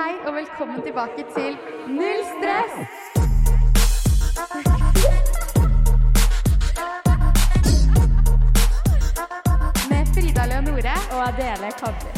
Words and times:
Hei 0.00 0.14
og 0.24 0.32
velkommen 0.32 0.80
tilbake 0.80 1.24
til 1.34 1.56
Null 1.92 2.20
stress! 2.28 2.76
Med 9.90 10.08
Frida 10.14 10.46
Leonore 10.52 10.96
og 11.12 11.20
Adele 11.26 11.72
Kobler. 11.82 12.16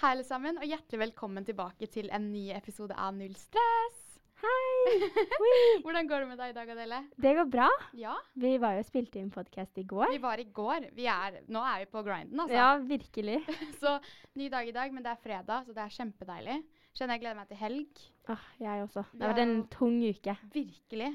Hei, 0.00 0.10
alle 0.14 0.24
sammen, 0.24 0.56
og 0.56 0.64
hjertelig 0.64 1.04
velkommen 1.04 1.44
tilbake 1.44 1.86
til 1.86 2.08
en 2.08 2.32
ny 2.32 2.48
episode 2.56 2.96
av 2.96 3.12
Null 3.20 3.36
stress. 3.36 4.05
Hei! 4.36 4.96
Hvordan 5.84 6.08
går 6.10 6.22
det 6.22 6.28
med 6.28 6.38
deg 6.40 6.50
i 6.52 6.56
dag, 6.56 6.70
Adele? 6.74 6.98
Det 7.24 7.32
går 7.38 7.46
bra. 7.50 7.68
Ja, 7.96 8.14
Vi 8.36 8.52
var 8.60 8.76
jo 8.76 8.82
og 8.84 8.88
spilte 8.88 9.20
inn 9.20 9.30
podkast 9.32 9.78
i 9.80 9.84
går. 9.88 10.10
vi 10.12 10.20
var 10.22 10.42
i 10.42 10.44
går. 10.58 10.90
Vi 10.96 11.06
er, 11.08 11.38
nå 11.48 11.62
er 11.64 11.84
vi 11.84 11.88
på 11.94 12.02
grinden, 12.04 12.42
altså. 12.44 12.56
Ja, 12.58 12.68
virkelig. 12.84 13.38
Så 13.82 13.96
ny 14.36 14.50
dag 14.52 14.68
i 14.68 14.74
dag, 14.76 14.92
men 14.92 15.06
det 15.06 15.14
er 15.14 15.22
fredag, 15.22 15.64
så 15.64 15.72
det 15.76 15.82
er 15.86 15.94
kjempedeilig. 15.96 16.58
Kjenner 16.96 17.16
jeg 17.16 17.24
gleder 17.24 17.40
meg 17.40 17.48
til 17.48 17.60
helg. 17.60 18.04
Ah, 18.32 18.44
jeg 18.60 18.84
også. 18.84 19.06
Det 19.12 19.24
har 19.24 19.32
vært 19.34 19.42
en 19.46 19.56
tung 19.72 19.98
uke. 20.04 20.36
Virkelig. 20.52 21.10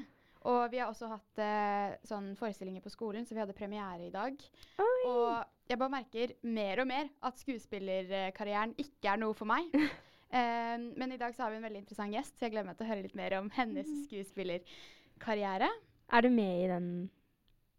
Og 0.50 0.62
vi 0.72 0.78
har 0.82 0.90
også 0.90 1.06
hatt 1.10 1.42
eh, 1.42 1.94
sånn 2.06 2.32
forestillinger 2.38 2.82
på 2.82 2.90
skolen, 2.90 3.26
så 3.26 3.34
vi 3.36 3.42
hadde 3.42 3.54
premiere 3.54 4.08
i 4.08 4.14
dag. 4.14 4.38
Oi! 4.82 4.94
Og 5.06 5.70
jeg 5.70 5.78
bare 5.78 5.94
merker 5.94 6.34
mer 6.42 6.82
og 6.82 6.90
mer 6.90 7.10
at 7.22 7.38
skuespillerkarrieren 7.42 8.74
ikke 8.82 9.14
er 9.14 9.22
noe 9.22 9.38
for 9.38 9.46
meg. 9.50 9.70
Eh, 10.32 10.78
men 10.96 11.12
i 11.12 11.18
dag 11.20 11.34
så 11.36 11.44
har 11.44 11.50
vi 11.52 11.58
en 11.60 11.66
veldig 11.66 11.82
interessant 11.84 12.14
gjest, 12.16 12.38
så 12.38 12.46
jeg 12.46 12.54
gleder 12.54 12.70
meg 12.70 12.78
til 12.78 12.86
å 12.86 12.90
høre 12.92 13.02
litt 13.04 13.16
mer 13.18 13.34
om 13.38 13.50
hennes 13.52 13.88
Mm. 13.88 14.04
skuespillerkarriere. 14.06 15.68
Er 16.12 16.22
du 16.22 16.30
med 16.30 16.64
i 16.64 16.68
den 16.70 16.86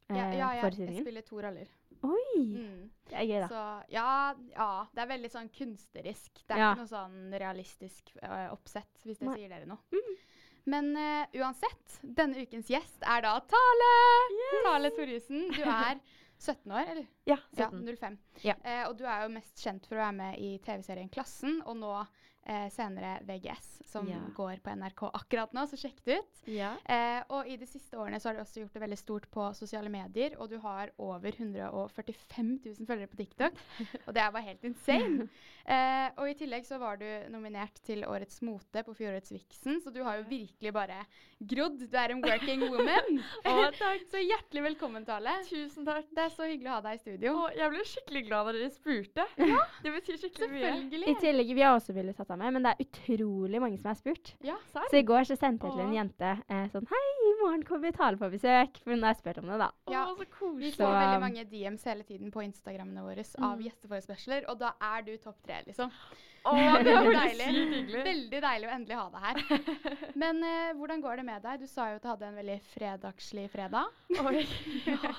eh, 0.10 0.18
Ja, 0.18 0.28
ja, 0.34 0.52
jeg, 0.62 0.78
jeg 0.88 1.02
spiller 1.02 1.22
to 1.26 1.42
roller. 1.42 1.68
Oi! 2.04 2.40
Mm. 2.44 2.90
Det 3.08 3.16
er 3.16 3.26
gøy, 3.30 3.40
da. 3.46 3.48
Så 3.48 3.92
ja, 3.94 4.08
ja, 4.58 4.70
det 4.94 5.02
er 5.04 5.08
veldig 5.14 5.30
sånn 5.32 5.50
kunstnerisk. 5.56 6.32
Det 6.44 6.52
er 6.56 6.60
Ja. 6.60 6.72
ikke 6.74 6.84
noe 6.84 6.92
sånn 6.92 7.34
realistisk 7.40 8.12
eh, 8.22 8.50
oppsett, 8.52 8.92
hvis 9.06 9.20
det 9.22 9.28
Nei. 9.30 9.38
sier 9.40 9.50
dere 9.54 9.66
noe. 9.70 9.80
Mm. 9.94 10.18
Men 10.66 10.86
uh, 10.96 11.26
uansett, 11.42 11.98
denne 12.04 12.40
ukens 12.46 12.70
gjest 12.72 13.02
er 13.04 13.22
da 13.26 13.34
Tale! 13.52 13.90
Tale 14.64 14.92
Torjussen. 14.96 15.50
Du 15.52 15.62
er 15.64 16.00
17 16.40 16.72
år, 16.72 16.88
eller? 16.94 17.08
Ja, 17.28 17.38
Ja, 17.58 17.68
17. 17.70 17.96
05. 18.00 18.18
Ja. 18.44 18.56
Uh, 18.64 18.84
og 18.90 18.98
du 19.00 19.04
er 19.08 19.24
jo 19.26 19.34
mest 19.36 19.60
kjent 19.64 19.86
for 19.88 19.96
å 20.00 20.04
være 20.06 20.16
med 20.22 20.40
i 20.40 20.54
TV-serien 20.64 21.10
Klassen, 21.12 21.62
og 21.68 21.76
nå 21.82 21.92
eh, 22.46 22.68
senere 22.74 23.20
VGS, 23.28 23.82
som 23.88 24.08
Ja. 24.10 24.20
går 24.36 24.60
på 24.64 24.74
NRK 24.76 25.04
akkurat 25.14 25.54
nå, 25.54 25.66
så 25.70 25.78
sjekk 25.80 26.02
det 26.06 26.18
ut. 26.20 26.42
Ja. 26.50 26.74
Eh, 26.86 27.22
og 27.30 27.48
i 27.48 27.56
de 27.58 27.66
siste 27.70 27.96
årene 27.98 28.20
så 28.20 28.30
har 28.30 28.36
du 28.36 28.42
også 28.44 28.60
gjort 28.64 28.74
det 28.74 28.82
veldig 28.84 28.98
stort 29.00 29.28
på 29.32 29.46
sosiale 29.56 29.90
medier, 29.94 30.36
og 30.40 30.50
du 30.50 30.58
har 30.60 30.90
over 30.98 31.32
145 31.32 32.60
000 32.66 32.88
følgere 32.90 33.08
på 33.12 33.20
TikTok. 33.22 33.54
og 34.08 34.14
det 34.16 34.22
er 34.24 34.32
bare 34.36 34.48
helt 34.50 34.64
insane. 34.68 35.28
Eh, 35.64 36.10
og 36.20 36.28
i 36.30 36.36
tillegg 36.36 36.66
så 36.68 36.80
var 36.82 36.98
du 37.00 37.08
nominert 37.32 37.80
til 37.86 38.04
Årets 38.04 38.42
mote 38.44 38.84
på 38.84 38.96
fjorårets 38.98 39.32
Vixen, 39.32 39.80
så 39.80 39.94
du 39.96 40.02
har 40.04 40.20
jo 40.20 40.26
virkelig 40.28 40.74
bare 40.76 41.00
grodd. 41.40 41.80
Du 41.88 41.98
er 42.00 42.12
en 42.16 42.24
working 42.24 42.66
woman. 42.68 43.22
Å, 43.48 43.70
takk. 43.78 44.04
så 44.12 44.20
hjertelig 44.20 44.66
velkommen, 44.68 45.06
Tale. 45.08 45.38
Tusen 45.48 45.88
takk. 45.88 46.10
Det 46.12 46.26
er 46.28 46.34
så 46.36 46.50
hyggelig 46.50 46.72
å 46.74 46.76
ha 46.76 46.84
deg 46.90 47.00
i 47.00 47.04
studio. 47.06 47.38
Å, 47.46 47.50
jeg 47.56 47.72
ble 47.76 47.88
skikkelig 47.94 48.26
glad 48.28 48.50
da 48.50 48.56
dere 48.58 48.74
spurte. 48.74 49.28
Det 49.38 49.96
betyr 49.96 50.20
skikkelig 50.26 50.52
mye. 50.52 50.74
I 51.14 51.16
tillegg, 51.22 51.54
vi 51.56 51.64
har 51.64 51.78
også 51.78 51.96
villet 51.96 52.18
tatt 52.20 52.33
deg 52.34 52.42
med, 52.42 52.54
men 52.58 52.66
det 52.68 52.74
er 52.74 52.84
utrolig 52.86 53.62
mange 53.64 53.78
som 53.80 53.90
har 53.92 54.00
spurt. 54.00 54.34
Ja, 54.46 54.56
Serr? 54.74 54.90
Så 54.92 55.00
i 55.00 55.06
går 55.08 55.24
så 55.30 55.38
sendte 55.40 55.70
jeg 55.70 55.78
til 55.78 55.86
en 55.86 55.94
jente 55.96 56.32
eh, 56.50 56.66
sånn 56.74 56.88
Hei, 56.92 57.04
i 57.30 57.34
morgen 57.44 57.64
kommer 57.68 57.94
Tale 57.96 58.18
på 58.20 58.30
besøk. 58.34 58.82
For 58.84 58.92
hun 58.96 59.04
har 59.08 59.16
spurt 59.20 59.40
om 59.44 59.48
det, 59.54 59.60
da. 59.62 59.70
Ja. 59.94 60.04
Så 60.10 60.52
Vi 60.58 60.72
får 60.74 60.84
Så, 60.84 60.92
veldig 60.92 61.22
mange 61.24 61.46
DMs 61.50 61.84
hele 61.90 62.04
tiden 62.08 62.32
på 62.34 62.44
Instagrammene 62.46 63.04
våre 63.06 63.24
av 63.40 63.58
Mm. 63.58 63.64
gjesteforespørsler, 63.70 64.46
og 64.50 64.58
da 64.60 64.74
er 64.82 65.02
du 65.08 65.16
topp 65.18 65.38
tre, 65.46 65.62
liksom. 65.68 65.92
Åh, 66.46 66.58
det 66.84 66.92
var 66.92 67.06
Veldig 67.08 67.40
deilig. 67.40 68.04
Veldig 68.04 68.40
deilig 68.44 68.68
å 68.68 68.74
endelig 68.76 68.98
ha 69.00 69.06
deg 69.14 69.22
her. 69.24 69.78
Men 70.24 70.42
eh, 70.44 70.74
hvordan 70.76 71.02
går 71.06 71.22
det 71.22 71.26
med 71.30 71.42
deg? 71.46 71.62
Du 71.64 71.68
sa 71.72 71.86
jo 71.92 71.96
at 72.02 72.04
du 72.04 72.10
hadde 72.12 72.28
en 72.28 72.36
veldig 72.42 72.58
fredagslig 72.74 73.46
fredag. 73.54 73.94
Oi. 74.20 74.44
Ja. 74.84 75.14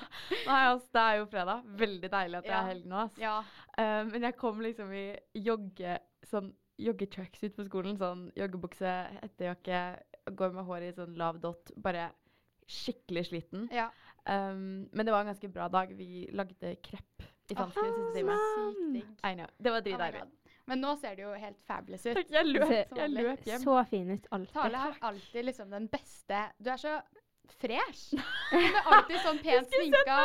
Nei, 0.45 0.59
altså, 0.69 0.89
det 0.93 1.01
er 1.01 1.15
jo 1.17 1.25
fredag. 1.31 1.63
Veldig 1.79 2.09
deilig 2.13 2.37
at 2.37 2.45
det 2.45 2.51
Ja. 2.53 2.59
er 2.61 2.69
helg 2.69 2.85
nå. 2.91 2.99
Altså. 3.07 3.21
Ja. 3.21 3.37
Eh, 3.77 4.03
men 4.11 4.21
jeg 4.29 4.37
kom 4.37 4.61
liksom 4.61 4.93
i 4.93 5.05
jogge, 5.41 5.97
sånn 6.29 6.51
joggetracksuit 6.81 7.55
på 7.55 7.65
skolen. 7.67 7.97
Sånn 7.99 8.27
joggebukse, 8.37 8.93
hettejakke, 9.21 9.83
går 10.35 10.55
med 10.55 10.67
håret 10.67 10.93
i 10.93 10.97
sånn 10.97 11.15
lav 11.19 11.39
dott. 11.43 11.71
Bare 11.77 12.09
skikkelig 12.65 13.29
sliten. 13.29 13.69
ja. 13.73 13.91
Um, 14.25 14.87
men 14.89 15.05
det 15.05 15.13
var 15.13 15.21
en 15.21 15.29
ganske 15.29 15.47
bra 15.53 15.67
dag. 15.69 15.91
Vi 15.93 16.25
lagde 16.33 16.71
krepp 16.81 17.21
i 17.21 17.53
i 17.53 17.55
siste 17.55 18.13
time. 18.15 18.37
Sykt 18.55 18.93
digg. 18.93 19.11
I. 19.21 19.45
Det 19.57 19.71
var 19.71 19.77
Oh 19.77 19.83
dritdeilig. 19.85 20.21
Oh 20.23 20.55
Men 20.65 20.81
nå 20.81 20.95
ser 20.97 21.15
det 21.15 21.21
jo 21.27 21.33
helt 21.37 21.59
fabulous 21.67 22.05
ut. 22.07 22.17
Takk, 22.17 22.31
jeg 22.39 22.47
løp, 22.49 22.95
jeg 22.97 23.11
løp 23.13 23.45
hjem. 23.45 23.61
Så 23.61 23.83
fin 23.91 24.09
ut 24.09 24.27
alltid. 24.31 24.53
Tale 24.55 24.81
har 24.87 24.97
alltid 25.11 25.45
liksom 25.45 25.69
den 25.69 25.87
beste 25.93 26.41
Du 26.57 26.71
er 26.73 26.81
så 26.81 26.95
fresh. 27.61 28.13
Hun 28.51 28.63
er 28.65 28.89
alltid 28.91 29.19
sånn 29.23 29.39
pent 29.43 29.69
sminka. 29.73 30.17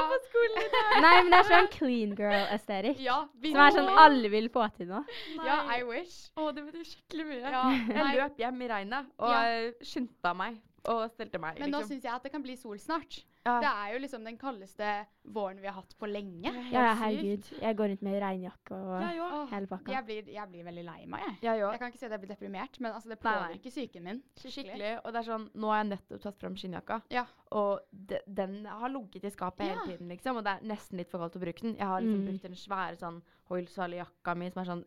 Nei, 1.01 1.15
men 1.23 1.31
det 1.33 1.39
er 1.41 1.49
sånn 1.51 1.69
clean 1.75 2.15
girl-aesthetic. 2.19 3.01
Ja, 3.05 3.19
Som 3.45 3.61
er 3.65 3.77
sånn 3.77 3.91
alle 4.05 4.31
vil 4.33 4.49
få 4.53 4.67
til 4.77 4.89
nå. 4.91 5.03
Ja, 5.45 5.61
I 5.77 5.83
wish. 5.89 6.31
Å, 6.37 6.51
det 6.57 6.65
betyr 6.69 6.87
skikkelig 6.87 7.27
mye. 7.31 7.41
Ja, 7.55 7.65
Jeg 7.71 8.19
løp 8.21 8.41
hjem 8.45 8.63
i 8.67 8.69
regnet 8.73 9.11
og 9.19 9.31
Ja. 9.35 9.43
eh, 9.45 9.73
skyndte 9.85 10.35
meg 10.37 10.61
og 10.89 11.11
stelte 11.11 11.39
meg. 11.39 11.59
Men 11.61 11.71
nå 11.71 11.79
liksom. 11.81 11.91
syns 11.97 12.05
jeg 12.05 12.13
at 12.15 12.23
det 12.23 12.31
kan 12.33 12.43
bli 12.43 12.57
sol 12.57 12.79
snart. 12.79 13.25
Ja. 13.45 13.59
Det 13.61 13.69
er 13.73 13.93
jo 13.95 13.99
liksom 14.03 14.25
den 14.25 14.37
kaldeste 14.37 15.07
våren 15.33 15.61
vi 15.61 15.67
har 15.67 15.75
hatt 15.75 15.95
på 15.99 16.07
lenge. 16.09 16.45
Ja, 16.71 16.83
ja, 16.91 16.95
herregud. 16.95 17.47
Jeg 17.61 17.77
går 17.77 17.89
rundt 17.89 18.03
med 18.03 18.21
regnjakke 18.21 18.77
og 18.77 19.01
Jeg 19.01 19.47
hele 19.51 19.67
pakka. 19.67 19.93
jeg, 19.93 20.05
blir, 20.05 20.29
jeg 20.35 20.49
blir 20.51 20.65
veldig 20.65 20.85
lei 20.85 21.07
meg, 21.07 21.21
jeg. 21.25 21.39
Ja. 21.43 21.55
Jeg 21.73 21.79
kan 21.81 21.89
ikke 21.93 21.99
si 21.99 22.05
at 22.07 22.13
jeg 22.13 22.21
blir 22.21 22.33
deprimert, 22.35 22.81
men 22.81 22.93
altså, 22.93 23.09
det 23.09 23.19
påvirker 23.21 23.71
psyken 23.71 24.05
min. 24.05 24.23
Skikkelig. 24.37 24.93
Og 25.05 25.13
det 25.13 25.23
er 25.23 25.29
sånn, 25.31 25.49
nå 25.55 25.73
har 25.73 25.81
jeg 25.85 25.89
nettopp 25.95 26.21
tatt 26.27 26.39
fram 26.41 26.57
skinnjakka, 26.57 27.01
Ja. 27.11 27.25
og 27.53 27.81
de, 27.93 28.21
den 28.27 28.65
har 28.67 28.89
ligget 28.93 29.25
i 29.25 29.31
skapet 29.31 29.67
Ja. 29.67 29.73
hele 29.75 29.87
tiden, 29.97 30.09
liksom. 30.09 30.37
Og 30.37 30.45
det 30.45 30.53
er 30.61 30.67
nesten 30.67 30.97
litt 30.99 31.11
for 31.11 31.19
kaldt 31.25 31.37
å 31.37 31.41
bruke 31.41 31.63
den. 31.63 31.77
Jeg 31.77 31.87
har 31.87 32.01
liksom 32.01 32.21
Mm. 32.21 32.27
brukt 32.29 32.43
den 32.43 32.53
svære 32.61 32.97
sånn 33.01 33.23
Hoilsali-jakka 33.51 34.37
mi 34.37 34.51
som 34.51 34.61
er 34.63 34.69
sånn 34.71 34.85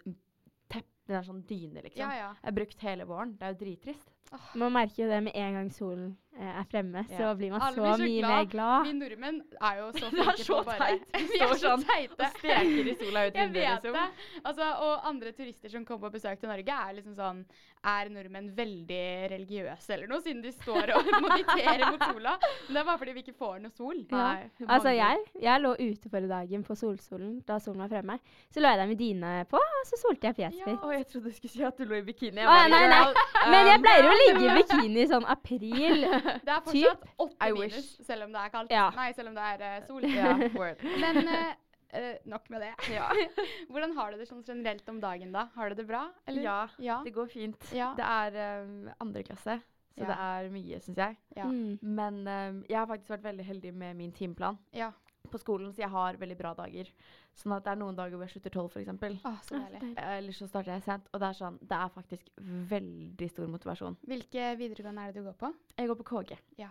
tepp, 0.69 0.86
den 1.07 1.18
er 1.18 1.24
sånn 1.28 1.44
dyne, 1.48 1.81
liksom. 1.84 1.98
Ja, 2.06 2.12
ja. 2.13 2.30
Jeg 2.44 2.44
har 2.54 2.57
brukt 2.62 2.80
hele 2.86 3.06
våren. 3.06 3.36
Det 3.38 3.42
er 3.50 3.54
jo 3.56 3.60
drittrist. 3.66 4.12
Man 4.58 4.74
merker 4.74 5.04
jo 5.06 5.10
det 5.10 5.22
med 5.24 5.36
en 5.38 5.54
gang 5.54 5.68
solen 5.72 6.18
eh, 6.40 6.60
er 6.60 6.64
fremme, 6.66 7.04
så 7.06 7.20
Ja. 7.22 7.34
blir 7.38 7.52
man 7.52 7.62
Alle 7.62 7.75
så 7.75 7.81
blir 7.84 7.94
så 7.94 8.04
mye 8.08 8.20
glad. 8.22 8.31
mer 8.34 8.46
glad. 8.50 8.86
Vi 8.88 8.94
nordmenn 8.98 9.42
er 9.62 9.75
jo 9.78 9.92
så 9.94 10.10
flinke 10.14 10.46
på 10.48 10.64
bare 10.66 10.78
teit. 10.80 11.04
Vi 11.14 11.28
Vi 11.28 11.38
er 11.44 11.46
står 11.46 11.54
så 11.54 11.68
sånn 11.68 11.84
teite. 11.86 12.18
Og 12.18 12.40
steker 12.40 12.90
i 12.90 12.96
sola 13.04 13.28
ut 13.28 13.36
Jeg 13.38 13.48
vinduet, 13.52 13.54
vet 13.54 13.84
liksom. 13.84 13.94
det. 13.94 14.40
Altså, 14.44 14.70
og 14.88 15.06
andre 15.12 15.31
turister 15.38 15.70
som 15.70 15.86
kommer 15.86 16.10
på 16.10 16.14
besøk 16.18 16.40
til 16.42 16.50
Norge, 16.50 16.80
er 16.88 16.94
liksom 16.98 17.14
sånn 17.20 17.44
Er 17.86 18.08
nordmenn 18.10 18.50
veldig 18.56 19.30
religiøse 19.36 19.90
eller 19.94 20.08
noe, 20.08 20.22
siden 20.24 20.42
de 20.42 20.52
står 20.56 20.94
og 20.96 21.04
mediterer 21.28 21.84
mot 21.92 22.00
sola? 22.08 22.38
Men 22.40 22.74
det 22.74 22.80
er 22.81 22.86
bare 22.88 22.98
fordi 23.02 23.14
vi 23.18 23.24
ikke 23.25 23.36
får 23.38 23.60
noe 23.60 23.72
sol. 23.75 23.98
Ja. 24.10 24.22
Nei, 24.34 24.50
Altså, 24.72 24.90
jeg, 24.96 25.18
jeg 25.44 25.62
lå 25.62 25.74
ute 25.78 26.10
forrige 26.10 26.30
dagen 26.31 26.64
på 26.64 26.78
solsolen 26.80 27.42
da 27.46 27.60
solen 27.60 27.84
var 27.84 27.92
fremme. 27.92 28.16
Så 28.56 28.64
lå 28.64 28.72
jeg 28.72 28.80
der 28.80 28.88
med 28.88 28.98
dyne 29.04 29.34
på, 29.52 29.60
og 29.60 29.84
så 29.92 30.00
solte 30.00 30.31
jeg 30.31 30.36
fjeset 30.40 30.60
Ja. 30.64 30.72
mitt. 30.72 30.80
Å, 30.81 30.94
jeg 30.96 31.08
trodde 31.12 31.28
du 31.30 31.36
skulle 31.36 31.52
si 31.58 31.64
at 31.68 31.78
du 31.78 31.84
lå 31.92 32.00
i 32.00 32.06
bikini. 32.08 32.40
Jeg 32.40 32.48
Å, 32.48 32.56
nei, 32.72 32.88
nei. 32.88 33.04
Men 33.52 33.68
jeg 33.74 33.84
pleier 33.84 34.08
pleier 34.08 34.12
å 34.13 34.19
ligge 34.21 34.45
i 34.45 34.56
bikini 34.62 35.04
i 35.04 35.10
sånn 35.10 35.27
april. 35.30 36.06
Det 36.45 36.54
er 36.54 36.63
fortsatt 36.65 37.06
åtte 37.25 37.51
minus, 37.57 37.92
selv 38.06 38.27
om 38.27 38.33
det 38.36 38.45
er 38.45 38.54
kaldt. 38.54 38.74
Ja. 38.74 38.88
Nei, 38.95 39.10
selv 39.18 39.33
om 39.33 39.38
det 39.38 39.51
er 39.54 39.65
uh, 39.65 39.86
sol. 39.88 40.07
Ja. 40.07 40.33
Men 41.04 41.21
eh, 41.24 41.51
eh, 42.00 42.15
nok 42.30 42.50
med 42.54 42.65
det. 42.65 42.71
Ja. 42.94 43.10
Hvordan 43.71 43.94
har 43.98 44.13
du 44.13 44.21
det 44.21 44.27
sånn 44.30 44.44
generelt 44.48 44.89
om 44.89 45.00
dagen, 45.04 45.33
da? 45.36 45.48
Har 45.57 45.71
du 45.71 45.80
det 45.80 45.88
bra? 45.89 46.07
Eller? 46.27 46.45
ja. 46.45 46.57
Ja. 46.83 47.00
Det 47.06 47.13
går 47.15 47.30
fint. 47.31 47.69
Ja. 47.75 47.94
Det 47.98 48.07
er 48.07 48.65
um, 48.65 48.89
andre 49.04 49.24
klasse, 49.27 49.60
så 49.94 50.06
Ja. 50.06 50.10
det 50.10 50.19
er 50.25 50.51
mye, 50.54 50.81
syns 50.83 51.01
jeg. 51.06 51.18
Ja. 51.38 51.48
Mm. 51.50 51.80
Men 51.81 52.21
um, 52.27 52.62
jeg 52.69 52.80
har 52.80 52.89
faktisk 52.89 53.13
vært 53.15 53.27
veldig 53.30 53.48
heldig 53.48 53.74
med 53.74 53.98
min 54.00 54.13
timeplan 54.15 54.60
ja. 54.74 54.92
På 55.34 55.42
skolen, 55.42 55.74
så 55.74 55.84
jeg 55.84 55.92
har 55.94 56.18
veldig 56.22 56.38
bra 56.40 56.54
dager. 56.58 56.90
Sånn 57.38 57.56
at 57.58 57.66
det 57.66 57.74
er 57.74 57.80
noen 57.82 57.98
dager 57.98 58.16
hvor 58.20 58.28
jeg 58.28 58.36
slutter 58.36 58.54
tolv, 58.54 58.72
f.eks. 58.72 59.22
Å, 59.26 59.34
så. 59.50 59.62
Eller 60.06 60.38
så 60.38 60.48
starter 60.50 60.76
jeg 60.78 60.86
sent. 60.86 61.10
Og 61.14 61.22
det 61.24 61.30
er 61.32 61.40
sånn, 61.42 61.58
det 61.62 61.80
er 61.82 61.94
faktisk 61.96 62.30
veldig 62.72 63.30
stor 63.34 63.50
motivasjon. 63.52 63.98
Hvilke 64.10 64.52
videregående 64.62 65.08
er 65.08 65.14
det 65.16 65.22
du 65.24 65.28
går 65.32 65.38
på? 65.42 65.54
Jeg 65.80 65.90
går 65.92 66.02
på 66.04 66.10
KG. 66.14 66.36
Ja. 66.62 66.70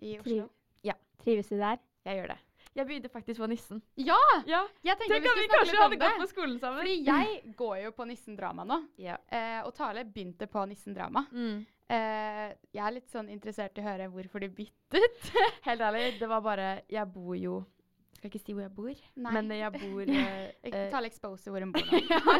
I 0.00 0.16
Triv- 0.24 0.48
ja. 0.88 0.96
Trives 1.20 1.52
du 1.52 1.58
der? 1.60 1.78
Jeg 2.08 2.16
gjør 2.22 2.32
det. 2.32 2.38
Jeg 2.70 2.86
begynte 2.86 3.08
faktisk 3.10 3.40
på 3.42 3.48
Nissen. 3.50 3.80
Ja! 3.98 4.16
Ja, 4.46 4.60
Jeg 4.86 4.94
tenkte 5.00 5.16
Tenk 5.16 5.24
vi 5.24 5.30
vi 5.42 5.48
skulle 5.48 5.48
snakke 5.50 5.56
kanskje 5.56 5.72
litt 5.72 5.80
om 5.80 5.82
hadde 5.82 5.98
gått 6.04 6.20
på 6.22 6.28
skolen 6.30 6.58
sammen. 6.62 6.78
Fordi 6.80 6.94
jeg 7.08 7.54
går 7.58 7.76
jo 7.82 7.90
på 7.96 8.06
Nissen 8.06 8.36
Drama 8.38 8.64
nå. 8.68 8.78
Ja. 9.02 9.16
Eh, 9.26 9.58
og 9.66 9.74
Tale 9.74 10.04
begynte 10.06 10.46
på 10.48 10.62
Nissen 10.70 10.94
Drama. 10.94 11.24
Mm. 11.34 11.64
Eh, 11.90 12.46
jeg 12.70 12.84
er 12.86 12.94
litt 12.94 13.10
sånn 13.10 13.28
interessert 13.34 13.74
i 13.76 13.82
å 13.82 13.88
høre 13.88 14.06
hvorfor 14.14 14.44
du 14.44 14.48
byttet. 14.54 15.30
Helt 15.66 15.82
ærlig, 15.82 16.04
det 16.20 16.28
var 16.30 16.44
bare 16.46 16.68
Jeg 16.88 17.10
bor 17.10 17.34
jo 17.36 17.58
Skal 18.20 18.28
ikke 18.30 18.42
si 18.44 18.52
hvor 18.52 18.66
jeg 18.66 18.74
bor, 18.76 18.98
Nei. 19.16 19.30
men 19.32 19.48
jeg 19.56 19.72
bor 19.80 20.10
eh, 20.12 20.50
Ikke 20.68 20.82
eh, 20.86 20.90
Tale 20.92 21.08
expose 21.08 21.48
hvor 21.52 21.64
hun 21.64 21.72
bor 21.72 21.86
nå. 22.12 22.34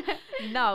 No. 0.53 0.67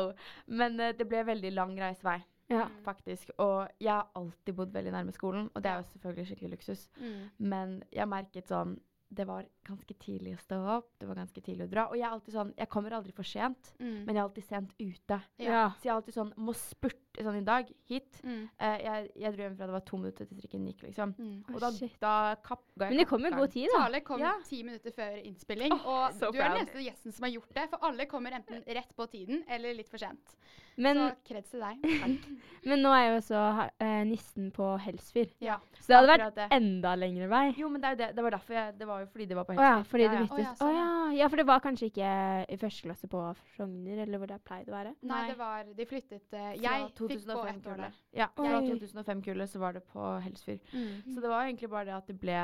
Men 0.50 0.80
eh, 0.82 0.96
det 0.98 1.06
ble 1.10 1.22
veldig 1.28 1.52
lang 1.54 1.76
reisevei, 1.80 2.18
Ja. 2.50 2.66
faktisk. 2.86 3.30
Og 3.42 3.70
jeg 3.82 3.94
har 3.94 4.10
alltid 4.18 4.56
bodd 4.58 4.74
veldig 4.74 4.92
nærme 4.94 5.14
skolen, 5.14 5.48
og 5.54 5.62
det 5.64 5.72
er 5.72 5.80
jo 5.84 5.88
selvfølgelig 5.94 6.28
skikkelig 6.32 6.52
luksus. 6.58 6.88
Mm. 7.00 7.22
Men 7.54 7.78
jeg 7.94 8.10
merket 8.12 8.50
sånn 8.52 8.76
Det 9.16 9.24
var 9.30 9.46
ganske 9.64 9.94
tidlig 10.02 10.32
å 10.34 10.40
stå 10.42 10.58
opp, 10.80 10.88
det 11.00 11.08
var 11.08 11.16
ganske 11.22 11.42
tidlig 11.46 11.68
å 11.68 11.70
dra. 11.72 11.84
Og 11.92 11.96
jeg 11.96 12.08
er 12.08 12.14
alltid 12.18 12.34
sånn 12.34 12.54
Jeg 12.58 12.70
kommer 12.74 12.92
aldri 12.98 13.14
for 13.14 13.24
sent, 13.24 13.76
Mm. 13.80 14.00
men 14.06 14.16
jeg 14.16 14.18
er 14.18 14.24
alltid 14.26 14.44
sent 14.50 14.74
ute. 14.82 15.20
Ja. 15.38 15.70
Så 15.78 15.84
jeg 15.86 15.92
er 15.94 15.96
alltid 16.00 16.16
sånn 16.18 16.34
Må 16.38 16.54
spurte 16.58 17.05
sånn 17.24 17.38
i 17.40 17.46
dag, 17.46 17.70
hit. 17.88 18.20
Mm. 18.24 18.50
Eh, 18.60 18.78
jeg, 18.84 19.10
jeg 19.24 19.36
dro 19.36 19.44
hjemmefra, 19.46 19.70
det 19.70 19.76
var 19.78 19.86
to 19.88 19.98
minutter 20.02 20.28
til 20.30 20.42
trikken 20.42 20.66
gikk, 20.68 20.84
liksom. 20.90 21.14
Mm. 21.18 21.38
Og 21.54 21.60
da, 21.64 21.72
da 22.02 22.14
kapp, 22.44 22.66
ga 22.76 22.90
jeg 22.90 22.96
Men 22.96 23.04
det 23.04 23.08
kom 23.08 23.24
jo 23.24 23.32
god 23.38 23.54
tid, 23.56 23.70
da. 23.72 23.86
Tale 23.86 24.02
kom 24.08 24.20
Ja. 24.20 24.34
ti 24.46 24.64
minutter 24.64 24.92
før 24.92 25.18
innspilling, 25.24 25.72
Oh, 25.76 26.10
og 26.10 26.20
du 26.20 26.40
er 26.40 26.50
den 26.50 26.62
eneste 26.66 26.84
gjesten 26.84 27.16
som 27.16 27.24
har 27.28 27.36
gjort 27.38 27.54
det. 27.56 27.70
For 27.72 27.88
alle 27.88 28.06
kommer 28.12 28.32
enten 28.36 28.64
rett 28.68 28.96
på 28.96 29.08
tiden 29.12 29.44
eller 29.48 29.74
litt 29.74 29.90
for 29.90 30.02
sent. 30.02 30.36
Men, 30.82 31.00
så 31.00 31.10
kreds 31.28 31.54
til 31.54 31.62
deg. 31.64 31.86
men 32.70 32.82
nå 32.84 32.92
er 32.96 33.06
jo 33.08 33.18
også 33.20 33.42
ha- 33.60 33.68
eh, 33.80 34.02
nissen 34.08 34.50
på 34.56 34.68
Helsfyr. 34.84 35.30
Ja. 35.44 35.58
Så 35.80 35.88
det 35.92 35.98
hadde 35.98 36.12
vært 36.12 36.40
det. 36.40 36.48
enda 36.58 36.96
lengre 37.00 37.30
vei. 37.32 37.44
Jo, 37.60 37.70
men 37.72 37.84
det 37.84 37.92
er 37.94 38.00
det. 38.02 38.10
Det 38.18 38.26
var 38.26 38.36
derfor 38.36 38.58
jeg 38.58 38.76
Det 38.80 38.88
var 38.90 39.04
jo 39.04 39.10
fordi 39.14 39.28
det 39.30 39.38
var 39.38 39.48
på 39.48 39.56
Å 39.56 39.68
ja, 39.70 39.78
fordi 39.88 40.08
det 40.10 40.22
byttes. 40.24 40.36
Å 40.36 40.42
ja, 40.42 40.52
Å 40.52 40.60
sånn, 40.60 41.16
ja. 41.20 41.30
for 41.32 41.42
det 41.42 41.48
var 41.48 41.64
kanskje 41.64 41.90
ikke 41.92 42.12
i 42.52 42.60
første 42.62 42.88
klasse 42.90 43.12
på 43.12 43.24
Frogner, 43.56 44.04
eller 44.06 44.22
hvor 44.22 44.32
det 44.32 44.40
pleide 44.48 44.74
å 44.74 44.76
være? 44.76 44.94
Nei, 45.08 45.22
det 45.32 45.38
var 45.40 45.72
De 45.78 45.88
flyttet 45.90 46.36
uh, 46.36 46.52
Jeg 46.60 46.90
fikk 46.90 47.00
på 47.00 47.10
ett 47.10 47.30
år 47.30 47.50
2005-kullet. 47.50 47.84
der. 47.86 48.00
Ja, 48.20 48.30
fra 48.36 48.62
2005-kullet 48.66 49.52
så 49.54 49.64
var 49.64 49.78
det 49.78 49.84
på 49.92 50.12
Helsfyr. 50.26 50.60
Mm. 50.74 51.14
Så 51.14 51.22
det 51.22 51.32
var 51.32 51.46
egentlig 51.46 51.72
bare 51.72 51.90
det 51.92 51.96
at 52.00 52.12
det 52.12 52.20
ble 52.20 52.40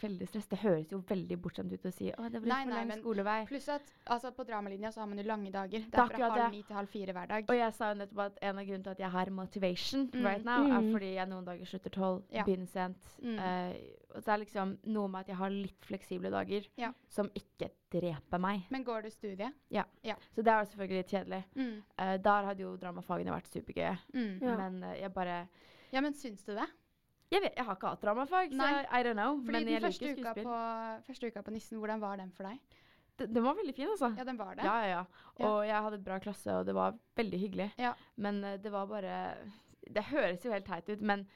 veldig 0.00 0.26
stress. 0.28 0.46
Det 0.50 0.58
høres 0.62 0.90
jo 0.92 1.00
veldig 1.08 1.36
bortskjemt 1.42 1.72
ut 1.72 1.86
å 1.86 1.92
si 1.92 2.10
å, 2.12 2.28
det 2.30 2.40
ble 2.42 2.50
Nei, 2.52 2.64
for 2.64 2.74
lang 2.74 2.88
nei, 2.88 2.98
skolevei. 3.00 3.38
Pluss 3.50 3.68
at 3.72 3.92
altså, 4.06 4.30
på 4.36 4.44
dramalinja 4.48 4.92
så 4.94 5.02
har 5.02 5.10
man 5.10 5.18
jo 5.18 5.24
lange 5.28 5.50
dager. 5.54 5.86
Det 5.90 5.98
er 5.98 6.04
er 6.04 6.12
fra 6.14 6.30
halv 6.36 6.54
ni 6.54 6.62
til 6.62 6.76
halv 6.76 6.88
fire 6.92 7.12
hver 7.16 7.26
dag. 7.32 7.50
Og 7.50 7.56
jeg 7.58 7.74
sa 7.76 7.90
jo 7.92 7.98
nettopp 8.00 8.22
at 8.26 8.38
en 8.50 8.58
av 8.62 8.64
grunnene 8.68 8.84
til 8.86 8.90
at 8.96 9.02
jeg 9.04 9.10
har 9.16 9.30
motivation 9.30 10.06
Mm. 10.10 10.24
right 10.26 10.44
now, 10.44 10.64
er 10.66 10.80
Mm. 10.80 10.92
fordi 10.92 11.14
jeg 11.14 11.28
noen 11.28 11.44
dager 11.44 11.64
slutter 11.66 11.90
tolv, 11.90 12.22
Ja. 12.30 12.44
begynner 12.44 12.66
sent. 12.68 13.16
Mm. 13.22 13.38
Uh, 13.38 13.74
og 14.14 14.22
så 14.22 14.32
er 14.32 14.36
det 14.38 14.46
liksom 14.46 14.78
noe 14.84 15.08
med 15.08 15.20
at 15.20 15.26
jeg 15.28 15.36
har 15.36 15.50
litt 15.50 15.84
fleksible 15.84 16.30
dager 16.30 16.66
Ja. 16.76 16.92
som 17.08 17.28
ikke 17.34 17.70
dreper 17.90 18.38
meg. 18.40 18.62
Men 18.70 18.84
går 18.84 19.02
du 19.02 19.10
studie? 19.10 19.52
Så 19.70 20.42
det 20.42 20.48
er 20.48 20.64
jo 20.64 20.70
selvfølgelig 20.70 20.96
litt 21.02 21.10
kjedelig. 21.10 21.44
Mm. 21.56 21.82
Eh, 21.98 22.16
der 22.18 22.44
hadde 22.44 22.60
jo 22.62 22.76
dramafagene 22.76 23.30
vært 23.30 23.46
supergøye. 23.50 23.98
Mm. 24.14 24.42
Ja. 24.42 24.56
Men 24.56 24.82
uh, 24.84 24.94
jeg 24.98 25.12
bare 25.14 25.48
Ja, 25.92 26.00
men 26.00 26.12
syns 26.14 26.44
du 26.44 26.54
det? 26.54 26.66
Jeg 27.30 27.42
vet, 27.44 27.54
jeg 27.56 27.64
har 27.64 27.76
ikke 27.76 27.90
hatt 27.92 28.00
dramafag, 28.02 28.50
så 28.50 28.56
Nei. 28.58 28.84
I 28.90 29.02
don't 29.06 29.14
know. 29.14 29.36
Fordi 29.38 29.52
men 29.52 29.64
den 29.68 29.74
jeg 29.76 29.82
første 29.84 30.06
liker 30.08 30.20
uka, 30.20 30.34
på, 30.42 31.06
første 31.06 31.30
uka 31.30 31.42
på 31.46 31.52
Nissen, 31.54 31.78
hvordan 31.78 32.00
var 32.02 32.16
den 32.18 32.32
for 32.34 32.42
deg? 32.48 32.58
Den 33.20 33.44
var 33.44 33.54
veldig 33.54 33.74
fin, 33.76 33.86
altså. 33.92 34.08
Ja, 34.16 34.24
den 34.24 34.36
var 34.40 34.54
det. 34.56 34.64
Ja, 34.64 34.76
ja, 34.82 34.88
ja. 34.88 35.04
Ja. 35.38 35.46
Og 35.50 35.58
jeg 35.68 35.82
hadde 35.84 35.98
bra 36.02 36.18
klasse, 36.24 36.54
og 36.58 36.66
det 36.66 36.74
var 36.74 36.94
veldig 37.20 37.38
hyggelig. 37.42 37.70
Ja. 37.78 37.94
Men 38.16 38.42
eh, 38.44 38.56
det 38.58 38.72
var 38.72 38.86
bare 38.90 39.34
Det 39.86 40.02
høres 40.10 40.42
jo 40.44 40.50
helt 40.52 40.64
teit 40.66 40.88
ut, 40.88 41.00
men 41.02 41.26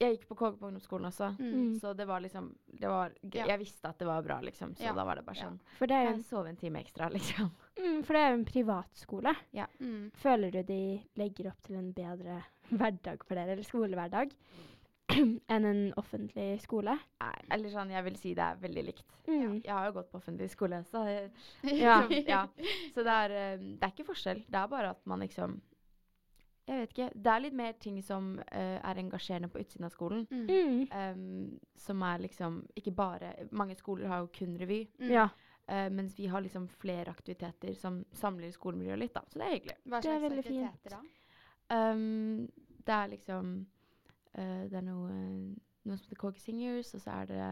jeg 0.00 0.16
gikk 0.16 0.24
på 0.28 0.34
KG 0.36 0.56
på 0.58 0.66
ungdomsskolen 0.68 1.06
også. 1.08 1.28
Mm. 1.38 1.74
Så 1.80 1.92
det 1.96 2.06
var 2.10 2.20
liksom 2.20 2.52
det 2.66 2.88
var, 2.90 3.10
g- 3.22 3.38
Ja. 3.38 3.46
Jeg 3.46 3.58
visste 3.60 3.88
at 3.88 3.98
det 3.98 4.06
var 4.08 4.22
bra, 4.26 4.40
liksom. 4.42 4.74
Så 4.76 4.82
Ja. 4.84 4.92
da 4.92 5.04
var 5.04 5.14
det 5.16 5.24
bare 5.24 5.36
Ja. 5.36 5.46
sånn 5.48 5.60
For 5.78 5.86
det 5.86 5.94
er 5.96 6.02
jo 6.04 6.10
Jeg 6.10 6.14
en, 6.18 6.22
sov 6.24 6.46
en 6.46 6.56
time 6.56 6.82
ekstra, 6.82 7.08
liksom. 7.16 7.50
mm, 7.78 8.02
for 8.04 8.12
det 8.12 8.20
er 8.22 8.28
jo 8.30 8.38
en 8.38 8.44
privatskole. 8.44 9.34
Mm. 9.80 10.10
Føler 10.12 10.50
du 10.52 10.62
de 10.62 11.02
legger 11.16 11.46
opp 11.52 11.62
til 11.62 11.76
en 11.76 11.92
bedre 11.92 12.42
hverdag 12.70 13.24
for 13.24 13.34
dere, 13.34 13.52
eller 13.52 13.62
skolehverdag, 13.64 14.32
enn 15.54 15.64
en 15.68 15.82
offentlig 16.00 16.60
skole? 16.62 16.94
Nei, 17.22 17.34
eller 17.56 17.70
sånn, 17.72 17.90
jeg 17.94 18.04
vil 18.08 18.16
si 18.20 18.32
det 18.34 18.44
er 18.46 18.56
veldig 18.62 18.84
likt. 18.88 19.06
Mm. 19.28 19.60
Jeg 19.64 19.72
har 19.72 19.86
jo 19.88 19.94
gått 19.98 20.10
på 20.12 20.18
offentlig 20.20 20.50
skole, 20.52 20.82
så 20.90 21.04
jeg, 21.08 21.30
Ja. 21.84 22.00
så, 22.08 22.18
ja. 22.28 22.42
Så 22.94 23.04
det 23.06 23.14
er, 23.24 23.36
eh, 23.42 23.62
det 23.78 23.82
er 23.88 23.94
ikke 23.94 24.08
forskjell. 24.10 24.44
Det 24.48 24.60
er 24.60 24.66
bare 24.72 24.90
at 24.96 25.00
man 25.06 25.20
liksom 25.24 25.60
Jeg 26.66 26.78
vet 26.80 26.92
ikke. 26.94 27.08
Det 27.14 27.28
er 27.34 27.40
litt 27.44 27.56
mer 27.60 27.72
ting 27.76 27.98
som 28.02 28.28
uh, 28.40 28.78
er 28.80 28.96
engasjerende 29.02 29.50
på 29.52 29.58
utsiden 29.60 29.84
av 29.84 29.90
skolen. 29.92 30.22
Mm. 30.32 30.86
Um, 30.96 31.58
som 31.76 32.00
er 32.08 32.22
liksom 32.24 32.62
ikke 32.80 32.94
bare 32.96 33.34
Mange 33.52 33.76
skoler 33.76 34.08
har 34.08 34.22
jo 34.24 34.30
kun 34.32 34.56
revy, 34.60 34.86
Mm. 34.98 35.10
Ja. 35.12 35.26
Uh, 35.68 35.88
mens 35.92 36.16
vi 36.18 36.26
har 36.28 36.40
liksom 36.44 36.66
flere 36.68 37.08
aktiviteter 37.12 37.72
som 37.76 38.02
samler 38.12 38.50
skolemiljøet 38.52 38.98
litt, 39.00 39.14
da. 39.14 39.22
Så 39.32 39.38
det 39.40 39.44
er 39.46 39.54
hyggelig. 39.58 39.76
Hva 39.88 40.00
Det 40.00 40.10
er 40.10 40.18
slags 40.18 40.24
veldig 40.24 40.44
fint. 40.44 40.64
aktiviteter 40.68 40.96
da? 40.96 41.02
Um, 41.92 42.48
det 42.84 42.92
er 42.98 43.08
liksom 43.14 43.52
Det 44.34 44.78
er 44.80 44.86
noe, 44.86 45.12
noe 45.84 45.98
som 45.98 46.06
heter 46.08 46.20
KG 46.20 46.40
Singers, 46.42 46.94
og 46.96 47.04
så 47.04 47.18
er 47.20 47.30
det 47.30 47.42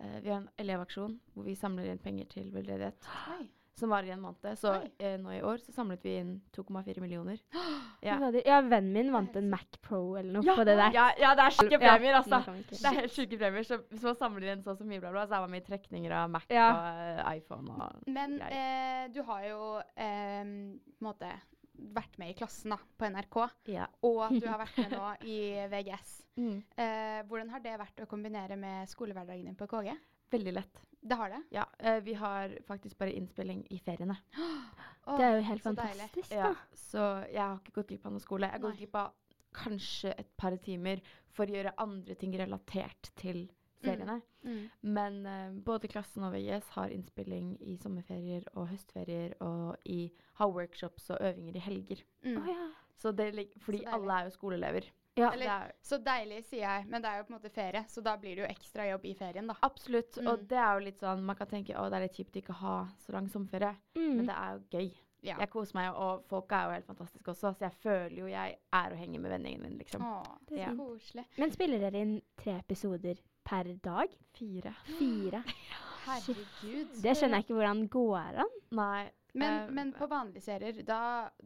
eh, 0.00 0.18
Vi 0.24 0.28
har 0.32 0.42
en 0.42 0.50
elevaksjon 0.60 1.16
hvor 1.34 1.48
vi 1.48 1.54
samler 1.58 1.88
inn 1.92 2.02
penger 2.02 2.28
til 2.36 2.52
veldedighet. 2.54 3.08
Oi. 3.38 3.46
Som 3.80 3.92
varer 3.94 4.10
i 4.10 4.12
en 4.12 4.20
måned. 4.20 4.58
Så 4.60 4.74
eh, 5.00 5.14
nå 5.20 5.30
i 5.32 5.40
år 5.46 5.60
så 5.62 5.72
samlet 5.72 6.02
vi 6.04 6.16
inn 6.20 6.34
2,4 6.56 7.00
millioner. 7.00 7.40
Ja. 8.00 8.14
Ja. 8.32 8.62
vennen 8.64 8.94
min 8.94 9.10
vant 9.12 9.34
en 9.36 9.50
Mac 9.52 9.74
Pro 9.84 10.14
eller 10.16 10.32
noe 10.32 10.44
Ja, 10.46 10.54
på 10.56 10.64
det 10.64 10.72
der. 10.78 10.94
Ja, 10.96 11.10
ja, 11.20 11.34
det 11.36 11.44
er 11.44 11.52
sjuke 11.52 11.78
premier, 11.82 12.14
altså. 12.16 12.38
Det 12.70 12.78
er 12.88 12.94
helt 12.96 13.12
sjuke 13.12 13.36
premier. 13.36 13.66
Så 13.68 13.76
hvis 13.90 14.06
man 14.08 14.16
samler 14.16 14.46
inn 14.54 14.62
så 14.64 14.72
og 14.72 14.78
så 14.80 14.86
mye, 14.88 15.02
bla, 15.02 15.10
bla, 15.12 15.26
så 15.28 15.36
er 15.36 15.44
man 15.44 15.52
med 15.52 15.60
i 15.60 15.66
trekninger 15.66 16.14
av 16.16 16.30
Mac 16.32 16.46
Ja. 16.48 16.68
og 16.72 17.02
eh, 17.04 17.36
iPhone 17.36 17.76
og 17.76 18.08
Men 18.08 18.38
eh, 18.48 19.04
du 19.12 19.20
har 19.28 19.44
jo 19.50 19.60
eh, 19.80 20.40
på 20.40 21.04
en 21.04 21.10
måte 21.10 21.28
vært 21.94 22.18
med 22.20 22.30
i 22.30 22.36
klassen 22.38 22.70
da, 22.74 22.78
på 22.98 23.08
NRK, 23.10 23.36
Ja. 23.72 23.86
og 24.06 24.34
du 24.40 24.46
har 24.46 24.58
vært 24.62 24.76
med 24.78 24.92
nå 24.92 25.10
i 25.26 25.38
VGS. 25.72 26.12
Mm. 26.36 26.62
Eh, 26.76 27.20
hvordan 27.28 27.50
har 27.50 27.60
det 27.64 27.78
vært 27.80 28.02
å 28.04 28.08
kombinere 28.10 28.56
med 28.56 28.88
skolehverdagen 28.88 29.44
din 29.50 29.56
på 29.58 29.66
KG? 29.70 29.94
Veldig 30.30 30.52
lett. 30.54 30.80
Det 31.02 31.16
har 31.16 31.30
det? 31.32 31.40
Ja, 31.50 31.64
eh, 31.78 31.98
vi 32.04 32.14
har 32.14 32.52
faktisk 32.68 32.98
bare 33.00 33.12
innspilling 33.16 33.64
i 33.70 33.78
feriene. 33.84 34.16
Oh, 35.10 35.16
Det 35.16 35.24
er 35.26 35.38
jo 35.38 35.44
helt 35.48 35.62
så 35.64 35.70
deilig. 35.74 36.04
fantastisk, 36.12 36.32
Ja, 36.36 36.50
så 36.76 37.04
jeg 37.32 37.40
har 37.40 37.56
ikke 37.56 37.72
gått 37.80 37.88
glipp 37.88 38.04
av 38.06 38.12
noe 38.12 38.20
skole. 38.22 38.46
Jeg 38.46 38.52
har 38.52 38.60
gått 38.62 38.76
glipp 38.78 38.94
av 39.00 39.14
kanskje 39.56 40.12
et 40.20 40.28
par 40.38 40.54
timer 40.62 41.00
for 41.34 41.48
å 41.48 41.56
gjøre 41.56 41.72
andre 41.82 42.14
ting 42.20 42.34
relatert 42.38 43.08
til 43.18 43.46
feriene. 43.82 44.20
Mm. 44.44 44.70
Men 44.82 45.26
uh, 45.26 45.50
både 45.64 45.88
klassen 45.88 46.24
og 46.24 46.32
VGS 46.34 46.68
har 46.76 46.88
innspilling 46.94 47.56
i 47.60 47.76
sommerferier 47.82 48.46
og 48.54 48.68
høstferier 48.68 49.34
og 49.40 49.76
i, 49.84 50.10
har 50.40 50.48
workshops 50.54 51.10
og 51.10 51.18
øvinger 51.20 51.56
i 51.56 51.64
helger. 51.66 52.04
Mm. 52.24 52.38
Å 52.42 52.46
ja. 52.46 52.70
Så 53.00 53.12
det 53.16 53.30
fordi 53.64 53.82
Så 53.84 53.92
alle 53.96 54.12
er 54.20 54.24
jo 54.28 54.30
skoleelever. 54.36 54.88
Ja. 55.16 55.30
Eller- 55.32 55.46
Det 55.46 55.48
er, 55.48 55.72
Så 55.82 55.98
deilig, 56.04 56.44
sier 56.44 56.60
jeg, 56.60 56.86
men 56.88 57.02
det 57.02 57.10
er 57.10 57.16
jo 57.18 57.24
på 57.24 57.32
en 57.34 57.38
måte 57.40 57.50
ferie, 57.52 57.84
så 57.88 58.00
da 58.02 58.16
blir 58.16 58.36
det 58.36 58.44
jo 58.46 58.54
ekstra 58.54 58.88
jobb 58.90 59.04
i 59.06 59.14
ferien, 59.14 59.46
da. 59.46 59.54
absolutt. 59.62 60.18
Og 60.18 60.38
Mm. 60.40 60.46
det 60.48 60.58
er 60.58 60.72
jo 60.78 60.84
litt 60.84 61.00
sånn 61.00 61.22
Man 61.22 61.36
kan 61.36 61.46
tenke 61.48 61.74
å 61.76 61.90
det 61.90 61.96
er 61.96 62.00
litt 62.06 62.12
kjipt 62.16 62.36
å 62.36 62.42
ikke 62.42 62.54
ha 62.60 62.88
så 62.98 63.12
lang 63.12 63.28
sommerferie, 63.28 63.76
Mm. 63.96 64.16
men 64.16 64.26
det 64.26 64.34
er 64.36 64.52
jo 64.54 64.60
gøy. 64.78 64.92
Ja. 65.22 65.36
Jeg 65.38 65.50
koser 65.50 65.74
meg, 65.74 65.94
og 65.94 66.24
folka 66.28 66.52
er 66.56 66.64
jo 66.68 66.72
helt 66.72 66.86
fantastiske 66.86 67.28
også, 67.28 67.54
så 67.54 67.58
jeg 67.60 67.72
føler 67.82 68.16
jo 68.16 68.26
jeg 68.26 68.56
er 68.72 68.90
og 68.90 68.96
henger 68.96 69.20
med 69.20 69.30
vennene 69.32 69.60
min, 69.60 69.78
liksom. 69.78 70.00
Åh, 70.02 70.38
Det 70.46 70.58
er 70.58 70.64
så 70.64 70.70
ja. 70.70 70.74
koselig. 70.76 71.24
Men 71.38 71.50
spiller 71.50 71.78
dere 71.78 72.00
inn 72.00 72.22
tre 72.38 72.52
episoder 72.58 73.18
per 73.50 73.70
dag? 73.84 74.12
Fire. 74.38 74.72
Fire? 74.98 75.42
Herregud. 76.06 76.94
Det 77.02 77.12
skjønner 77.18 77.40
jeg 77.40 77.44
ikke 77.48 77.56
hvordan 77.58 77.82
går 77.92 78.38
an. 78.44 78.52
Nei. 78.78 79.08
Men, 79.38 79.60
uh, 79.68 79.68
men 79.76 79.92
på 79.94 80.08
vanlige 80.10 80.42
serier, 80.42 80.80
da 80.82 80.96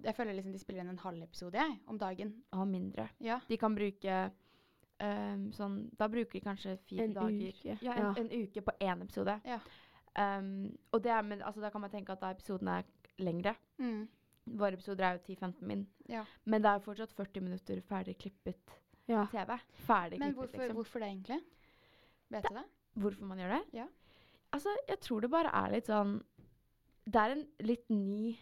Jeg 0.06 0.14
føler 0.16 0.32
liksom 0.38 0.54
de 0.54 0.58
spiller 0.62 0.80
inn 0.84 0.92
en 0.94 1.02
halv 1.02 1.20
episode, 1.26 1.58
jeg, 1.61 1.75
om 1.87 1.99
dagen. 2.00 2.30
og 2.56 2.68
mindre. 2.68 3.08
Ja. 3.20 3.40
De 3.49 3.58
kan 3.61 3.75
bruke 3.76 4.14
um, 5.04 5.42
sånn 5.52 5.75
Da 6.00 6.08
bruker 6.08 6.38
de 6.38 6.40
kanskje 6.46 6.78
fire 6.88 7.04
En 7.04 7.12
dager. 7.18 7.58
uke, 7.58 7.76
Ja, 7.84 7.92
en, 7.99 8.06
ja. 8.06 8.12
en 8.23 8.30
uke 8.46 8.62
på 8.64 8.73
én 8.80 9.02
episode. 9.04 9.37
Ja. 9.44 9.58
Um, 10.16 10.70
og 10.94 11.02
det 11.04 11.11
er, 11.12 11.23
men 11.26 11.42
altså, 11.42 11.61
da 11.61 11.70
kan 11.75 11.82
man 11.84 11.90
tenke 11.92 12.12
at 12.14 12.23
da 12.23 12.30
episoden 12.32 12.68
er 12.73 12.84
lengre. 13.18 13.52
Mm. 13.78 14.06
Våre 14.61 14.76
episoder 14.78 15.04
er 15.04 15.18
jo 15.18 15.34
10-15 15.34 15.62
min. 15.68 15.87
Ja. 16.08 16.25
Men 16.44 16.62
det 16.62 16.70
er 16.70 16.78
jo 16.80 16.87
fortsatt 16.87 17.12
40 17.16 17.40
minutter 17.44 17.80
ferdig 17.88 18.16
klippet 18.20 18.78
Ja. 19.08 19.26
TV. 19.28 19.58
Ferdig 19.84 20.18
Men 20.20 20.32
klippet, 20.32 20.37
hvorfor, 20.38 20.58
liksom. 20.62 20.75
hvorfor 20.78 20.99
det 21.04 21.08
egentlig? 21.08 21.40
Vet 22.34 22.48
du 22.50 22.54
det? 22.58 22.64
Hvorfor 22.98 23.26
man 23.30 23.38
gjør 23.42 23.54
det? 23.56 23.62
Ja. 23.80 23.86
Altså, 24.54 24.74
jeg 24.88 25.00
tror 25.02 25.20
det 25.24 25.30
bare 25.32 25.50
er 25.54 25.72
litt 25.74 25.86
sånn 25.90 26.18
Det 27.06 27.20
er 27.20 27.32
en 27.34 27.46
litt 27.60 27.88
ny 27.90 28.34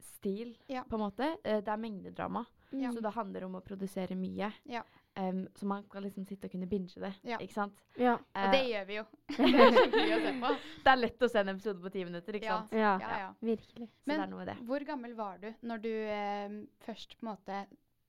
stil, 0.00 0.56
Ja. 0.68 0.82
på 0.84 0.96
en 0.98 1.00
måte. 1.06 1.28
Eh, 1.44 1.60
det 1.64 1.68
er 1.72 1.78
mengdedrama, 1.80 2.42
Ja. 2.72 2.90
så 2.92 3.00
det 3.00 3.12
handler 3.14 3.44
om 3.46 3.54
å 3.56 3.62
produsere 3.64 4.14
mye. 4.16 4.52
Ja. 4.66 4.82
Um, 5.16 5.46
så 5.56 5.64
man 5.66 5.82
kan 5.90 6.02
liksom 6.04 6.24
sitte 6.28 6.44
og 6.46 6.52
kunne 6.52 6.68
binge 6.68 6.94
det, 7.00 7.14
Ja. 7.24 7.38
ikke 7.38 7.52
sant? 7.54 7.80
Ja. 7.96 8.14
Og 8.14 8.20
Eh, 8.34 8.50
det 8.52 8.60
gjør 8.68 8.86
vi 8.86 8.94
jo. 8.94 9.04
det 9.28 9.38
er 9.38 10.18
å 10.18 10.22
se 10.22 10.40
på. 10.40 10.56
det 10.84 10.92
er 10.92 10.96
lett 10.96 11.18
å 11.18 11.30
se 11.30 11.38
en 11.40 11.48
episode 11.48 11.80
på 11.82 11.90
ti 11.92 12.04
minutter, 12.04 12.32
ikke 12.34 12.44
Ja. 12.44 12.58
sant? 12.60 12.72
Ja, 12.72 12.98
Ja, 13.00 13.18
ja. 13.18 13.34
virkelig. 13.42 13.88
Så 13.88 14.06
Men- 14.06 14.20
det 14.20 14.26
er 14.28 14.30
noe 14.30 14.44
med 14.44 14.48
det. 14.48 14.66
Hvor 14.66 14.84
gammel 14.86 15.14
var 15.14 15.38
du 15.38 15.54
når 15.62 15.78
du 15.82 15.88
eh, 15.88 16.48
først 16.84 17.16
på 17.18 17.26
en 17.26 17.36
måte 17.36 17.66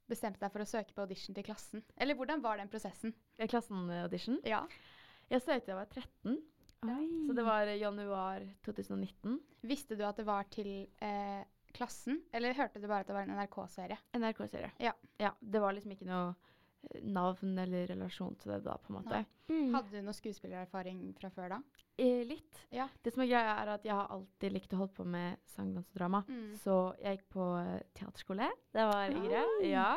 bestemte 0.10 0.40
deg 0.40 0.52
for 0.52 0.60
å 0.60 0.68
søke 0.68 0.94
på 0.94 1.02
audition 1.02 1.34
til 1.34 1.44
klassen? 1.44 1.84
Eller 1.98 2.16
hvordan 2.16 2.42
var 2.42 2.58
den 2.58 2.68
prosessen? 2.68 3.14
Klassen-audition. 3.40 4.40
Ja. 4.46 4.66
Jeg 5.32 5.44
søkte 5.46 5.70
da 5.70 5.72
jeg 5.72 5.80
var 5.80 5.92
13, 5.96 6.38
Oi. 6.92 7.08
så 7.28 7.34
det 7.38 7.44
var 7.46 7.70
januar 7.72 8.46
2019. 8.66 9.38
Visste 9.70 9.96
du 9.96 10.04
at 10.04 10.18
det 10.20 10.26
var 10.28 10.48
til 10.52 10.72
eh, 11.00 11.44
klassen, 11.72 12.20
eller 12.36 12.58
hørte 12.58 12.82
du 12.82 12.88
bare 12.90 13.06
at 13.06 13.12
det 13.12 13.16
var 13.16 13.28
en 13.28 13.36
NRK-serie? 13.38 14.00
NRK-serie. 14.18 14.74
Ja. 14.84 14.92
ja. 15.22 15.32
Det 15.40 15.62
var 15.64 15.78
liksom 15.78 15.94
ikke 15.96 16.10
noe 16.10 16.34
eh, 16.34 17.00
navn 17.08 17.54
eller 17.64 17.88
relasjon 17.94 18.36
til 18.42 18.56
det 18.56 18.60
da, 18.66 18.76
på 18.82 18.92
en 18.92 19.00
måte. 19.00 19.24
Mm. 19.48 19.72
Hadde 19.78 19.94
du 19.94 20.04
noe 20.10 20.18
skuespillererfaring 20.20 21.00
fra 21.20 21.32
før 21.32 21.56
da? 21.56 21.62
Eh, 21.96 22.26
litt. 22.28 22.62
Ja. 22.76 22.90
Det 23.00 23.16
som 23.16 23.24
er 23.24 23.32
greia, 23.32 23.56
er 23.62 23.74
at 23.78 23.88
jeg 23.88 23.96
har 23.96 24.12
alltid 24.12 24.58
likt 24.58 24.76
å 24.76 24.84
holde 24.84 24.98
på 25.00 25.08
med 25.16 25.40
sang, 25.56 25.72
dans 25.78 25.88
og 25.88 25.96
drama. 26.02 26.26
Mm. 26.28 26.54
Så 26.60 26.78
jeg 27.00 27.22
gikk 27.22 27.28
på 27.38 27.50
eh, 27.62 27.76
teaterskole 27.96 28.52
Det 28.74 28.92
var 28.92 29.16
yngre. 29.16 29.48
Ja. 29.70 29.90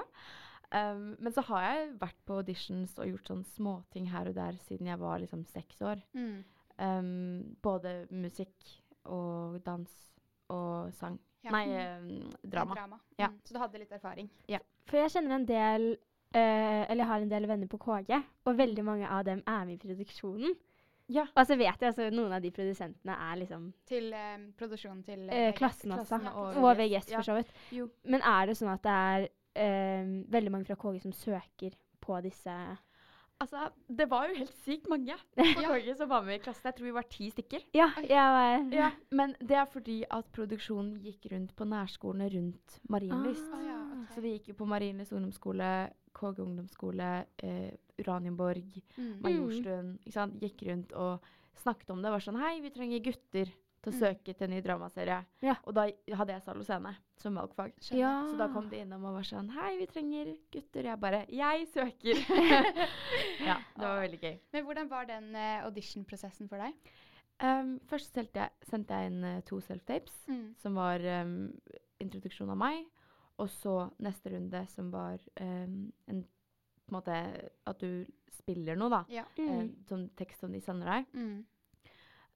Um, 0.74 1.02
men 1.22 1.34
så 1.34 1.44
har 1.50 1.66
jeg 1.68 1.90
vært 2.00 2.16
på 2.26 2.38
auditions 2.40 2.96
og 2.98 3.06
gjort 3.06 3.30
sånn 3.30 3.44
småting 3.54 4.08
her 4.10 4.26
og 4.30 4.34
der 4.34 4.56
siden 4.66 4.88
jeg 4.90 4.98
var 4.98 5.20
liksom 5.22 5.44
seks 5.52 5.82
år. 5.86 6.00
Mm. 6.16 6.40
Um, 6.82 7.56
både 7.62 7.92
musikk 8.10 8.72
og 9.04 9.60
dans 9.66 9.92
og 10.50 10.90
sang. 10.98 11.20
Ja. 11.44 11.52
Nei, 11.54 11.66
um, 11.68 12.32
drama. 12.42 12.74
Drama. 12.74 12.98
Ja. 13.20 13.28
Mm. 13.30 13.38
Så 13.44 13.54
du 13.54 13.60
hadde 13.62 13.82
litt 13.84 13.94
erfaring? 13.94 14.30
For 14.88 14.98
jeg 14.98 15.12
kjenner 15.14 15.36
en 15.36 15.46
del 15.48 15.86
uh, 15.94 16.82
Eller 16.90 17.08
har 17.08 17.22
en 17.22 17.30
del 17.30 17.46
venner 17.48 17.70
på 17.70 17.78
KG, 17.84 18.16
og 18.48 18.58
veldig 18.58 18.84
mange 18.84 19.08
av 19.08 19.22
dem 19.28 19.44
er 19.46 19.68
med 19.68 19.76
i 19.76 19.82
produksjonen. 19.84 20.56
Ja. 21.12 21.26
Og 21.36 21.46
så 21.46 21.56
vet 21.60 21.68
jeg 21.82 21.90
altså 21.90 22.08
noen 22.10 22.32
av 22.32 22.42
de 22.42 22.50
produsentene 22.54 23.14
er 23.26 23.36
liksom 23.36 23.66
Til 23.88 24.06
eh, 24.16 24.44
produksjonen 24.56 25.02
til 25.04 25.26
eh, 25.28 25.50
klassen 25.56 25.92
også. 25.92 26.16
klassen 26.16 26.30
og 26.32 26.56
Og 26.62 26.78
VGS, 26.78 26.78
VGS, 26.80 27.10
ja. 27.12 27.18
for 27.18 27.28
så 27.28 27.34
vidt. 27.36 27.50
Jo. 27.76 27.88
Men 28.08 28.24
er 28.24 28.48
det 28.48 28.54
sånn 28.56 28.72
at 28.72 28.86
det 28.86 28.94
er 28.94 29.26
eh, 29.54 30.04
veldig 30.34 30.52
mange 30.52 30.66
fra 30.68 30.76
KG 30.76 31.00
som 31.02 31.12
søker 31.16 31.76
på 32.04 32.20
disse 32.24 32.54
Altså, 33.42 33.64
det 33.90 34.06
var 34.08 34.28
jo 34.30 34.36
helt 34.38 34.52
sykt 34.62 34.86
mange 34.88 35.16
på 35.34 35.44
KG 35.58 35.88
som 35.98 36.08
var 36.08 36.22
med 36.24 36.36
i 36.38 36.42
klassen. 36.44 36.68
Jeg 36.68 36.76
tror 36.78 36.86
vi 36.86 36.92
var 36.94 37.06
ti 37.10 37.26
stykker. 37.34 37.64
Ja, 37.74 37.88
jeg 37.98 38.28
var 38.36 38.68
Ja, 38.72 38.90
men 39.10 39.34
det 39.42 39.56
er 39.58 39.66
fordi 39.72 39.96
at 40.06 40.28
produksjonen 40.32 41.00
gikk 41.02 41.26
rundt 41.32 41.50
på 41.58 41.66
nærskolene 41.66 42.28
rundt 42.30 42.76
Marienlyst. 42.94 43.48
Å 43.50 43.58
ja, 43.66 43.80
okay. 43.88 44.06
Så 44.14 44.22
vi 44.24 44.36
gikk 44.36 44.52
jo 44.52 44.56
på 44.62 44.68
Marienlyst 44.70 45.12
ungdomsskole, 45.18 45.72
KG 46.14 46.44
ungdomsskole, 46.46 47.10
eh, 47.42 47.74
Uranienborg, 47.98 48.78
Mm. 48.96 49.18
Majorstuen. 49.26 49.90
Ikke 50.06 50.14
sant? 50.14 50.38
Gikk 50.40 50.62
rundt 50.70 50.94
og 50.94 51.26
snakket 51.58 51.90
om 51.90 52.02
det. 52.06 52.14
Var 52.14 52.22
sånn 52.22 52.38
Hei, 52.38 52.60
vi 52.62 52.70
trenger 52.70 53.02
gutter 53.10 53.50
til 53.84 53.92
å 53.92 53.94
Mm. 53.94 54.00
søke 54.00 54.32
til 54.34 54.44
en 54.46 54.50
ny 54.54 54.60
dramaserie. 54.64 55.18
Ja. 55.44 55.54
Og 55.68 55.74
da 55.76 55.84
hadde 56.16 56.32
jeg 56.32 56.42
salo 56.42 56.64
scene 56.64 56.94
som 57.20 57.36
valgfag. 57.36 57.72
Ja. 57.92 58.12
Så 58.30 58.38
da 58.40 58.48
kom 58.52 58.68
de 58.70 58.80
innom 58.80 59.04
og 59.04 59.14
var 59.18 59.26
sånn 59.28 59.50
Hei, 59.54 59.76
vi 59.78 59.86
trenger 59.86 60.32
gutter. 60.50 60.88
Jeg 60.88 61.00
bare 61.00 61.24
Jeg 61.28 61.66
søker! 61.68 62.14
ja, 63.48 63.58
det 63.76 63.84
var 63.84 64.00
veldig 64.00 64.20
gøy. 64.20 64.38
Men 64.52 64.64
hvordan 64.64 64.90
var 64.90 65.04
den 65.10 65.34
uh, 65.36 65.64
audition-prosessen 65.68 66.48
for 66.48 66.58
deg? 66.64 66.74
Um, 67.42 67.78
først 67.90 68.14
jeg, 68.16 68.50
sendte 68.62 68.94
jeg 68.94 69.10
inn 69.12 69.24
uh, 69.24 69.40
to 69.42 69.60
self-tapes, 69.60 70.24
Mm. 70.28 70.54
som 70.56 70.74
var 70.74 70.98
um, 71.22 71.52
introduksjon 72.00 72.50
av 72.50 72.56
meg. 72.56 72.86
Og 73.42 73.48
så 73.50 73.90
neste 73.98 74.30
runde, 74.30 74.66
som 74.70 74.90
var 74.94 75.18
um, 75.40 75.92
en 76.08 76.24
på 76.84 76.92
en 76.92 76.98
måte 76.98 77.50
at 77.66 77.78
du 77.80 78.04
spiller 78.30 78.76
noe, 78.76 78.90
da. 78.92 78.98
Ja. 79.08 79.22
Eh, 79.40 79.48
mm. 79.64 79.70
sånn 79.88 80.02
tekst 80.18 80.42
som 80.44 80.52
de 80.52 80.60
sender 80.60 80.84
deg. 80.90 81.06
Mm. 81.16 81.38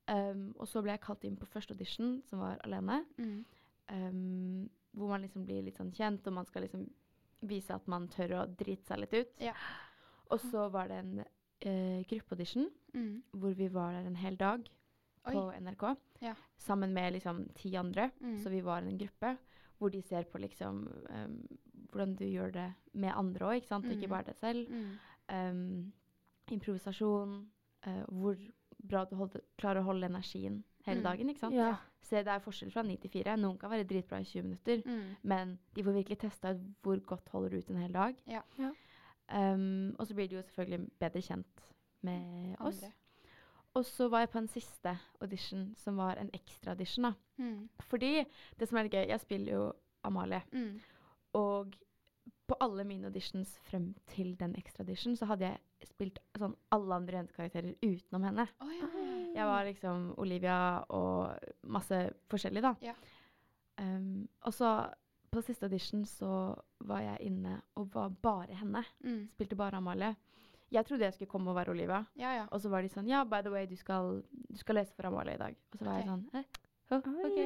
Um, 0.08 0.54
og 0.58 0.66
så 0.68 0.80
ble 0.82 0.92
jeg 0.94 1.00
kalt 1.04 1.24
inn 1.24 1.36
på 1.36 1.46
første 1.46 1.74
audition, 1.74 2.22
som 2.24 2.38
var 2.40 2.58
alene. 2.64 3.04
Mm. 3.18 3.44
Um, 3.92 4.70
hvor 4.96 5.08
man 5.12 5.22
liksom 5.22 5.44
blir 5.44 5.62
litt 5.66 5.76
sånn 5.78 5.92
kjent, 5.92 6.26
og 6.26 6.32
man 6.32 6.46
skal 6.48 6.62
liksom 6.64 6.86
vise 7.48 7.74
at 7.74 7.86
man 7.88 8.08
tør 8.08 8.32
å 8.40 8.46
drite 8.56 8.86
seg 8.88 8.98
litt 9.02 9.12
ut. 9.14 9.34
Ja. 9.44 9.52
Og 10.30 10.40
så 10.40 10.68
var 10.72 10.88
det 10.88 10.96
en 11.04 11.18
uh, 11.20 12.02
gruppeaudition 12.08 12.70
Mm. 12.94 13.22
hvor 13.36 13.52
vi 13.52 13.66
var 13.68 13.92
der 13.92 14.06
en 14.08 14.16
hel 14.16 14.36
dag 14.40 14.64
Oi. 15.26 15.32
på 15.34 15.40
NRK. 15.60 15.82
Ja. 16.24 16.32
Sammen 16.56 16.94
med 16.96 17.12
liksom 17.12 17.42
ti 17.54 17.74
andre. 17.76 18.10
Mm. 18.20 18.38
Så 18.42 18.48
vi 18.50 18.62
var 18.64 18.78
en 18.82 18.96
gruppe 18.98 19.34
hvor 19.78 19.90
de 19.92 20.00
ser 20.02 20.24
på 20.24 20.38
liksom 20.40 20.86
um, 21.10 21.34
hvordan 21.92 22.14
du 22.16 22.24
gjør 22.24 22.50
det 22.52 22.72
med 22.94 23.12
andre 23.14 23.44
òg, 23.46 23.56
ikke 23.60 23.68
sant? 23.68 23.84
Og 23.84 23.92
Ikke 23.92 24.08
Mm. 24.08 24.10
bare 24.10 24.24
deg 24.24 24.36
selv. 24.36 24.72
Um, 25.28 25.92
improvisasjon. 26.50 27.36
Uh, 27.86 28.04
hvor 28.08 28.34
bra 28.88 29.02
at 29.02 29.11
du 29.11 29.16
holde, 29.16 29.40
klarer 29.59 29.80
å 29.83 29.85
holde 29.85 30.07
energien 30.09 30.62
hele 30.87 31.00
Mm. 31.00 31.04
dagen. 31.04 31.28
ikke 31.28 31.40
sant? 31.40 31.54
Ja. 31.54 31.76
Så 32.02 32.11
det 32.25 32.28
er 32.28 32.38
forskjell 32.40 32.71
fra 32.73 32.83
ni 32.83 32.97
til 32.97 33.11
fire. 33.11 33.37
Noen 33.37 33.59
kan 33.59 33.71
være 33.71 33.85
dritbra 33.85 34.21
i 34.21 34.25
20 34.25 34.42
minutter, 34.42 34.83
Mm. 34.87 35.16
men 35.23 35.59
de 35.75 35.83
får 35.83 35.92
virkelig 35.92 36.18
testa 36.18 36.50
ut 36.54 36.61
hvor 36.83 37.00
godt 37.04 37.28
holder 37.28 37.49
du 37.50 37.57
ut 37.59 37.71
en 37.71 37.76
hel 37.83 37.92
dag. 37.92 38.14
Ja. 38.26 38.40
Ja. 38.59 38.71
Um, 39.30 39.95
og 39.99 40.07
så 40.07 40.14
blir 40.14 40.28
du 40.28 40.37
jo 40.37 40.42
selvfølgelig 40.42 40.90
bedre 40.99 41.21
kjent 41.23 41.61
med 42.02 42.57
oss. 42.61 42.83
Og 43.75 43.85
så 43.85 44.09
var 44.09 44.21
jeg 44.21 44.30
på 44.30 44.38
en 44.38 44.49
siste 44.49 44.99
audition, 45.21 45.75
som 45.76 45.97
var 45.97 46.14
en 46.16 46.30
ekstra 46.33 46.71
audition. 46.73 47.02
da. 47.02 47.12
Mm. 47.38 47.68
Fordi 47.83 48.25
det 48.59 48.68
som 48.68 48.78
er 48.78 48.83
litt 48.85 48.92
gøy, 48.92 49.07
jeg 49.09 49.21
spiller 49.21 49.52
jo 49.52 49.73
Amalie, 50.04 50.42
Mm. 50.52 50.80
og 51.35 51.75
på 52.49 52.54
alle 52.61 52.85
mine 52.85 53.04
auditions 53.07 53.59
frem 53.59 53.95
til 54.07 54.35
den 54.37 54.54
ekstra 54.57 54.80
audition, 54.83 55.14
så 55.16 55.26
hadde 55.26 55.45
jeg 55.45 55.59
spilt 55.87 56.18
sånn 56.38 56.56
alle 56.75 56.97
andre 56.97 57.20
jentekarakterer 57.20 57.75
utenom 57.85 58.26
henne. 58.26 58.47
Ja. 58.78 58.88
Jeg 59.38 59.47
var 59.47 59.66
liksom 59.68 60.06
Olivia 60.18 60.61
og 60.94 61.52
masse 61.70 62.00
forskjellig, 62.30 62.62
da. 62.64 62.73
Ja. 62.82 62.94
Um, 63.78 64.26
og 64.49 64.54
så 64.56 64.73
på 65.30 65.42
siste 65.44 65.68
audition 65.68 66.02
så 66.08 66.30
var 66.88 67.04
jeg 67.04 67.28
inne 67.28 67.61
og 67.78 67.92
var 67.94 68.11
bare 68.23 68.56
henne. 68.58 68.82
Mm. 69.04 69.26
Spilte 69.35 69.58
bare 69.58 69.78
Amalie. 69.78 70.14
Jeg 70.73 70.85
trodde 70.85 71.06
jeg 71.06 71.14
skulle 71.16 71.30
komme 71.30 71.52
og 71.52 71.56
være 71.56 71.73
Olivia. 71.73 72.02
ja, 72.16 72.35
ja. 72.37 72.47
Og 72.50 72.61
så 72.61 72.68
var 72.68 72.82
de 72.82 72.90
sånn 72.92 73.08
Ja, 73.08 73.23
by 73.25 73.40
the 73.44 73.52
way, 73.52 73.66
du 73.66 73.76
skal, 73.76 74.23
du 74.30 74.56
skal 74.61 74.80
lese 74.80 74.92
for 74.97 75.08
Amalie 75.08 75.37
i 75.38 75.40
dag. 75.40 75.56
Og 75.73 75.78
så 75.78 75.85
var 75.85 75.94
okay. 75.94 76.02
jeg 76.02 76.11
sånn 76.11 76.26
eh, 76.35 76.67
«Å, 76.88 76.97
OK. 77.04 77.38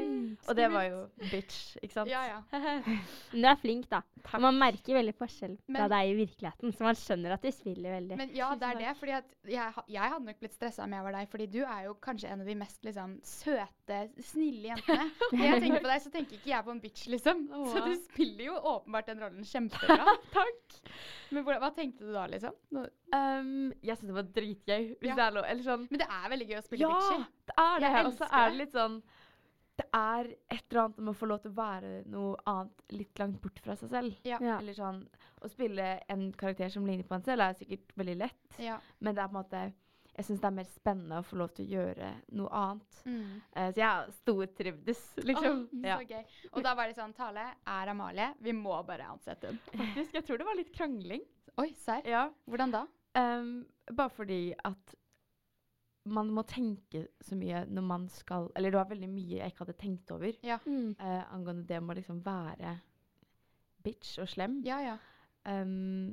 Og 0.46 0.54
det 0.54 0.66
var 0.70 0.84
jo 0.86 0.98
bitch, 1.32 1.72
ikke 1.82 1.96
sant? 1.96 2.10
Ja, 2.12 2.20
ja. 2.28 2.36
Men 3.32 3.42
du 3.42 3.48
er 3.50 3.56
flink, 3.58 3.88
da. 3.90 3.98
Takk. 4.22 4.38
Man 4.44 4.54
merker 4.60 4.94
veldig 4.94 5.14
forskjell 5.18 5.56
fra 5.66 5.88
deg 5.90 6.12
i 6.12 6.14
virkeligheten, 6.20 6.70
så 6.78 6.86
man 6.86 6.94
skjønner 7.00 7.34
at 7.34 7.42
du 7.42 7.50
spiller 7.50 7.96
veldig. 7.96 8.18
Men 8.20 8.30
ja, 8.38 8.52
det 8.54 8.68
er 8.68 8.78
det. 8.84 8.92
fordi 9.00 9.16
jeg, 9.56 9.74
jeg 9.96 10.12
hadde 10.14 10.28
nok 10.28 10.38
blitt 10.44 10.54
stressa 10.54 10.84
om 10.86 10.94
jeg 10.94 11.06
var 11.08 11.16
deg, 11.18 11.26
fordi 11.32 11.48
du 11.56 11.58
er 11.64 11.88
jo 11.88 11.96
kanskje 12.06 12.30
en 12.30 12.44
av 12.44 12.52
de 12.52 12.56
mest 12.60 12.86
liksom, 12.86 13.16
søte, 13.26 13.98
snille 14.30 14.70
jentene. 14.70 15.08
Når 15.34 15.44
jeg 15.48 15.64
tenker 15.66 15.82
på 15.88 15.90
deg, 15.90 16.04
så 16.06 16.14
tenker 16.14 16.38
ikke 16.38 16.52
jeg 16.54 16.68
på 16.68 16.74
en 16.76 16.82
bitch, 16.86 17.04
liksom. 17.10 17.42
Så 17.74 17.82
du 17.88 17.92
spiller 18.06 18.44
jo 18.52 18.56
åpenbart 18.76 19.10
den 19.10 19.24
rollen 19.26 19.48
kjempebra. 19.50 20.14
Takk. 20.38 20.78
Men 21.34 21.46
hva 21.50 21.72
tenkte 21.74 22.06
du 22.06 22.14
da, 22.14 22.28
liksom? 22.30 22.54
Nå- 22.78 22.88
Um, 23.12 23.74
jeg 23.84 23.98
syns 23.98 24.08
det 24.08 24.14
var 24.16 24.28
dritgøy. 24.32 24.84
Hvis 25.02 25.10
Ja. 25.10 25.14
det 25.18 25.24
er 25.26 25.34
lov. 25.36 25.44
Eller 25.44 25.66
sånn 25.66 25.82
Men 25.90 26.00
det 26.00 26.06
er 26.08 26.30
veldig 26.32 26.46
gøy 26.48 26.56
å 26.56 26.62
spille 26.64 26.86
Ja, 26.86 26.92
bitchy. 26.96 27.26
det 27.50 27.56
er 27.60 27.82
det. 27.84 27.90
Og 28.06 28.14
så 28.16 28.28
er 28.38 28.46
det 28.48 28.56
litt 28.62 28.72
sånn 28.72 28.94
Det 29.82 29.98
er 29.98 30.28
et 30.52 30.64
eller 30.70 30.84
annet 30.84 30.98
med 31.00 31.10
å 31.10 31.18
få 31.18 31.26
lov 31.26 31.42
til 31.42 31.50
å 31.50 31.56
være 31.56 31.92
noe 32.12 32.38
annet 32.48 32.94
litt 32.94 33.18
langt 33.18 33.38
bort 33.42 33.58
fra 33.64 33.74
seg 33.78 33.90
selv. 33.90 34.18
Ja. 34.28 34.38
Ja. 34.42 34.58
Eller 34.60 34.76
sånn 34.76 35.02
Å 35.42 35.50
spille 35.50 35.86
en 36.12 36.28
karakter 36.38 36.70
som 36.70 36.86
ligner 36.86 37.06
på 37.08 37.16
en 37.16 37.24
selv, 37.26 37.42
er 37.42 37.56
sikkert 37.58 37.96
veldig 37.98 38.18
lett. 38.20 38.58
Ja. 38.62 38.76
Men 39.00 39.16
det 39.16 39.24
er 39.24 39.32
på 39.32 39.34
en 39.34 39.40
måte 39.40 39.62
Jeg 40.12 40.28
syns 40.28 40.42
det 40.42 40.48
er 40.50 40.56
mer 40.60 40.68
spennende 40.68 41.18
å 41.18 41.26
få 41.26 41.40
lov 41.40 41.54
til 41.56 41.66
å 41.66 41.72
gjøre 41.72 42.12
noe 42.36 42.62
annet. 42.62 42.98
Mm. 43.08 43.28
Uh, 43.56 43.68
så 43.72 43.80
jeg 43.80 43.86
har 43.88 44.10
stortrivdes, 44.20 45.04
liksom. 45.24 45.62
Oh, 45.64 45.86
ja. 45.88 45.98
Så 45.98 46.08
gøy. 46.12 46.40
Og 46.52 46.66
da 46.66 46.74
var 46.78 46.90
det 46.90 46.98
sånn 46.98 47.14
Tale 47.16 47.46
er 47.48 47.92
Amalie. 47.94 48.28
Vi 48.44 48.54
må 48.54 48.76
bare 48.86 49.08
ansette 49.08 49.48
henne. 49.48 49.62
Faktisk, 49.82 50.18
jeg 50.18 50.28
tror 50.28 50.42
det 50.42 50.50
var 50.50 50.60
litt 50.60 50.74
krangling. 50.76 51.24
Oi, 51.64 51.70
serr? 51.80 52.04
Ja. 52.08 52.26
Hvordan 52.44 52.76
da? 52.76 52.84
Um, 53.16 53.54
bare 53.88 54.12
fordi 54.12 54.42
at 54.68 54.94
man 56.04 56.30
må 56.34 56.42
tenke 56.48 57.04
så 57.22 57.36
mye 57.38 57.64
når 57.70 57.82
man 57.86 58.08
skal 58.10 58.48
Eller 58.56 58.70
det 58.70 58.78
var 58.80 58.88
veldig 58.90 59.08
mye 59.08 59.36
jeg 59.38 59.52
ikke 59.52 59.64
hadde 59.64 59.76
tenkt 59.78 60.10
over 60.10 60.32
Mm. 60.66 60.96
uh, 60.98 61.34
angående 61.34 61.66
det 61.68 61.78
med 61.82 61.94
å 61.94 61.98
liksom 62.00 62.22
være 62.24 62.80
bitch 63.84 64.18
og 64.22 64.28
slem. 64.28 64.60
Ja, 64.66 64.80
ja. 64.82 64.96
Um, 65.46 66.12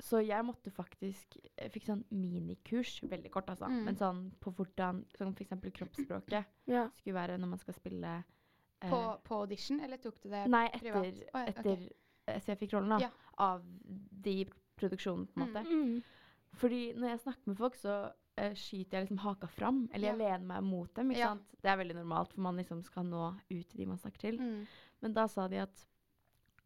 så 0.00 0.20
jeg 0.24 0.44
måtte 0.46 0.70
faktisk 0.72 1.34
Jeg 1.58 1.72
fikk 1.74 1.86
sånn 1.88 2.04
minikurs, 2.10 3.00
veldig 3.02 3.30
kort, 3.34 3.50
altså. 3.50 3.66
Mm. 3.68 3.80
Men 3.84 3.96
sånn 3.98 4.20
på 4.40 4.52
hvordan 4.56 5.02
sånn 5.18 5.34
f.eks. 5.34 5.56
kroppsspråket 5.78 6.44
Ja. 6.74 6.88
skulle 6.96 7.14
være 7.18 7.38
når 7.38 7.50
man 7.54 7.58
skal 7.62 7.74
spille 7.74 8.12
uh, 8.82 8.88
På, 8.90 9.00
på 9.26 9.40
audition, 9.44 9.80
eller 9.84 9.96
tok 10.00 10.20
du 10.22 10.28
det 10.30 10.46
Nei, 10.48 10.68
privat? 10.78 11.04
etter, 11.06 11.26
Å, 11.34 11.38
ja, 11.38 11.42
ok. 11.42 11.48
etter 11.58 11.72
okay. 11.72 12.40
Så 12.40 12.52
jeg 12.52 12.58
fikk 12.60 12.72
rollen, 12.76 12.92
da. 12.94 12.98
Ja. 13.02 13.10
Av 13.42 13.62
de 14.22 14.44
produksjonene, 14.78 15.26
på 15.34 15.40
en 15.40 15.48
Mm. 15.48 15.52
måte. 15.52 15.62
Mm. 15.66 16.02
Fordi 16.60 16.80
når 16.94 17.08
jeg 17.08 17.20
snakker 17.24 17.46
med 17.50 17.56
folk, 17.58 17.74
så 17.74 17.94
eh, 18.40 18.54
skyter 18.56 18.98
jeg 18.98 19.06
liksom 19.08 19.20
haka 19.24 19.46
fram, 19.52 19.82
eller 19.92 20.08
jeg 20.12 20.18
lener 20.22 20.46
meg 20.54 20.62
mot 20.64 20.94
dem. 20.96 21.10
ikke 21.12 21.18
Ja. 21.20 21.28
sant? 21.34 21.46
Det 21.60 21.70
er 21.70 21.76
veldig 21.84 21.96
normalt, 22.00 22.32
for 22.32 22.40
man 22.40 22.56
liksom 22.56 22.82
skal 22.86 23.04
nå 23.04 23.28
ut 23.50 23.68
til 23.68 23.78
de 23.78 23.86
man 23.86 23.98
snakker 23.98 24.18
til. 24.26 24.38
Mm. 24.40 24.66
Men 25.02 25.12
da 25.16 25.26
sa 25.28 25.46
de 25.48 25.58
at 25.66 25.86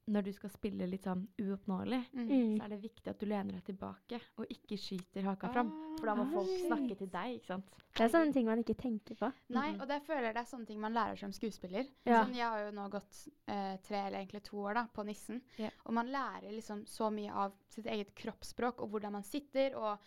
når 0.06 0.22
du 0.26 0.32
skal 0.36 0.50
spille 0.50 0.84
litt 0.86 1.06
sånn 1.06 1.22
uoppnåelig, 1.40 2.02
Mm. 2.12 2.28
Mm. 2.28 2.56
så 2.58 2.64
er 2.64 2.68
det 2.68 2.82
viktig 2.82 3.08
at 3.08 3.18
du 3.18 3.24
lener 3.26 3.52
deg 3.54 3.64
tilbake 3.64 4.20
og 4.36 4.46
ikke 4.52 4.76
skyter 4.76 5.22
haka 5.24 5.48
fram. 5.48 5.70
For 5.98 6.04
da 6.04 6.14
må 6.14 6.26
Ah, 6.26 6.30
folk 6.34 6.46
shit. 6.50 6.66
snakke 6.68 6.98
til 6.98 7.08
deg, 7.08 7.40
ikke 7.40 7.46
sant. 7.46 7.64
Det 7.96 8.00
er 8.04 8.08
sånne 8.12 8.32
ting 8.34 8.44
man 8.44 8.58
ikke 8.62 8.76
tenker 8.76 9.14
på. 9.16 9.32
Nei, 9.48 9.72
Mhm. 9.72 9.80
og 9.80 9.88
det 9.88 10.02
føler 10.02 10.22
jeg 10.24 10.34
det 10.34 10.42
er 10.42 10.56
sånne 10.56 10.66
ting 10.66 10.78
man 10.80 10.92
lærer 10.92 11.16
som 11.18 11.32
skuespiller. 11.32 11.88
Ja. 12.04 12.24
Sånn, 12.26 12.34
jeg 12.34 12.44
har 12.44 12.58
jo 12.66 12.70
nå 12.72 12.90
gått 12.90 13.28
eh, 13.48 13.76
tre 13.78 13.96
eller 14.06 14.18
egentlig 14.26 14.42
to 14.42 14.56
år 14.58 14.74
da, 14.74 14.86
på 14.94 15.04
Nissen. 15.06 15.40
Ja. 15.56 15.70
Og 15.86 15.94
man 15.94 16.08
lærer 16.08 16.52
liksom 16.52 16.84
så 16.86 17.10
mye 17.10 17.32
av 17.32 17.52
sitt 17.70 17.86
eget 17.86 18.14
kroppsspråk 18.14 18.80
og 18.82 18.90
hvordan 18.90 19.12
man 19.12 19.22
sitter. 19.22 19.74
og 19.74 19.98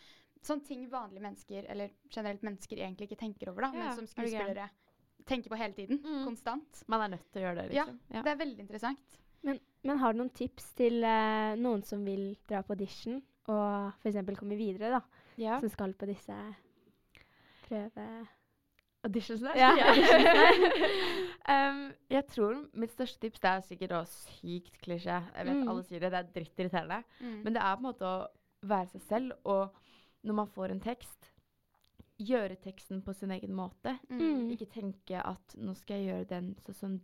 sånne 0.48 0.68
ting 0.68 0.84
vanlige 0.92 1.24
mennesker, 1.24 1.70
eller 1.74 1.94
generelt 2.10 2.44
mennesker, 2.48 2.82
egentlig 2.82 3.10
ikke 3.10 3.22
tenker 3.22 3.52
over, 3.52 3.68
da, 3.68 3.72
Ja, 3.76 3.88
men 3.88 3.98
som 4.00 4.08
er 4.08 4.14
skuespillere 4.16 4.68
tenker 5.28 5.52
på 5.52 5.60
hele 5.60 5.74
tiden. 5.76 6.00
Mm. 6.04 6.26
Konstant. 6.26 6.84
Man 6.88 7.04
er 7.04 7.16
nødt 7.16 7.26
til 7.32 7.42
å 7.42 7.48
gjøre 7.48 7.62
det, 7.62 7.72
liksom. 7.74 7.98
Ja. 8.14 8.22
Det 8.24 8.32
er 8.32 8.40
veldig 8.40 8.64
interessant. 8.64 9.18
Men, 9.48 9.60
men 9.86 10.00
har 10.02 10.14
du 10.14 10.22
noen 10.22 10.34
tips 10.36 10.72
til 10.78 11.04
uh, 11.04 11.54
noen 11.60 11.84
som 11.86 12.02
vil 12.08 12.32
dra 12.50 12.64
på 12.66 12.76
audition 12.76 13.20
og 13.52 13.92
f.eks. 14.02 14.18
komme 14.40 14.58
videre, 14.60 14.98
da? 14.98 15.28
Ja. 15.40 15.60
Som 15.62 15.72
skal 15.74 15.94
på 16.00 16.10
disse 16.10 16.36
prøve... 17.68 18.08
Auditionsene? 19.06 19.54
Ja, 19.56 19.70
um, 21.54 21.84
jeg 22.12 22.26
tror 22.34 22.64
mitt 22.76 22.92
største 22.92 23.22
tips 23.22 23.44
Det 23.44 23.52
er 23.52 23.62
sikkert 23.64 23.94
å 23.96 24.00
sykt 24.10 24.80
klisjé. 24.84 25.20
Jeg 25.22 25.48
vet 25.48 25.54
Mm. 25.62 25.68
alle 25.70 25.84
sier 25.86 26.02
det, 26.02 26.10
det 26.12 26.20
er 26.20 26.32
drittirriterende. 26.34 26.98
Mm. 27.22 27.38
Men 27.46 27.56
det 27.56 27.62
er 27.62 27.78
på 27.78 27.84
en 27.84 27.88
måte 27.88 28.10
å 28.10 28.68
være 28.68 28.90
seg 28.96 29.06
selv, 29.06 29.38
og 29.46 29.78
når 30.24 30.34
man 30.42 30.48
får 30.48 30.72
en 30.74 30.80
tekst, 30.84 31.30
gjøre 32.18 32.56
teksten 32.64 33.04
på 33.06 33.14
sin 33.14 33.32
egen 33.36 33.54
måte. 33.54 33.98
Mm. 34.10 34.48
Ikke 34.56 34.66
tenke 34.72 35.22
at 35.22 35.54
nå 35.62 35.76
skal 35.78 36.00
jeg 36.02 36.10
gjøre 36.12 36.30
den 36.32 36.56
sånn 36.66 36.76
som 36.80 36.98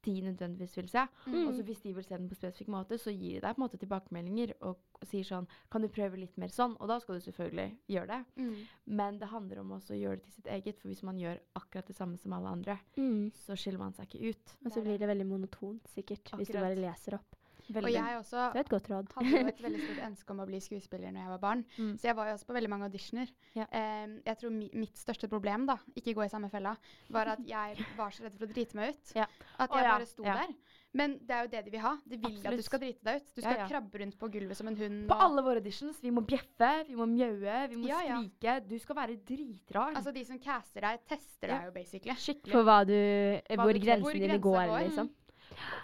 de 0.00 0.14
nødvendigvis 0.24 0.78
vil 0.78 0.86
se. 0.88 1.02
Mm. 1.28 1.42
Og 1.44 1.50
så 1.58 1.62
hvis 1.68 1.82
de 1.84 1.90
vil 1.92 2.04
se 2.06 2.16
den 2.16 2.28
på 2.30 2.34
spesifikk 2.38 2.70
måte, 2.72 2.96
så 2.98 3.12
gir 3.12 3.36
de 3.36 3.42
deg 3.44 3.52
på 3.54 3.60
en 3.60 3.64
måte 3.66 3.80
tilbakemeldinger 3.82 4.54
og, 4.64 4.78
og 4.96 5.04
sier 5.10 5.26
sånn 5.28 5.44
Kan 5.70 5.84
du 5.84 5.90
prøve 5.92 6.16
litt 6.16 6.38
mer 6.40 6.48
sånn? 6.54 6.72
Og 6.80 6.88
da 6.88 6.96
skal 7.02 7.18
du 7.18 7.26
selvfølgelig 7.26 7.66
gjøre 7.92 8.08
det. 8.08 8.20
Mm. 8.40 8.54
Men 8.96 9.18
det 9.20 9.28
handler 9.28 9.60
om 9.60 9.74
også 9.76 9.92
å 9.92 10.00
gjøre 10.00 10.16
det 10.22 10.24
til 10.24 10.38
sitt 10.38 10.48
eget, 10.56 10.80
for 10.80 10.88
hvis 10.88 11.04
man 11.06 11.20
gjør 11.20 11.36
akkurat 11.60 11.92
det 11.92 11.98
samme 12.00 12.16
som 12.18 12.32
alle 12.38 12.54
andre, 12.56 12.78
Mm. 12.96 13.28
så 13.44 13.54
skiller 13.60 13.78
man 13.84 13.92
seg 13.94 14.08
ikke 14.08 14.32
ut. 14.32 14.56
Og 14.64 14.72
så 14.72 14.82
blir 14.82 14.98
det 14.98 15.08
veldig 15.12 15.28
monotont, 15.28 15.86
sikkert, 15.94 16.32
hvis 16.40 16.48
du 16.48 16.58
bare 16.58 16.80
leser 16.80 17.20
opp. 17.20 17.36
Og 17.70 17.92
jeg 17.92 18.16
også 18.18 18.46
hadde 18.54 19.30
jo 19.30 19.52
et 19.52 19.62
veldig 19.62 19.82
stort 19.84 20.02
ønske 20.08 20.34
om 20.34 20.42
å 20.42 20.46
bli 20.48 20.60
skuespiller 20.64 21.14
når 21.14 21.24
jeg 21.24 21.32
var 21.34 21.42
barn. 21.44 21.64
Mm. 21.76 21.92
Så 22.00 22.10
jeg 22.10 22.16
var 22.18 22.30
jo 22.30 22.34
også 22.38 22.48
på 22.50 22.56
veldig 22.56 22.72
mange 22.72 22.88
auditioner. 22.90 23.30
Ja. 23.54 23.66
Em, 23.70 24.18
jeg 24.26 24.40
tror 24.42 24.54
mi 24.54 24.70
mitt 24.80 24.98
største 24.98 25.28
problem, 25.30 25.68
da, 25.70 25.78
ikke 25.94 26.16
gå 26.16 26.26
i 26.26 26.32
samme 26.32 26.50
fella, 26.52 26.74
var 27.12 27.34
at 27.36 27.46
jeg 27.46 27.86
var 28.00 28.10
så 28.16 28.26
redd 28.26 28.36
for 28.38 28.48
å 28.48 28.52
drite 28.52 28.78
meg 28.78 28.94
ut. 28.94 29.14
Ja. 29.18 29.28
At 29.58 29.70
Å 29.70 29.80
jeg 29.80 29.86
ja, 29.88 29.96
bare 29.96 30.10
sto 30.10 30.26
der. 30.26 30.54
Men 30.96 31.12
det 31.22 31.34
er 31.36 31.44
jo 31.44 31.50
det 31.52 31.60
de 31.66 31.70
vil 31.70 31.82
ha. 31.84 31.92
De 32.10 32.18
vil 32.18 32.38
at 32.50 32.56
du 32.58 32.62
skal 32.66 32.80
drite 32.82 33.04
deg 33.06 33.20
ut. 33.20 33.28
Du 33.36 33.40
skal 33.44 33.60
krabbe 33.70 34.00
rundt 34.02 34.16
på 34.18 34.30
gulvet 34.34 34.58
som 34.58 34.70
en 34.70 34.78
hund. 34.78 35.04
På 35.10 35.18
alle 35.22 35.44
våre 35.46 35.62
auditions. 35.62 36.00
Vi 36.02 36.10
må 36.14 36.24
bjeffe, 36.26 36.70
vi 36.88 36.96
må 36.98 37.06
mjaue, 37.06 37.60
vi 37.70 37.78
må 37.78 37.86
skrike. 37.86 38.56
Du 38.66 38.74
skal 38.82 38.98
være 38.98 39.16
dritrar. 39.26 39.94
Altså 39.94 40.10
De 40.16 40.24
som 40.26 40.40
caster 40.42 40.86
deg, 40.88 41.04
tester 41.06 41.54
deg 41.54 41.68
jo 41.68 41.74
basically. 41.76 42.16
Skikkelig. 42.18 42.54
For 42.56 42.66
hva 42.66 42.80
du, 42.88 42.96
Hva 42.96 43.62
hvor 43.62 43.70
du 43.70 43.78
tør. 43.78 43.84
grensen 43.86 44.08
Hvor 44.08 44.18
dine 44.18 44.40
går, 44.42 44.60
går. 44.72 44.78
liksom. 44.88 45.12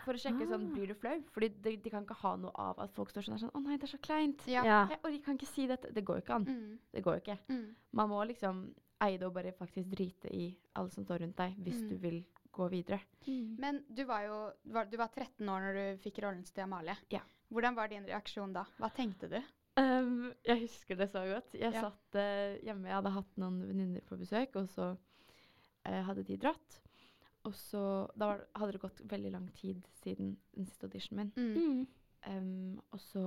For 0.04 0.14
å 0.14 0.18
sjekke 0.22 0.46
sånn, 0.48 0.66
Ah. 0.70 0.74
blir 0.74 0.86
du 0.88 0.94
flau? 0.94 1.22
Fordi 1.34 1.48
de, 1.62 1.76
de 1.76 1.90
kan 1.90 2.04
ikke 2.04 2.16
ha 2.22 2.36
noe 2.36 2.52
av 2.54 2.78
at 2.78 2.92
folk 2.94 3.10
står 3.10 3.22
sånn, 3.26 3.36
der 3.38 3.46
sånn 3.46 3.54
Å 3.54 3.62
nei, 3.62 3.76
det 3.76 3.84
er 3.88 3.92
så 3.98 4.00
kleint. 4.00 4.46
Ja. 4.46 4.62
Ja. 4.64 4.86
Jeg 4.88 5.00
orker, 5.02 5.22
kan 5.24 5.36
ikke 5.38 5.46
si 5.52 5.66
dette. 5.66 5.92
Det 5.92 6.04
går 6.04 6.16
jo 6.20 6.22
ikke 6.22 6.34
an. 6.34 6.44
Mm, 6.46 6.78
Det 6.92 7.02
går 7.04 7.14
jo 7.14 7.20
ikke. 7.24 7.38
mm. 7.48 7.74
Man 7.92 8.08
må 8.10 8.26
liksom 8.26 8.74
eie 9.00 9.18
det 9.18 9.26
og 9.26 9.34
bare 9.34 9.52
faktisk 9.52 9.90
drite 9.90 10.30
i 10.32 10.56
alle 10.74 10.90
som 10.90 11.04
står 11.04 11.20
rundt 11.20 11.36
deg, 11.36 11.56
hvis 11.62 11.82
Mm. 11.82 11.88
du 11.90 11.96
vil 11.98 12.24
gå 12.52 12.70
videre. 12.70 13.00
Mm. 13.26 13.56
Men 13.58 13.84
du 13.92 14.04
var 14.04 14.22
jo 14.24 14.52
var, 14.72 14.84
du 14.86 14.96
var 14.96 15.08
13 15.08 15.46
år 15.48 15.60
når 15.60 15.74
du 15.74 16.02
fikk 16.10 16.22
rollen 16.22 16.42
til 16.44 16.62
Amalie. 16.64 16.96
Ja. 17.10 17.20
Hvordan 17.52 17.74
var 17.76 17.88
din 17.88 18.06
reaksjon 18.06 18.52
da? 18.54 18.64
Hva 18.80 18.88
tenkte 18.94 19.28
du? 19.28 19.42
Um, 19.78 20.32
jeg 20.42 20.60
husker 20.62 20.96
det 20.96 21.10
så 21.10 21.20
godt. 21.34 21.52
Jeg 21.52 21.70
Ja. 21.74 21.80
satt 21.82 22.14
uh, 22.14 22.56
hjemme, 22.64 22.86
jeg 22.88 22.94
hadde 22.94 23.12
hatt 23.12 23.36
noen 23.36 23.60
venninner 23.68 24.00
på 24.00 24.16
besøk, 24.18 24.56
og 24.56 24.68
så 24.68 24.96
uh, 25.86 26.02
hadde 26.02 26.24
de 26.24 26.36
dratt. 26.38 26.80
Og 27.46 27.54
så 27.54 27.80
Da 28.18 28.26
var, 28.32 28.40
hadde 28.58 28.72
det 28.74 28.80
gått 28.82 29.00
veldig 29.10 29.30
lang 29.32 29.46
tid 29.54 29.84
siden 30.02 30.32
den 30.56 30.66
siste 30.66 30.88
auditionen 30.88 31.30
min. 31.36 31.54
Mm. 31.54 31.86
Um, 32.26 32.80
og 32.90 33.00
så 33.00 33.22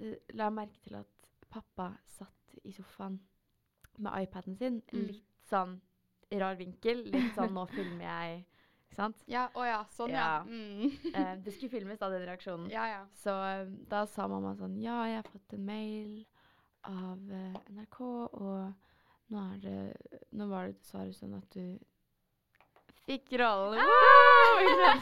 uh, 0.00 0.14
la 0.32 0.46
jeg 0.48 0.56
merke 0.56 0.80
til 0.86 0.96
at 1.02 1.28
pappa 1.52 1.90
satt 2.08 2.56
i 2.64 2.72
sofaen 2.72 3.20
med 3.98 4.10
iPaden 4.24 4.56
sin, 4.56 4.80
Mm. 4.92 5.06
litt 5.12 5.46
sånn 5.50 5.76
i 6.32 6.38
rar 6.40 6.56
vinkel. 6.56 7.04
Litt 7.12 7.34
sånn 7.36 7.52
'nå 7.54 7.66
filmer 7.70 8.06
jeg', 8.08 8.44
ikke 8.88 8.96
sant? 8.96 9.22
Ja, 9.28 9.48
å 9.54 9.64
ja. 9.68 9.84
Sånn, 9.92 10.10
ja. 10.10 10.16
Ja. 10.16 10.44
Mm. 10.48 10.90
uh, 11.14 11.34
det 11.44 11.52
skulle 11.54 11.70
filmes, 11.70 11.98
da, 12.00 12.08
den 12.10 12.24
reaksjonen. 12.26 12.70
ja, 12.70 12.86
ja. 12.88 13.02
Så 13.12 13.30
eh, 13.30 13.66
da 13.90 14.06
sa 14.06 14.26
mamma 14.28 14.54
sånn 14.56 14.80
Ja, 14.82 15.04
jeg 15.06 15.20
har 15.22 15.28
fått 15.30 15.52
en 15.58 15.66
mail 15.66 16.24
av 16.84 17.18
NRK, 17.68 18.00
og 18.32 18.72
nå 19.32 19.44
er 19.54 19.58
det 19.60 20.22
Nå 20.32 20.48
var 20.48 20.66
det 20.66 20.78
dessverre 20.80 21.12
sånn 21.16 21.36
at 21.36 21.50
du 21.54 21.78
fikk 23.08 23.34
rollen. 23.40 23.80
Woo! 23.80 24.54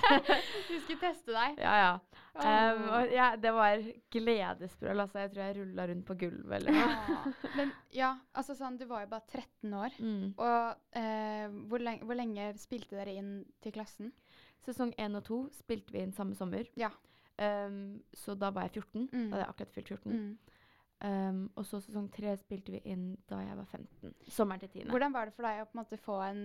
Vi? 0.69 0.81
Skulle 0.85 1.01
teste 1.01 1.35
deg. 1.35 1.61
ja, 1.63 1.75
ja. 1.83 1.93
Um, 2.33 2.87
og 2.97 3.11
ja, 3.13 3.27
det 3.37 3.51
var 3.53 3.83
gledesbrøl. 4.15 5.03
Altså, 5.05 5.21
jeg 5.21 5.33
tror 5.35 5.43
jeg 5.45 5.57
rulla 5.59 5.87
rundt 5.91 6.07
på 6.09 6.17
gulvet 6.23 6.55
eller 6.57 6.79
noe. 6.79 7.17
Åh. 7.17 7.27
Men 7.59 7.73
ja, 7.93 8.15
altså 8.33 8.57
sånn, 8.57 8.79
du 8.81 8.87
var 8.89 9.05
jo 9.05 9.11
bare 9.13 9.27
13 9.29 9.77
år. 9.77 9.99
Mm. 10.01 10.25
Og 10.41 10.99
eh, 10.99 11.59
hvor, 11.69 11.85
lenge, 11.85 12.09
hvor 12.09 12.17
lenge 12.17 12.49
spilte 12.61 12.97
dere 12.97 13.19
inn 13.21 13.35
til 13.65 13.77
klassen? 13.77 14.15
Sesong 14.65 14.95
1 14.97 15.21
og 15.21 15.27
2 15.29 15.41
spilte 15.59 15.93
vi 15.93 16.07
inn 16.07 16.17
samme 16.17 16.39
sommer. 16.39 16.65
Ja. 16.81 16.89
Um, 17.37 18.01
så 18.17 18.37
da 18.39 18.53
var 18.55 18.71
jeg 18.71 18.81
14. 18.81 19.09
Mm. 19.13 19.13
Da 19.13 19.37
hadde 19.37 19.45
jeg 19.45 19.53
akkurat 19.53 19.77
fylt 19.77 19.95
14. 19.99 20.17
Mm. 20.17 20.59
Um, 21.03 21.39
og 21.59 21.67
så 21.67 21.81
sesong 21.83 22.07
tre 22.15 22.33
spilte 22.39 22.77
vi 22.77 22.79
inn 22.93 23.17
da 23.27 23.41
jeg 23.43 23.57
var 23.59 23.67
15. 23.67 24.13
Sommeren 24.31 24.63
til 24.63 24.71
tiende. 24.71 24.93
Hvordan 24.95 25.13
var 25.13 25.27
det 25.27 25.35
for 25.35 25.49
deg 25.49 25.61
å 25.61 25.67
på 25.67 25.75
en 25.75 25.81
måte 25.83 25.99
få 25.99 26.19
en 26.23 26.45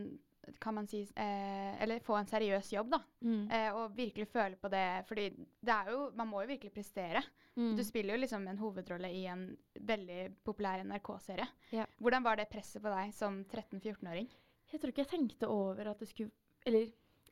kan 0.59 0.75
man 0.75 0.87
si, 0.87 1.01
eh, 1.15 1.81
eller 1.83 1.99
få 1.99 2.17
en 2.19 2.25
seriøs 2.29 2.71
jobb, 2.73 2.89
da. 2.91 2.99
Mm. 3.21 3.51
Eh, 3.51 3.69
og 3.75 3.95
virkelig 3.97 4.27
føle 4.31 4.55
på 4.55 4.69
det. 4.69 4.85
Fordi 5.07 5.29
det 5.37 5.73
er 5.75 5.91
jo, 5.91 6.11
man 6.15 6.27
må 6.27 6.41
jo 6.43 6.47
virkelig 6.53 6.73
prestere. 6.73 7.23
Mm. 7.55 7.75
Du 7.77 7.83
spiller 7.83 8.15
jo 8.15 8.21
liksom 8.21 8.47
en 8.47 8.57
hovedrolle 8.61 9.09
i 9.13 9.25
en 9.27 9.47
veldig 9.79 10.35
populær 10.45 10.83
NRK-serie. 10.85 11.47
Ja. 11.71 11.85
Hvordan 11.99 12.23
var 12.23 12.35
det 12.37 12.49
presset 12.49 12.81
på 12.83 12.89
deg 12.93 13.13
som 13.13 13.43
13-14-åring? 13.45 14.29
Jeg 14.71 14.79
tror 14.81 14.91
ikke 14.91 15.05
jeg 15.05 15.13
tenkte 15.13 15.47
over 15.47 15.87
at 15.93 15.99
det 15.99 16.09
skulle 16.09 16.31
Eller 16.67 16.89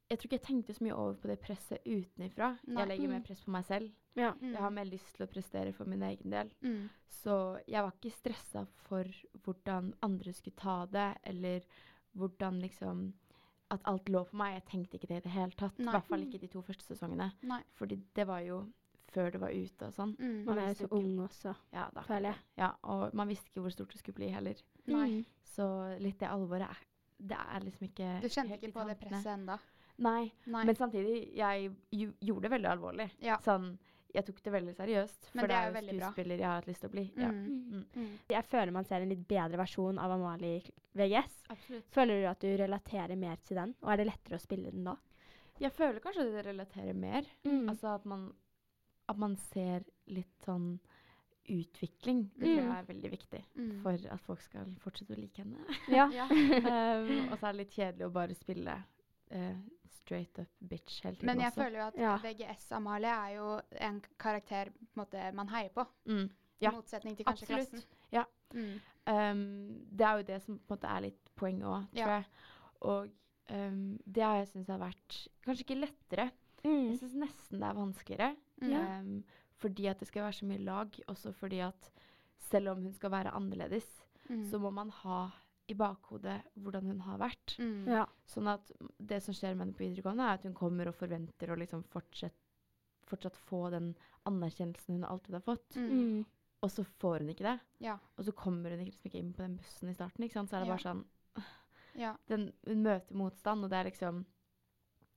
jeg 0.07 0.19
tror 0.19 0.27
ikke 0.29 0.37
jeg 0.37 0.45
tenkte 0.45 0.73
så 0.77 0.83
mye 0.85 0.93
over 0.95 1.15
på 1.17 1.27
det 1.27 1.39
presset 1.41 1.81
utenfra. 1.85 2.51
Nei. 2.67 2.77
Jeg 2.81 2.87
legger 2.87 3.07
Mm. 3.07 3.13
mer 3.15 3.21
press 3.25 3.41
på 3.43 3.51
meg 3.51 3.65
selv. 3.65 3.91
Ja. 4.15 4.33
Jeg 4.39 4.55
har 4.61 4.69
mer 4.69 4.85
lyst 4.85 5.15
til 5.17 5.25
å 5.25 5.29
prestere 5.31 5.73
for 5.73 5.85
min 5.85 6.01
egen 6.03 6.29
del. 6.31 6.51
Mm. 6.61 6.89
Så 7.09 7.59
jeg 7.67 7.81
var 7.83 7.91
ikke 7.91 8.11
stressa 8.13 8.65
for 8.87 9.03
hvordan 9.43 9.93
andre 10.03 10.31
skulle 10.31 10.55
ta 10.55 10.85
det, 10.85 11.17
eller 11.23 11.61
hvordan 12.15 12.59
liksom 12.61 13.13
At 13.73 13.81
alt 13.89 14.09
lå 14.13 14.19
på 14.29 14.37
meg. 14.37 14.53
Jeg 14.59 14.65
tenkte 14.69 14.97
ikke 14.99 15.07
det 15.09 15.15
i 15.17 15.23
det 15.25 15.31
hele 15.33 15.51
tatt. 15.57 15.79
I 15.81 15.83
hvert 15.89 16.05
fall 16.05 16.21
ikke 16.21 16.37
de 16.39 16.47
to 16.53 16.61
første 16.61 16.85
sesongene. 16.85 17.31
Nei. 17.49 17.63
Fordi 17.73 17.95
det 18.15 18.27
var 18.29 18.39
jo 18.45 18.59
før 19.09 19.31
det 19.31 19.39
var 19.41 19.49
ute 19.55 19.87
og 19.87 19.93
sånn. 19.95 20.11
Mm. 20.19 20.43
Man 20.45 20.59
er 20.59 20.67
jo 20.67 20.73
så 20.75 20.83
ikke- 20.85 20.97
ung 20.99 21.17
også. 21.25 21.55
Ja, 21.73 21.87
da, 21.95 22.01
Føler 22.01 22.29
jeg. 22.29 22.35
Ja, 22.57 22.69
og 22.83 23.13
man 23.15 23.27
visste 23.27 23.49
ikke 23.49 23.61
hvor 23.61 23.71
stort 23.73 23.89
det 23.91 23.99
skulle 23.99 24.15
bli 24.19 24.27
heller. 24.29 24.61
Nei. 24.85 25.07
Mm. 25.09 25.25
Så 25.43 25.99
litt 25.99 26.19
det 26.19 26.29
alvoret 26.29 26.69
er 26.69 26.77
Det 27.17 27.37
er 27.37 27.59
liksom 27.61 27.87
ikke 27.89 28.21
Du 28.21 28.27
kjente 28.27 28.49
helt 28.49 28.61
ikke 28.63 28.73
på 28.73 28.87
det 28.87 28.99
presset 28.99 29.33
ennå? 29.33 29.57
Nei, 29.97 30.31
Nei. 30.45 30.65
men 30.65 30.75
samtidig, 30.75 31.33
jeg 31.33 31.71
gjorde 32.21 32.41
det 32.41 32.51
veldig 32.51 32.69
alvorlig. 32.69 33.11
Ja. 33.21 33.37
Sånn, 33.37 33.77
jeg 34.15 34.25
tok 34.25 34.39
det 34.45 34.51
veldig 34.55 34.73
seriøst. 34.77 35.29
Men 35.33 35.41
For 35.41 35.47
det 35.47 35.55
det 35.55 35.57
er 35.61 35.67
jo 35.69 35.73
veldig 35.75 35.95
bra. 35.99 36.09
skuespiller 36.11 36.37
jeg 36.41 36.47
har 36.47 36.55
hatt 36.61 36.67
lyst 36.69 36.81
til 36.85 36.89
å 36.89 36.93
bli. 36.95 37.03
Ja. 37.19 37.29
Mm. 37.31 37.57
Mm. 37.71 37.85
Mm. 37.95 38.13
Jeg 38.29 38.45
føler 38.51 38.71
man 38.71 38.85
ser 38.89 39.01
en 39.05 39.09
litt 39.13 39.27
bedre 39.27 39.57
versjon 39.61 39.99
av 39.99 40.11
Amalie 40.15 40.61
i 40.61 40.71
VGS. 40.95 41.35
Absolutt. 41.49 41.89
Føler 41.91 42.21
du 42.21 42.27
at 42.31 42.39
du 42.39 42.49
relaterer 42.63 43.15
mer 43.19 43.37
til 43.43 43.57
den, 43.59 43.75
og 43.83 43.91
er 43.93 43.97
det 44.01 44.07
lettere 44.09 44.39
å 44.39 44.43
spille 44.43 44.71
den 44.71 44.83
da? 44.87 44.95
Jeg 45.59 45.71
føler 45.71 45.99
kanskje 46.03 46.25
det 46.33 46.45
relaterer 46.49 46.93
mer. 46.99 47.23
Mm. 47.45 47.69
Altså 47.69 47.93
at 47.95 48.05
man, 48.05 48.33
at 49.07 49.17
man 49.17 49.35
ser 49.53 49.83
litt 50.07 50.33
sånn 50.45 50.79
utvikling. 51.47 52.29
Det 52.35 52.41
tror 52.47 52.61
Mm. 52.61 52.67
jeg 52.71 52.77
er 52.79 52.87
veldig 52.93 53.11
viktig 53.11 53.43
Mm. 53.55 53.81
for 53.83 53.93
at 53.93 54.19
folk 54.21 54.41
skal 54.41 54.65
fortsette 54.79 55.13
å 55.13 55.19
like 55.19 55.37
henne. 55.37 55.57
Ja. 55.89 56.09
Ja. 56.19 56.25
um, 56.29 57.29
og 57.31 57.37
så 57.39 57.47
er 57.47 57.51
det 57.53 57.57
litt 57.59 57.71
kjedelig 57.75 58.05
å 58.07 58.11
bare 58.11 58.33
spille 58.35 58.83
eh, 59.31 59.55
straight 60.05 60.39
up 60.39 60.47
bitch 60.69 61.01
hele 61.03 61.15
tiden 61.17 61.25
Men 61.33 61.39
jeg 61.41 61.51
også. 61.51 61.63
føler 61.63 61.79
jo 61.81 61.85
at 61.87 61.97
Ja. 61.97 62.15
VGS 62.23 62.71
Amalie 62.77 63.11
er 63.11 63.35
jo 63.35 63.61
en 63.81 64.01
karakter 64.19 64.69
på 64.71 64.79
en 65.01 65.01
måte, 65.03 65.31
man 65.35 65.49
heier 65.49 65.69
på. 65.73 65.85
Mm. 66.05 66.29
I 66.61 66.69
motsetning 66.71 67.17
til 67.17 67.25
kanskje 67.25 67.49
Absolutt. 67.49 67.69
klassen. 67.69 67.87
Ja. 68.11 68.23
Mm. 68.53 68.79
Um, 69.07 69.85
det 69.91 70.05
er 70.07 70.17
jo 70.17 70.23
det 70.23 70.41
som 70.41 70.57
på 70.59 70.73
en 70.73 70.77
måte 70.77 70.87
er 70.95 71.01
litt 71.01 71.29
poenget 71.35 71.67
òg, 71.67 71.87
tror 71.91 71.99
Ja. 72.07 72.15
jeg. 72.15 72.25
Og 72.81 73.09
um, 73.51 73.99
det 74.05 74.23
har 74.23 74.37
jeg 74.37 74.47
syntes 74.47 74.67
har 74.71 74.79
vært 74.79 75.27
kanskje 75.45 75.65
ikke 75.65 75.79
lettere. 75.81 76.31
Mm. 76.63 76.89
Jeg 76.91 76.99
syns 76.99 77.13
nesten 77.15 77.59
det 77.59 77.67
er 77.69 77.73
vanskeligere. 77.81 78.35
Ja. 78.61 78.99
Um, 79.01 79.23
fordi 79.57 79.85
at 79.87 79.99
det 79.99 80.07
skal 80.07 80.23
være 80.23 80.33
så 80.33 80.45
mye 80.45 80.63
lag, 80.63 80.91
også 81.07 81.33
fordi 81.33 81.59
at 81.59 81.91
selv 82.39 82.69
om 82.69 82.83
hun 82.83 82.93
skal 82.93 83.11
være 83.11 83.33
annerledes, 83.35 84.01
Mm. 84.29 84.49
så 84.49 84.57
må 84.59 84.71
man 84.73 84.89
ha 84.89 85.29
i 85.67 85.73
bakhodet 85.73 86.39
hvordan 86.61 86.85
hun 86.91 86.99
har 87.07 87.17
vært. 87.17 87.55
Mm. 87.59 87.87
Ja. 87.89 88.05
Sånn 88.29 88.47
at 88.51 88.71
det 88.99 89.21
som 89.25 89.33
skjer 89.33 89.55
med 89.55 89.65
henne 89.67 89.77
på 89.77 89.85
videregående, 89.85 90.23
er 90.27 90.37
at 90.39 90.43
hun 90.45 90.53
kommer 90.57 90.87
og 90.91 90.95
forventer 90.97 91.49
å 91.53 91.57
liksom 91.57 91.83
fortsette, 91.89 92.37
fortsatt 93.09 93.35
få 93.37 93.69
den 93.73 93.91
anerkjennelsen 94.29 94.95
hun 94.99 95.07
alltid 95.09 95.37
har 95.39 95.45
fått. 95.45 95.75
Mm. 95.77 95.89
Mm. 95.91 96.25
Og 96.65 96.71
så 96.71 96.85
får 97.01 97.19
hun 97.21 97.29
ikke 97.33 97.45
det. 97.45 97.59
Ja. 97.85 97.97
Og 98.17 98.25
så 98.25 98.33
kommer 98.37 98.73
hun 98.73 98.85
liksom 98.85 99.09
ikke 99.09 99.19
inn 99.21 99.33
på 99.33 99.43
den 99.43 99.57
bussen 99.59 99.89
i 99.91 99.93
starten. 99.97 100.23
ikke 100.25 100.33
sant? 100.39 100.49
Så 100.49 100.57
er 100.57 100.65
det 100.65 100.67
Ja. 100.69 100.75
bare 100.75 100.87
sånn 100.87 101.05
Ja. 101.95 102.15
den, 102.27 102.51
Hun 102.67 102.83
møter 102.83 103.15
motstand, 103.15 103.63
og 103.63 103.69
det 103.69 103.77
er 103.79 103.89
liksom 103.91 104.25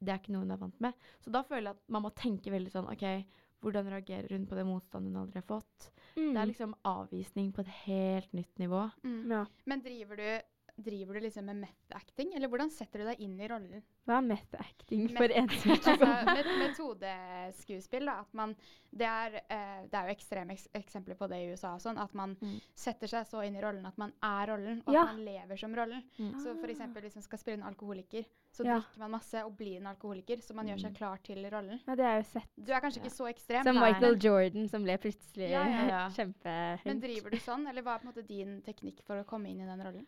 Det 0.00 0.12
er 0.12 0.18
ikke 0.20 0.30
noe 0.32 0.42
hun 0.44 0.52
er 0.52 0.56
vant 0.60 0.80
med. 0.80 0.94
Så 1.20 1.30
da 1.32 1.42
føler 1.42 1.72
jeg 1.72 1.76
at 1.76 1.88
man 1.88 2.02
må 2.04 2.10
tenke 2.14 2.52
veldig 2.54 2.70
sånn 2.70 2.86
OK, 2.92 3.26
hvordan 3.60 3.88
reagerer 3.90 4.30
hun 4.30 4.46
på 4.46 4.54
den 4.54 4.68
motstanden 4.68 5.10
hun 5.12 5.22
aldri 5.24 5.40
har 5.40 5.48
fått? 5.48 5.88
Mm. 6.18 6.30
Det 6.34 6.40
er 6.42 6.50
liksom 6.50 6.74
avvisning 6.88 7.50
på 7.54 7.62
et 7.64 7.74
helt 7.86 8.32
nytt 8.36 8.58
nivå. 8.58 8.88
Mm. 9.04 9.30
ja. 9.30 9.44
Men 9.64 9.82
driver 9.84 10.18
du, 10.18 10.30
driver 10.78 11.14
du 11.14 11.20
liksom 11.26 11.44
med 11.46 11.56
meth-acting, 11.64 12.30
eller 12.36 12.48
hvordan 12.48 12.70
setter 12.70 13.00
du 13.02 13.04
deg 13.08 13.20
inn 13.20 13.38
i 13.40 13.48
rollen? 13.50 13.82
Hva 14.06 14.18
er 14.20 14.26
meth-acting 14.28 15.08
for 15.16 15.34
en 15.34 15.48
som 15.50 15.72
ikke 15.76 15.94
altså, 15.96 16.10
met 16.28 16.46
metodeskuespill, 16.62 18.06
da. 18.08 18.20
At 18.22 18.34
man 18.38 18.54
Det 18.90 19.04
er, 19.04 19.34
uh, 19.52 19.82
det 19.84 19.92
er 19.98 20.06
jo 20.08 20.14
ekstreme 20.14 20.54
eks 20.54 20.62
eksempler 20.74 21.14
på 21.18 21.26
det 21.28 21.36
i 21.44 21.48
USA 21.52 21.74
og 21.76 21.82
sånn. 21.84 21.98
At 22.00 22.14
man 22.16 22.36
Mm. 22.40 22.60
setter 22.74 23.06
seg 23.10 23.26
så 23.28 23.42
inn 23.44 23.56
i 23.56 23.60
rollen 23.60 23.84
at 23.86 23.98
man 23.98 24.12
er 24.22 24.46
rollen, 24.48 24.82
og 24.86 24.94
Ja. 24.94 25.02
at 25.02 25.12
man 25.16 25.24
lever 25.26 25.56
som 25.58 25.74
rollen. 25.74 26.02
Mm. 26.18 26.40
Så 26.40 26.54
eksempel 26.64 27.02
hvis 27.02 27.14
man 27.16 27.22
skal 27.22 27.38
spille 27.38 27.58
en 27.58 27.68
alkoholiker, 27.74 28.24
så 28.52 28.64
Ja. 28.64 28.78
drikker 28.80 28.98
man 28.98 29.10
masse 29.10 29.34
og 29.44 29.56
blir 29.58 29.76
en 29.76 29.86
alkoholiker, 29.86 30.36
så 30.40 30.54
man 30.54 30.66
gjør 30.66 30.80
seg 30.80 30.94
klar 30.96 31.18
til 31.22 31.44
rollen. 31.50 31.80
Ja, 31.86 31.94
det 31.94 32.04
er 32.04 32.16
jo 32.16 32.22
sett. 32.22 32.48
Du 32.56 32.72
er 32.72 32.80
kanskje 32.80 33.02
ikke 33.02 33.12
så 33.12 33.28
ekstrem, 33.28 33.62
Som 33.64 33.74
Michael 33.76 34.12
men- 34.16 34.20
Jordan 34.20 34.68
som 34.68 34.82
ble 34.84 34.96
plutselig 34.98 35.50
Ja, 35.50 35.64
ja, 35.66 35.86
ja. 35.88 36.08
kjempehøyt. 36.16 36.84
men 36.86 37.00
driver 37.00 37.30
du 37.30 37.36
sånn, 37.36 37.68
eller 37.68 37.82
hva 37.82 37.94
er 37.94 37.98
på 37.98 38.06
en 38.08 38.12
måte 38.14 38.26
din 38.26 38.62
teknikk 38.62 39.02
for 39.04 39.20
å 39.22 39.26
komme 39.26 39.50
inn 39.50 39.60
i 39.60 39.66
den 39.66 39.80
rollen? 39.84 40.06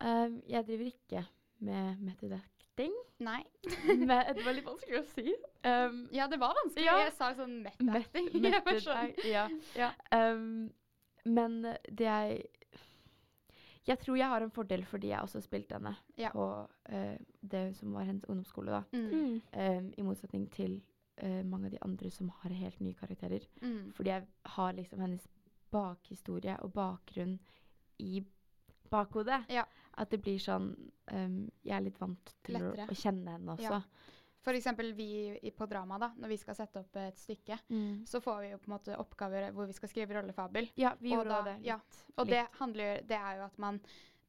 Um, 0.00 0.40
jeg 0.48 0.64
driver 0.66 0.88
ikke 0.88 1.26
med 1.62 2.00
metodekting, 2.02 2.94
Nei. 3.22 3.42
men 3.86 4.08
det 4.36 4.44
var 4.46 4.56
litt 4.56 4.66
vanskelig 4.66 4.98
å 5.02 5.04
si. 5.12 5.34
Um, 5.68 6.08
Ja, 6.12 6.26
det 6.32 6.38
var 6.42 6.56
vanskelig. 6.58 6.86
Ja. 6.88 6.96
Jeg 7.04 7.12
sa 7.18 7.28
sånn 7.38 7.58
meth-acting. 7.66 8.30
Met- 8.42 8.72
sånn- 8.86 9.12
ja. 9.28 9.44
Ja. 9.78 9.92
Um, 10.10 10.72
men 11.24 11.60
det 11.86 12.08
jeg 12.08 12.40
Jeg 13.86 13.98
tror 13.98 14.16
jeg 14.18 14.28
har 14.30 14.42
en 14.42 14.50
fordel 14.54 14.84
fordi 14.86 15.08
jeg 15.10 15.20
også 15.22 15.40
spilte 15.42 15.74
henne 15.74 15.92
Ja. 16.18 16.30
på 16.34 16.44
uh, 16.92 17.16
det 17.42 17.76
som 17.76 17.92
var 17.94 18.04
hennes 18.06 18.24
ungdomsskole, 18.28 18.70
da. 18.70 18.82
Mm. 18.92 19.10
Mm. 19.10 19.40
Um, 19.52 19.92
I 19.98 20.02
motsetning 20.06 20.48
til 20.54 20.80
uh, 21.22 21.42
mange 21.46 21.66
av 21.66 21.72
de 21.76 21.82
andre 21.82 22.10
som 22.10 22.28
har 22.42 22.50
helt 22.54 22.80
nye 22.80 22.94
karakterer. 22.98 23.46
Mm. 23.62 23.92
Fordi 23.94 24.10
jeg 24.10 24.26
har 24.56 24.72
liksom 24.78 25.00
hennes 25.02 25.26
bakhistorie 25.72 26.56
og 26.62 26.72
bakgrunn 26.74 27.38
i 27.98 28.22
bakhodet. 28.90 29.44
Ja. 29.50 29.64
At 29.98 30.10
det 30.10 30.22
blir 30.22 30.38
sånn 30.38 30.74
um, 31.12 31.50
Jeg 31.64 31.76
er 31.76 31.80
litt 31.84 31.98
vant 32.00 32.34
til 32.44 32.54
Lettere. 32.54 32.86
å 32.88 32.94
kjenne 32.96 33.30
henne 33.36 33.52
også. 33.56 33.62
Ja. 33.70 33.82
Eksempel 34.52 34.92
vi 34.94 35.38
i- 35.42 35.50
på 35.50 35.68
drama, 35.68 35.98
da, 35.98 36.08
når 36.18 36.28
vi 36.28 36.36
skal 36.36 36.54
sette 36.54 36.76
opp 36.80 36.96
et 36.96 37.14
stykke, 37.16 37.58
Mm. 37.70 38.04
så 38.06 38.20
får 38.20 38.40
vi 38.40 38.50
jo 38.50 38.58
på 38.58 38.68
en 38.72 38.78
måte 38.78 38.96
oppgaver 38.98 39.52
hvor 39.52 39.66
vi 39.66 39.72
skal 39.72 39.88
skrive 39.88 40.14
rollefabel. 40.14 40.68
Ja, 40.76 40.94
vi 41.00 41.12
Og 41.12 41.18
gjorde 41.24 41.28
da- 41.28 41.42
det. 41.44 41.62
ja. 41.64 41.78
Og 42.18 42.26
litt. 42.26 42.30
det 42.30 42.48
handler 42.58 43.02
det 43.06 43.16
er 43.18 43.36
jo 43.36 43.44
at 43.44 43.58
man 43.58 43.80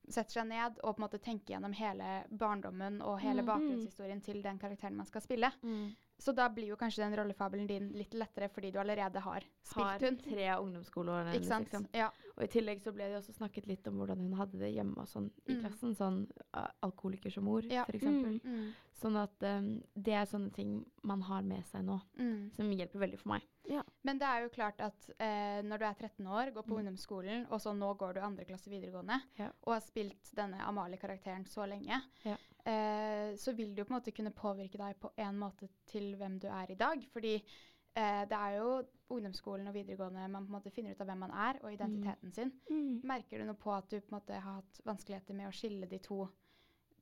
setter 0.10 0.32
seg 0.42 0.48
ned 0.48 0.80
og 0.84 0.96
på 0.98 1.00
en 1.04 1.08
måte 1.10 1.20
tenker 1.22 1.56
gjennom 1.56 1.74
hele 1.74 2.26
barndommen 2.30 3.02
og 3.02 3.20
hele 3.22 3.42
Mm. 3.42 3.46
bakgrunnshistorien 3.48 4.22
til 4.22 4.42
den 4.44 4.60
karakteren 4.60 4.96
man 4.96 5.06
skal 5.06 5.22
spille. 5.22 5.52
Mm. 5.64 5.96
Så 6.24 6.32
da 6.36 6.46
blir 6.54 6.70
jo 6.72 6.78
kanskje 6.80 7.04
den 7.04 7.16
rollefabelen 7.20 7.68
din 7.68 7.90
litt 8.00 8.14
lettere 8.16 8.48
fordi 8.50 8.70
du 8.72 8.78
allerede 8.80 9.20
har 9.20 9.44
Har 9.76 9.98
spilt 10.00 10.06
hun. 10.06 10.20
Har 10.20 10.30
tre 10.30 10.46
ungdomsskoleår. 10.64 11.34
Ikke 11.36 11.50
sant? 11.50 11.68
Liksom. 11.68 11.88
Ja. 11.94 12.08
Og 12.38 12.44
i 12.46 12.48
tillegg 12.54 12.80
så 12.82 12.94
ble 12.96 13.10
det 13.12 13.18
også 13.20 13.36
snakket 13.36 13.68
litt 13.68 13.88
om 13.92 13.98
hvordan 14.00 14.22
hun 14.24 14.34
hadde 14.40 14.58
det 14.62 14.72
hjemme 14.74 14.96
og 15.04 15.08
sånn 15.12 15.28
i 15.48 15.54
Mm. 15.54 15.62
klassen. 15.66 15.96
Sånn 16.00 16.22
uh, 16.56 16.68
alkoholiker 16.82 17.30
som 17.34 17.44
mor, 17.44 17.62
Ja. 17.68 17.84
for 17.86 17.94
eksempel. 18.00 18.40
Mm. 18.44 18.72
Sånn 18.94 19.18
at 19.22 19.44
um, 19.44 19.84
det 19.96 20.14
er 20.14 20.26
sånne 20.26 20.54
ting 20.54 20.86
man 21.04 21.22
har 21.22 21.42
med 21.44 21.66
seg 21.66 21.84
nå, 21.84 22.00
Mm. 22.18 22.52
som 22.56 22.72
hjelper 22.72 23.00
veldig 23.04 23.20
for 23.20 23.30
meg. 23.36 23.42
Ja. 23.70 23.84
Men 24.04 24.18
det 24.18 24.28
er 24.28 24.42
jo 24.44 24.50
klart 24.50 24.80
at 24.80 25.10
eh, 25.20 25.62
når 25.62 25.78
du 25.80 25.86
er 25.86 25.94
13 25.96 26.26
år, 26.28 26.52
går 26.54 26.64
på 26.64 26.72
Mm. 26.74 26.80
ungdomsskolen, 26.88 27.46
og 27.52 27.60
så 27.60 27.76
nå 27.76 27.98
går 27.98 28.14
du 28.16 28.20
andre 28.22 28.46
klasse 28.46 28.70
videregående, 28.70 29.22
Ja. 29.38 29.50
og 29.64 29.74
har 29.74 29.82
spilt 29.82 30.32
denne 30.36 30.60
Amalie-karakteren 30.64 31.46
så 31.48 31.68
lenge, 31.68 32.02
Ja. 32.24 32.38
Eh, 32.70 33.36
så 33.40 33.54
vil 33.58 33.74
det 33.74 33.84
jo 33.84 33.88
på 33.90 33.94
en 33.94 34.00
måte 34.00 34.16
kunne 34.16 34.34
påvirke 34.36 34.80
deg 34.80 34.98
på 35.02 35.12
en 35.22 35.40
måte 35.40 35.70
til 35.90 36.14
hvem 36.20 36.40
du 36.42 36.50
er 36.52 36.72
i 36.72 36.80
dag. 36.80 37.06
Fordi 37.14 37.36
eh, 37.36 38.24
det 38.30 38.40
er 38.40 38.58
jo 38.60 38.70
ungdomsskolen 39.14 39.70
og 39.70 39.76
videregående 39.76 40.28
man 40.28 40.46
på 40.46 40.54
en 40.54 40.58
måte 40.58 40.74
finner 40.74 40.96
ut 40.96 41.04
av 41.04 41.12
hvem 41.12 41.24
man 41.26 41.36
er, 41.46 41.60
og 41.64 41.74
identiteten 41.74 42.34
sin. 42.36 42.54
Mm. 42.70 43.02
Merker 43.10 43.40
du 43.40 43.48
noe 43.50 43.60
på 43.60 43.74
at 43.76 43.90
du 43.92 44.00
på 44.00 44.14
en 44.14 44.18
måte 44.18 44.40
har 44.40 44.62
hatt 44.62 44.82
vanskeligheter 44.88 45.38
med 45.38 45.50
å 45.50 45.56
skille 45.56 45.90
de 45.92 46.02
to, 46.04 46.26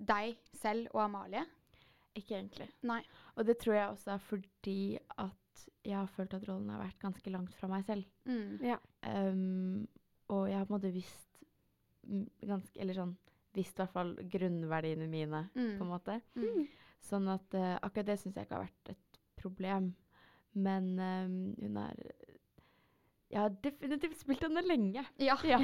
deg 0.02 0.38
selv 0.58 0.92
og 0.96 1.06
Amalie? 1.06 1.46
Ikke 2.18 2.36
egentlig. 2.36 2.68
Nei. 2.84 3.00
Og 3.38 3.48
det 3.48 3.60
tror 3.62 3.78
jeg 3.78 3.92
også 3.94 4.16
er 4.16 4.26
fordi 4.26 4.82
at 5.22 5.38
jeg 5.86 5.98
har 5.98 6.10
følt 6.12 6.34
at 6.36 6.46
rollen 6.50 6.70
har 6.74 6.82
vært 6.84 7.00
ganske 7.02 7.34
langt 7.34 7.56
fra 7.58 7.70
meg 7.72 7.86
selv. 7.88 8.06
Mm. 8.26 8.60
Ja. 8.66 8.78
Um, 9.08 9.88
og 10.32 10.50
jeg 10.50 10.58
har 10.58 10.68
på 10.68 10.74
en 10.74 10.78
måte 10.78 10.94
visst 10.94 11.42
mm, 12.08 12.28
ganske 12.48 12.80
Eller 12.80 12.96
sånn 12.96 13.16
visst 13.58 13.78
i 13.78 13.82
hvert 13.84 13.94
fall 13.94 14.14
grunnverdiene 14.32 15.08
mine, 15.12 15.50
Mm. 15.56 15.78
på 15.78 15.84
en 15.84 15.90
måte. 15.92 16.20
Mm. 16.36 16.68
Sånn 17.02 17.28
at 17.34 17.56
uh, 17.58 17.78
akkurat 17.82 18.06
det 18.12 18.20
syns 18.22 18.36
jeg 18.38 18.46
ikke 18.46 18.56
har 18.60 18.68
vært 18.68 18.92
et 18.94 19.20
problem. 19.42 19.94
Men 20.54 20.92
um, 21.00 21.56
hun 21.62 21.78
er 21.78 21.96
har 23.32 23.50
definitivt 23.64 24.18
spilt 24.20 24.42
henne 24.44 24.60
lenge. 24.68 25.06
Ja. 25.24 25.38
Ja. 25.48 25.58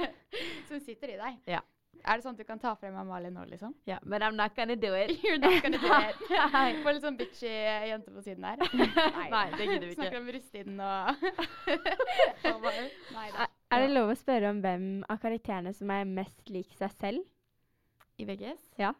Som 0.68 0.80
sitter 0.82 1.12
i 1.14 1.16
deg. 1.20 1.36
Ja. 1.46 1.60
Er 2.04 2.18
det 2.18 2.24
sånn 2.26 2.34
at 2.34 2.40
du 2.42 2.44
kan 2.46 2.58
ta 2.60 2.74
frem 2.78 2.94
Amalie 2.98 3.30
nå, 3.32 3.44
liksom? 3.48 3.72
Ja, 3.88 3.96
but 4.04 4.22
I'm 4.22 4.34
not 4.36 4.54
gonna 4.56 4.74
do 4.76 4.90
it. 4.94 5.10
You're 5.24 5.38
not 5.38 5.62
gonna 5.62 5.78
do 5.78 5.86
it. 5.86 6.18
Nei. 6.52 6.82
Få 6.84 6.92
litt 6.92 7.02
sånn 7.06 7.16
bitchy 7.18 7.48
jente 7.88 8.10
på 8.12 8.22
siden 8.26 8.44
her. 8.44 8.58
Nei, 9.30 9.46
det 9.56 9.68
gidder 9.70 9.86
vi 9.86 9.94
ikke. 9.94 10.02
Snakker 10.02 10.20
om 10.20 10.28
rusttiden 10.34 10.80
og 10.82 11.06
Nei 13.14 13.30
da. 13.32 13.46
Er, 13.66 13.82
det 13.82 13.96
lov 13.96 14.12
å 14.12 14.14
spørre 14.14 14.52
om 14.52 14.60
hvem 14.62 14.84
av 15.10 15.18
karakterene 15.18 15.72
som 15.74 15.90
er 15.90 16.06
mest 16.06 16.52
lik 16.54 16.70
seg 16.78 16.92
selv? 17.00 17.24
I 18.16 18.24
VGS? 18.28 18.62
Ja. 18.78 18.92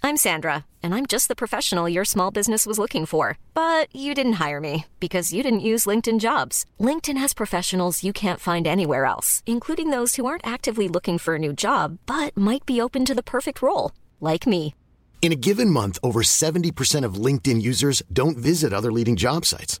I'm 0.00 0.16
Sandra, 0.16 0.64
and 0.80 0.94
I'm 0.94 1.06
just 1.06 1.26
the 1.26 1.34
professional 1.34 1.88
your 1.88 2.04
small 2.04 2.30
business 2.30 2.66
was 2.66 2.78
looking 2.78 3.04
for. 3.04 3.36
But 3.52 3.94
you 3.94 4.14
didn't 4.14 4.38
hire 4.38 4.60
me 4.60 4.86
because 5.00 5.32
you 5.34 5.42
didn't 5.42 5.68
use 5.68 5.90
LinkedIn 5.90 6.20
jobs. 6.20 6.64
LinkedIn 6.78 7.18
has 7.18 7.34
professionals 7.34 8.04
you 8.04 8.12
can't 8.12 8.40
find 8.40 8.66
anywhere 8.66 9.04
else, 9.04 9.42
including 9.44 9.90
those 9.90 10.14
who 10.14 10.24
aren't 10.24 10.46
actively 10.46 10.88
looking 10.88 11.18
for 11.18 11.34
a 11.34 11.38
new 11.38 11.52
job 11.52 11.98
but 12.06 12.36
might 12.36 12.64
be 12.64 12.80
open 12.80 13.04
to 13.04 13.14
the 13.14 13.30
perfect 13.34 13.60
role, 13.60 13.90
like 14.20 14.46
me. 14.46 14.74
In 15.20 15.32
a 15.32 15.42
given 15.48 15.68
month, 15.68 15.98
over 16.04 16.22
70% 16.22 17.04
of 17.04 17.22
LinkedIn 17.26 17.60
users 17.60 18.04
don't 18.12 18.38
visit 18.38 18.72
other 18.72 18.92
leading 18.92 19.16
job 19.16 19.44
sites. 19.44 19.80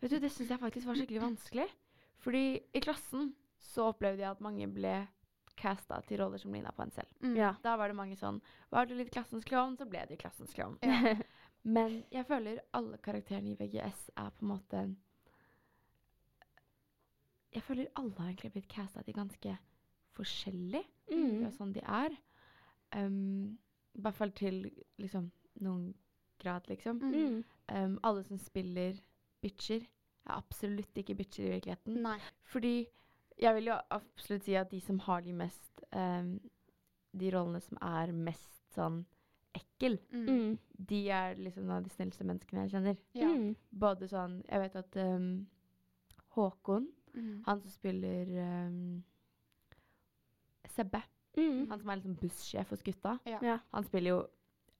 Vet 0.00 0.10
du, 0.14 0.18
det 0.22 0.30
syns 0.30 0.50
jeg 0.52 0.60
faktisk 0.62 0.86
var 0.86 0.98
skikkelig 0.98 1.22
vanskelig. 1.24 1.68
Fordi 2.22 2.42
i 2.74 2.80
klassen 2.82 3.32
så 3.58 3.88
opplevde 3.92 4.22
jeg 4.22 4.30
at 4.30 4.42
mange 4.44 4.66
ble 4.70 4.96
casta 5.58 5.98
til 6.06 6.20
roller 6.20 6.38
som 6.38 6.52
ligna 6.54 6.70
på 6.74 6.84
en 6.84 6.92
selv. 6.94 7.10
Mm. 7.22 7.34
Ja. 7.36 7.52
Da 7.64 7.74
var 7.76 7.90
det 7.90 7.96
mange 7.98 8.14
sånn 8.18 8.36
Var 8.70 8.86
du 8.86 8.94
litt 8.94 9.10
klassens 9.10 9.44
klovn, 9.46 9.74
så 9.78 9.86
ble 9.90 10.04
du 10.06 10.14
klassens 10.20 10.54
klovn. 10.54 10.78
Ja. 10.86 11.16
Men 11.74 12.04
jeg 12.14 12.24
føler 12.28 12.60
alle 12.78 12.98
karakterene 13.02 13.50
i 13.52 13.58
VGS 13.58 14.10
er 14.16 14.30
på 14.30 14.44
en 14.46 14.52
måte 14.52 14.84
Jeg 17.54 17.64
føler 17.66 17.90
alle 17.98 18.14
har 18.20 18.30
egentlig 18.30 18.52
blitt 18.54 18.70
casta 18.70 19.02
til 19.02 19.16
ganske 19.18 19.56
forskjellig 20.18 20.84
Mm. 21.08 21.38
fra 21.40 21.50
sånn 21.56 21.70
de 21.72 21.80
er. 21.80 22.12
Um, 22.92 23.58
I 23.96 24.00
hvert 24.04 24.16
fall 24.18 24.30
til 24.36 24.58
liksom 25.00 25.30
noen 25.64 25.94
grad, 26.38 26.66
liksom. 26.68 26.98
Mm. 27.00 27.14
Mm. 27.14 27.38
Um, 27.72 27.94
alle 28.04 28.24
som 28.28 28.36
spiller 28.38 28.98
bitcher, 29.42 29.80
er 30.28 30.36
absolutt 30.36 30.94
ikke 30.98 31.14
bitcher 31.16 31.44
i 31.46 31.52
virkeligheten. 31.56 32.02
Nei. 32.02 32.18
Fordi 32.52 32.86
jeg 33.38 33.54
vil 33.54 33.64
jo 33.70 33.76
absolutt 33.90 34.44
si 34.44 34.54
at 34.58 34.70
de 34.70 34.80
som 34.80 34.98
har 34.98 35.20
de 35.22 35.32
mest 35.32 35.84
um, 35.92 36.38
De 37.16 37.30
rollene 37.32 37.60
som 37.62 37.78
er 37.80 38.12
mest 38.12 38.60
sånn 38.74 39.04
ekkel, 39.56 39.98
Mm. 40.12 40.58
De 40.78 41.08
er 41.10 41.34
liksom 41.36 41.64
noen 41.64 41.78
av 41.78 41.84
de 41.84 41.90
snilleste 41.90 42.24
menneskene 42.24 42.66
jeg 42.66 42.70
kjenner. 42.74 42.96
Ja. 43.14 43.26
Mm. 43.28 43.56
Både 43.72 44.06
sånn 44.08 44.42
Jeg 44.48 44.60
vet 44.60 44.76
at 44.76 44.96
um, 44.96 45.46
Håkon, 46.36 46.88
Mm. 47.14 47.42
han 47.46 47.60
som 47.60 47.70
spiller 47.70 48.26
um, 48.44 49.02
Sebbe, 50.68 51.00
Mm. 51.36 51.68
han 51.70 51.78
som 51.80 51.88
er 51.90 51.96
liksom 51.96 52.16
bussjef 52.20 52.68
hos 52.70 52.82
gutta, 52.82 53.18
Ja. 53.26 53.38
Ja. 53.42 53.58
han 53.72 53.84
spiller 53.84 54.10
jo 54.10 54.26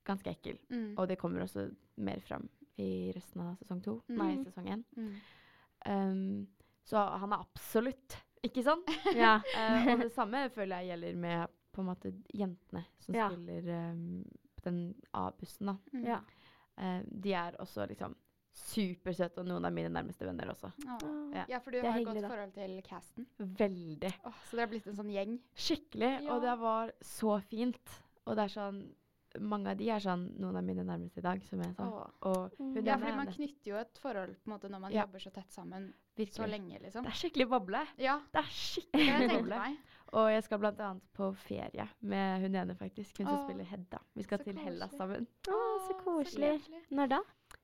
ganske 0.05 0.31
ekkel. 0.31 0.59
Mm. 0.71 0.94
Og 0.99 1.09
det 1.09 1.18
kommer 1.18 1.40
også 1.42 1.75
mer 1.97 2.21
fram 2.21 2.49
i 2.82 3.12
resten 3.16 3.42
av 3.44 3.56
sesong 3.60 3.80
to. 3.84 3.96
Mm. 4.08 4.18
Nei, 4.22 4.30
sesong 4.46 4.68
én. 4.74 4.84
Mm. 4.96 5.12
Um, 5.88 6.46
så 6.88 7.02
han 7.22 7.32
er 7.34 7.44
absolutt 7.44 8.18
ikke 8.46 8.62
sånn. 8.66 8.84
Ja. 9.18 9.38
uh, 9.42 9.88
og 9.96 10.04
det 10.06 10.12
samme 10.14 10.46
føler 10.54 10.82
jeg 10.84 10.92
gjelder 10.94 11.18
med 11.24 11.56
på 11.74 11.82
en 11.84 11.90
måte 11.90 12.12
jentene 12.34 12.84
som 13.02 13.14
Ja. 13.18 13.28
spiller 13.30 13.92
um, 13.92 14.24
den 14.64 14.80
A-bussen. 15.14 15.72
da. 15.72 15.76
Mm. 15.94 16.06
ja. 16.06 16.22
Uh, 16.78 17.02
de 17.10 17.32
er 17.34 17.56
også 17.58 17.86
liksom 17.90 18.14
supersøte, 18.58 19.38
og 19.42 19.46
noen 19.46 19.66
av 19.68 19.74
mine 19.74 19.90
nærmeste 19.92 20.26
venner 20.26 20.50
også. 20.50 20.70
Oh. 20.82 21.02
Ja. 21.34 21.44
Ja, 21.50 21.58
for 21.62 21.70
du 21.74 21.78
har 21.84 21.94
et 21.98 22.06
godt 22.06 22.18
da. 22.24 22.30
forhold 22.30 22.54
til 22.56 22.72
casten. 22.86 23.26
Veldig. 23.38 24.10
Oh, 24.26 24.34
så 24.48 24.56
dere 24.56 24.64
har 24.66 24.72
blitt 24.72 24.88
en 24.90 24.96
sånn 24.98 25.12
gjeng. 25.14 25.36
Skikkelig. 25.54 26.10
Og 26.32 26.42
det 26.42 26.54
var 26.58 26.90
så 27.06 27.36
fint. 27.46 27.94
Og 28.26 28.34
det 28.36 28.48
er 28.48 28.52
sånn 28.56 28.80
Mange 29.40 29.70
av 29.70 29.77
de 29.79 29.88
er 29.90 30.01
sånn 30.01 30.27
noen 30.40 30.57
av 30.57 30.64
mine 30.64 30.85
nærmeste 30.85 31.18
i 31.18 31.24
dag, 31.24 31.42
som 31.44 31.61
jeg 31.62 31.74
sa. 31.77 31.87
Og 32.22 32.53
Mm. 32.59 32.74
hun 32.74 32.85
Ja, 32.87 32.96
fordi 32.96 33.16
man 33.16 33.27
knytter 33.27 33.64
jo 33.70 33.77
et 33.77 33.98
forhold 33.98 34.35
på 34.37 34.46
en 34.46 34.53
måte 34.59 34.68
når 34.70 34.81
man 34.81 34.92
Ja. 34.92 35.03
jobber 35.07 35.18
så 35.18 35.31
tett 35.33 35.51
sammen 35.53 35.92
så 36.35 36.46
lenge, 36.48 36.81
liksom. 36.83 37.03
Det 37.05 37.12
er 37.12 37.16
skikkelig 37.16 37.48
boble. 37.48 37.87
Ja, 37.98 38.18
Det 38.33 38.38
er 38.38 38.48
skikkelig 38.51 39.29
boble. 39.31 39.77
Og 40.12 40.31
jeg 40.31 40.42
skal 40.44 40.59
annet 40.81 41.03
på 41.14 41.35
ferie 41.37 41.88
med 42.01 42.40
hun 42.40 42.55
ene, 42.55 42.74
faktisk. 42.74 43.18
Hun 43.18 43.27
som 43.27 43.44
spiller 43.44 43.64
Hedda. 43.64 43.98
Vi 44.16 44.22
skal 44.22 44.38
så 44.38 44.44
til 44.44 44.57
Hellas 44.57 44.90
sammen. 44.96 45.27
Å, 45.48 45.88
så 45.88 45.98
koselig. 46.03 46.62
Når 46.90 47.09
da? 47.09 47.18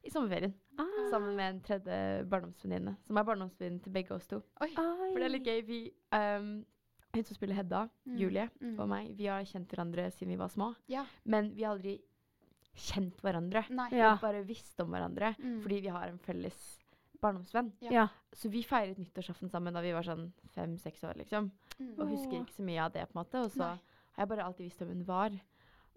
I 0.04 0.10
sommerferien. 0.10 0.52
Ah. 0.78 0.84
Sammen 1.10 1.36
med 1.36 1.54
en 1.54 1.60
tredje 1.60 2.28
barndomsvenninne. 2.28 2.96
Som 3.06 3.16
er 3.16 3.24
barndomsvenninnen 3.24 3.82
til 3.82 3.92
begge 3.92 4.10
oss 4.12 4.26
to. 4.26 4.42
Oi. 4.60 4.68
For 4.74 5.14
det 5.18 5.24
er 5.24 5.28
litt 5.38 5.44
gøy. 5.44 5.66
Vi, 5.66 5.90
ehm, 6.12 6.64
hun 7.14 7.24
som 7.24 7.34
spiller 7.36 7.54
Hedda, 7.54 7.88
Mm, 8.06 8.16
Julie, 8.18 8.50
mm. 8.60 8.78
og 8.80 8.88
meg, 8.88 9.16
vi 9.16 9.26
har 9.26 9.42
kjent 9.44 9.68
hverandre 9.68 10.10
siden 10.12 10.28
vi 10.28 10.36
var 10.36 10.48
små. 10.48 10.74
Ja. 10.88 11.04
Men 11.24 11.54
vi 11.54 11.62
har 11.64 11.74
aldri 11.76 12.00
kjent 12.74 13.20
hverandre. 13.22 13.64
Nei. 13.70 13.88
Vi 13.90 13.96
Ja. 13.98 14.14
har 14.14 14.18
bare 14.32 14.44
visst 14.44 14.80
om 14.80 14.90
hverandre 14.90 15.34
Mm. 15.38 15.60
fordi 15.62 15.80
vi 15.82 15.88
har 15.88 16.08
en 16.08 16.18
felles 16.18 16.80
barndomsvenn. 17.22 17.72
Ja. 17.80 17.90
Ja. 17.90 18.08
Så 18.32 18.50
vi 18.50 18.62
feiret 18.62 18.98
nyttårsaften 18.98 19.48
sammen 19.50 19.72
da 19.72 19.80
vi 19.80 19.92
var 19.92 20.02
sånn 20.02 20.32
fem-seks 20.54 21.04
år, 21.04 21.14
liksom. 21.16 21.50
Mm. 21.80 21.98
Og 21.98 22.08
husker 22.10 22.40
ikke 22.44 22.52
så 22.56 22.62
mye 22.64 22.80
av 22.84 22.92
det, 22.92 23.06
på 23.12 23.16
en 23.18 23.24
måte. 23.24 23.44
Og 23.44 23.50
så 23.52 23.58
Nei. 23.58 23.78
har 24.16 24.26
jeg 24.26 24.28
bare 24.28 24.44
alltid 24.44 24.66
visst 24.66 24.78
hvem 24.80 24.88
hun 24.88 25.04
var. 25.04 25.30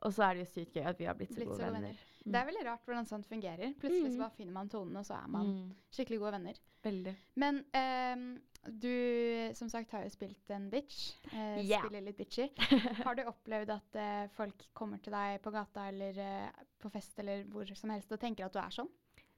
Og 0.03 0.13
så 0.13 0.23
er 0.29 0.33
det 0.35 0.45
jo 0.47 0.61
sykt 0.61 0.73
gøy 0.73 0.85
at 0.85 0.97
vi 0.99 1.05
har 1.05 1.15
blitt 1.15 1.29
så 1.31 1.35
Blitt 1.37 1.47
gode 1.49 1.57
så 1.57 1.71
venner. 1.71 1.81
venner. 1.81 1.95
Det 2.23 2.35
er 2.35 2.45
veldig 2.45 2.65
rart 2.65 2.85
hvordan 2.85 3.05
sånt 3.07 3.25
fungerer. 3.25 3.73
Plutselig 3.79 4.11
så 4.11 4.15
Mm. 4.15 4.19
bare 4.19 4.35
finner 4.37 4.53
man 4.53 4.69
tonen, 4.69 4.95
og 4.97 5.03
så 5.05 5.23
er 5.23 5.27
man 5.27 5.45
Mm. 5.47 5.71
skikkelig 5.91 6.19
gode 6.19 6.31
venner. 6.33 6.53
Veldig. 6.83 7.15
Men 7.35 7.65
ehm, 7.73 8.39
du 8.69 9.51
som 9.57 9.69
sagt 9.71 9.91
har 9.95 10.03
jo 10.05 10.09
spilt 10.13 10.49
en 10.55 10.69
bitch. 10.71 11.13
eh, 11.31 11.61
yeah. 11.63 11.83
Spiller 11.85 12.01
litt 12.05 12.17
bitchy. 12.17 12.49
Har 13.05 13.15
du 13.17 13.23
opplevd 13.29 13.71
at 13.75 13.95
eh, 13.99 14.25
folk 14.35 14.67
kommer 14.77 14.99
til 15.03 15.13
deg 15.15 15.39
på 15.43 15.53
gata 15.55 15.87
eller 15.91 16.17
eh, 16.23 16.65
på 16.81 16.91
fest 16.93 17.19
eller 17.23 17.43
hvor 17.51 17.65
som 17.75 17.93
helst 17.93 18.11
og 18.11 18.19
tenker 18.21 18.45
at 18.49 18.53
du 18.53 18.59
er 18.61 18.75
sånn? 18.75 18.91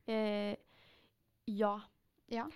Eh, 0.09 0.55
ja. 1.53 1.75
Ja. 2.29 2.47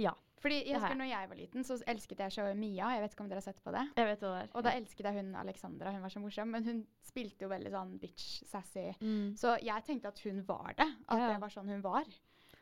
Ja. 0.00 0.12
Fordi 0.44 0.58
jeg 0.66 0.76
husker 0.76 0.98
når 0.98 1.08
jeg 1.08 1.28
var 1.30 1.38
liten, 1.40 1.64
så 1.64 1.78
elsket 1.88 2.18
jeg 2.20 2.34
showet 2.34 2.58
Mia. 2.60 2.90
Jeg 2.92 3.00
vet 3.00 3.14
ikke 3.14 3.24
om 3.24 3.30
dere 3.30 3.40
har 3.40 3.46
sett 3.46 3.62
på 3.64 3.72
det? 3.72 3.86
Jeg 3.96 4.08
vet 4.10 4.20
hva 4.26 4.32
det 4.34 4.40
er. 4.42 4.50
Og 4.52 4.64
da 4.66 4.74
elsket 4.76 5.06
jeg 5.08 5.16
hun 5.16 5.30
Alexandra, 5.40 5.92
hun 5.94 6.02
var 6.04 6.12
så 6.12 6.20
morsom. 6.20 6.50
Men 6.52 6.66
hun 6.68 6.82
spilte 7.06 7.46
jo 7.46 7.48
veldig 7.48 7.72
sånn 7.72 7.94
bitch, 8.02 8.26
sassy. 8.50 8.90
Mm. 9.00 9.30
Så 9.40 9.54
jeg 9.64 9.86
tenkte 9.86 10.12
at 10.12 10.20
hun 10.26 10.42
var 10.44 10.74
det. 10.76 10.90
At 11.08 11.22
Ja. 11.22 11.30
det 11.32 11.40
var 11.46 11.54
sånn 11.54 11.70
hun 11.72 11.80
var. 11.86 12.04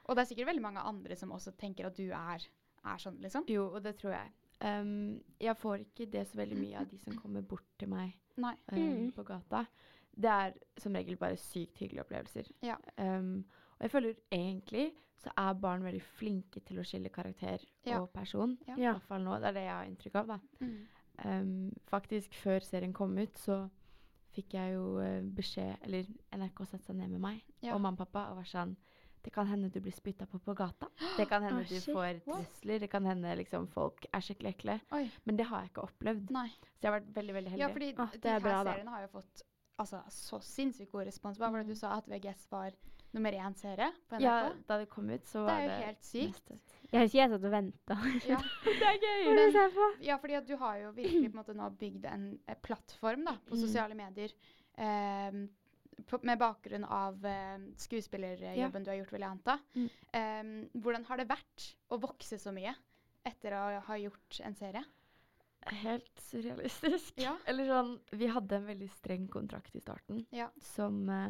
Og 0.07 0.15
det 0.15 0.23
er 0.23 0.31
sikkert 0.31 0.53
veldig 0.53 0.63
mange 0.63 0.85
andre 0.93 1.17
som 1.19 1.35
også 1.35 1.57
tenker 1.59 1.87
at 1.91 1.99
du 1.99 2.07
er, 2.15 2.47
er 2.85 2.99
sånn, 2.99 3.19
liksom. 3.23 3.45
Jo, 3.49 3.69
og 3.75 3.83
det 3.85 3.97
tror 4.01 4.13
jeg. 4.17 4.33
Um, 4.63 5.21
jeg 5.43 5.57
får 5.59 5.79
ikke 5.83 6.07
det 6.13 6.27
så 6.31 6.39
veldig 6.39 6.57
mye 6.61 6.79
av 6.79 6.87
de 6.91 6.99
som 7.03 7.17
kommer 7.19 7.43
bort 7.43 7.67
til 7.79 7.89
meg 7.91 8.13
Nei. 8.37 8.55
um, 8.73 8.79
Mm. 8.79 9.13
på 9.13 9.25
gata. 9.27 9.65
Det 10.15 10.31
er 10.31 10.53
som 10.79 10.93
regel 10.95 11.17
bare 11.17 11.37
sykt 11.37 11.79
hyggelige 11.79 12.05
opplevelser. 12.05 12.51
Ja. 12.63 12.77
Um, 12.99 13.45
og 13.79 13.81
jeg 13.87 13.91
føler 13.91 14.15
egentlig 14.31 14.93
så 15.23 15.31
er 15.39 15.55
barn 15.55 15.83
veldig 15.83 16.03
flinke 16.03 16.61
til 16.67 16.79
å 16.79 16.85
skille 16.85 17.09
karakter 17.11 17.65
Ja. 17.87 18.01
og 18.01 18.13
person. 18.13 18.59
Ja. 18.69 18.75
I 18.77 18.81
hvert 18.93 19.03
fall 19.03 19.23
nå. 19.23 19.39
Det 19.41 19.49
er 19.49 19.53
det 19.53 19.63
jeg 19.63 19.75
har 19.75 19.85
inntrykk 19.87 20.15
av, 20.15 20.27
da. 20.27 20.39
Mm. 20.61 20.87
Um, 21.25 21.73
faktisk, 21.87 22.35
før 22.35 22.61
serien 22.65 22.93
kom 22.93 23.17
ut, 23.19 23.35
så 23.39 23.69
fikk 24.33 24.55
jeg 24.55 24.73
jo 24.75 24.99
eh, 24.99 25.21
beskjed 25.23 25.77
Eller 25.85 26.07
NRK 26.33 26.65
satte 26.67 26.87
seg 26.87 26.97
ned 26.97 27.11
med 27.11 27.21
meg 27.21 27.43
Ja. 27.63 27.75
og 27.75 27.81
mamma 27.83 27.93
og 28.01 28.09
pappa 28.09 28.31
og 28.31 28.37
var 28.37 28.45
sånn 28.49 28.77
Det 29.23 29.31
kan 29.33 29.47
hende 29.47 29.69
du 29.71 29.81
blir 29.81 29.93
spytta 29.95 30.27
på 30.27 30.39
på 30.43 30.55
gata. 30.59 30.89
Det 31.17 31.29
kan 31.31 31.43
hende 31.47 31.63
oh, 31.63 31.69
du 31.69 31.81
får 31.81 32.21
trusler. 32.25 32.79
Det 32.83 32.89
kan 32.91 33.05
hende 33.07 33.37
liksom 33.39 33.69
folk 33.71 34.07
er 34.13 34.21
skikkelig 34.21 34.55
ekle. 34.57 34.81
Oi. 34.93 35.05
Men 35.25 35.37
det 35.39 35.47
har 35.47 35.61
jeg 35.63 35.71
ikke 35.71 35.85
opplevd. 35.87 36.31
Nei. 36.35 36.49
Så 36.49 36.83
jeg 36.83 36.91
har 36.91 37.01
vært 37.01 37.13
veldig 37.15 37.35
veldig 37.39 37.51
heldig. 37.55 37.63
Ja, 37.63 37.69
fordi 37.73 37.93
Ah, 37.99 38.11
de 38.17 38.29
er 38.29 38.33
her 38.33 38.41
bra, 38.41 38.63
da. 38.65 38.73
seriene 38.73 38.91
har 38.97 39.03
jo 39.07 39.13
fått 39.19 39.43
altså, 39.79 40.01
så 40.11 40.41
sinnssykt 40.43 40.91
god 40.93 41.07
respons. 41.07 41.39
Hva 41.39 41.51
var 41.53 41.63
det 41.63 41.67
Mm. 41.69 41.75
du 41.75 41.79
sa 41.79 41.93
at 41.99 42.09
VGS 42.11 42.49
var 42.51 42.73
nummer 43.15 43.33
én 43.33 43.55
serie 43.57 43.93
på 44.09 44.17
NRK? 44.17 44.23
ja, 44.23 44.53
da 44.69 44.79
det 44.79 44.89
kom 44.89 45.11
ut, 45.11 45.25
så 45.27 45.39
det 45.39 45.47
var 45.47 45.61
er 45.61 45.69
det 45.69 45.79
jo 45.79 45.87
helt 45.87 46.03
sykt. 46.05 46.51
mest. 46.51 46.77
Jeg 46.93 47.01
husker 47.07 47.19
jeg 47.19 47.31
satt 47.31 47.45
og 47.45 47.51
venta. 47.53 47.97
Ja. 48.29 48.39
Det 48.65 48.89
er 48.91 48.99
gøy! 48.99 49.33
Er 49.33 49.53
det 49.53 49.75
på? 49.75 49.89
Ja, 50.03 50.17
fordi 50.17 50.35
at 50.35 50.47
du 50.49 50.57
har 50.57 50.77
jo 50.83 50.91
virkelig 50.93 51.31
på 51.33 51.39
en 51.39 51.45
måte 51.45 51.55
nå 51.55 51.71
bygd 51.79 52.05
en, 52.11 52.39
eh, 52.49 52.55
plattform 52.63 53.25
da, 53.25 53.37
på 53.47 53.55
Mm. 53.55 53.61
sosiale 53.61 53.95
medier 53.95 54.33
ehm, 54.79 55.49
på, 56.09 56.19
med 56.23 56.39
bakgrunn 56.41 56.85
av 56.85 57.21
uh, 57.25 57.59
skuespillerjobben 57.81 58.85
du 58.85 58.91
har 58.91 58.97
gjort, 59.01 59.13
vil 59.13 59.25
jeg 59.25 59.31
anta. 59.37 59.59
Mm. 59.75 59.89
Um, 60.17 60.83
hvordan 60.83 61.05
har 61.09 61.21
det 61.23 61.29
vært 61.31 61.69
å 61.93 61.99
vokse 62.03 62.39
så 62.41 62.53
mye 62.55 62.75
etter 63.29 63.55
å 63.55 63.63
ha 63.87 63.97
gjort 64.01 64.41
en 64.45 64.55
serie? 64.59 64.83
Helt 65.85 66.19
surrealistisk. 66.19 67.15
Ja. 67.23 67.37
Eller 67.47 67.69
sånn 67.71 67.93
Vi 68.19 68.27
hadde 68.35 68.57
en 68.59 68.67
veldig 68.67 68.89
streng 68.97 69.29
kontrakt 69.31 69.77
i 69.79 69.81
starten 69.85 70.25
Ja. 70.35 70.49
som 70.75 71.05
uh, 71.09 71.29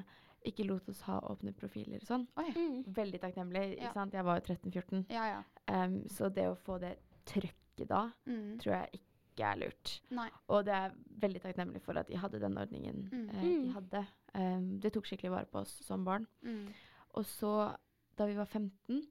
ikke 0.49 0.65
lot 0.67 0.89
oss 0.89 1.03
ha 1.07 1.19
åpne 1.31 1.53
profiler 1.55 2.01
og 2.03 2.09
sånn. 2.09 2.25
Oi. 2.41 2.49
Mm. 2.57 2.79
Veldig 2.97 3.21
takknemlig. 3.23 3.67
Ja. 3.77 3.85
ikke 3.85 3.93
sant? 4.01 4.17
Jeg 4.17 4.25
var 4.27 4.41
jo 4.41 4.47
13-14. 4.55 5.05
Ja, 5.13 5.27
ja. 5.37 5.43
Um, 5.71 6.01
så 6.11 6.33
det 6.35 6.49
å 6.51 6.57
få 6.59 6.81
det 6.83 6.97
trøkket 7.29 7.89
da, 7.93 8.07
Mm. 8.27 8.59
tror 8.61 8.75
jeg 8.75 8.99
ikke 8.99 9.12
er 9.41 9.57
lurt. 9.57 10.01
Nei. 10.11 10.29
Og 10.49 10.65
det 10.65 10.75
er 10.75 10.91
veldig 11.21 11.41
takknemlig 11.41 11.81
for 11.83 11.97
at 11.99 12.07
de 12.09 12.17
hadde 12.17 12.39
den 12.41 12.59
ordningen 12.59 13.09
Mm. 13.11 13.29
eh, 13.31 13.41
de 13.43 13.59
Mm. 13.59 13.73
hadde. 13.73 14.07
Um, 14.35 14.79
det 14.81 14.93
tok 14.93 15.05
skikkelig 15.07 15.31
vare 15.31 15.47
på 15.47 15.59
oss 15.61 15.81
som 15.85 16.05
barn. 16.05 16.27
Mm. 16.43 16.69
Og 17.15 17.25
så, 17.25 17.77
da 18.19 18.27
vi 18.27 18.35
var 18.35 18.45
15, 18.47 19.07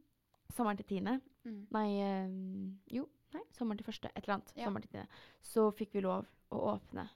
sommeren 0.53 0.77
til 0.77 0.85
tiende 0.85 1.21
Mm. 1.43 1.67
Nei, 1.71 2.23
um, 2.25 2.79
jo, 2.91 3.09
nei, 3.33 3.41
sommeren 3.51 3.77
til 3.77 3.85
første, 3.85 4.05
et 4.15 4.23
eller 4.23 4.35
annet. 4.35 4.53
Ja. 4.55 4.65
Sommeren 4.65 4.81
til 4.83 4.91
tiende. 4.91 5.07
Så 5.41 5.71
fikk 5.73 5.91
vi 5.93 6.01
lov 6.01 6.25
å 6.51 6.77
åpne 6.79 7.09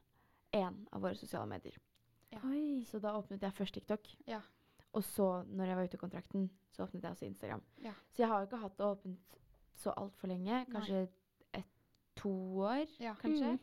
én 0.54 0.88
av 0.92 1.02
våre 1.02 1.16
sosiale 1.16 1.46
medier. 1.48 1.78
Oi. 2.44 2.84
Så 2.90 3.00
da 3.00 3.14
åpnet 3.14 3.40
jeg 3.42 3.54
først 3.54 3.74
TikTok. 3.74 4.08
Ja. 4.28 4.42
Og 4.94 5.04
så, 5.04 5.46
når 5.48 5.66
jeg 5.68 5.76
var 5.76 5.84
ute 5.84 5.94
i 5.94 5.98
kontrakten, 5.98 6.50
så 6.72 6.84
åpnet 6.88 7.02
jeg 7.04 7.12
også 7.12 7.26
Instagram. 7.26 7.62
Ja. 7.78 7.92
Så 8.12 8.18
jeg 8.24 8.28
har 8.30 8.40
jo 8.40 8.46
ikke 8.48 8.62
hatt 8.62 8.78
det 8.78 8.86
åpent 8.86 9.38
så 9.76 9.94
altfor 9.96 10.28
lenge. 10.28 10.66
Kanskje 10.72 11.04
et, 11.04 11.14
to 12.26 12.34
år, 12.66 12.86
Ja. 13.00 13.14
kanskje. 13.22 13.54
Mm. 13.56 13.60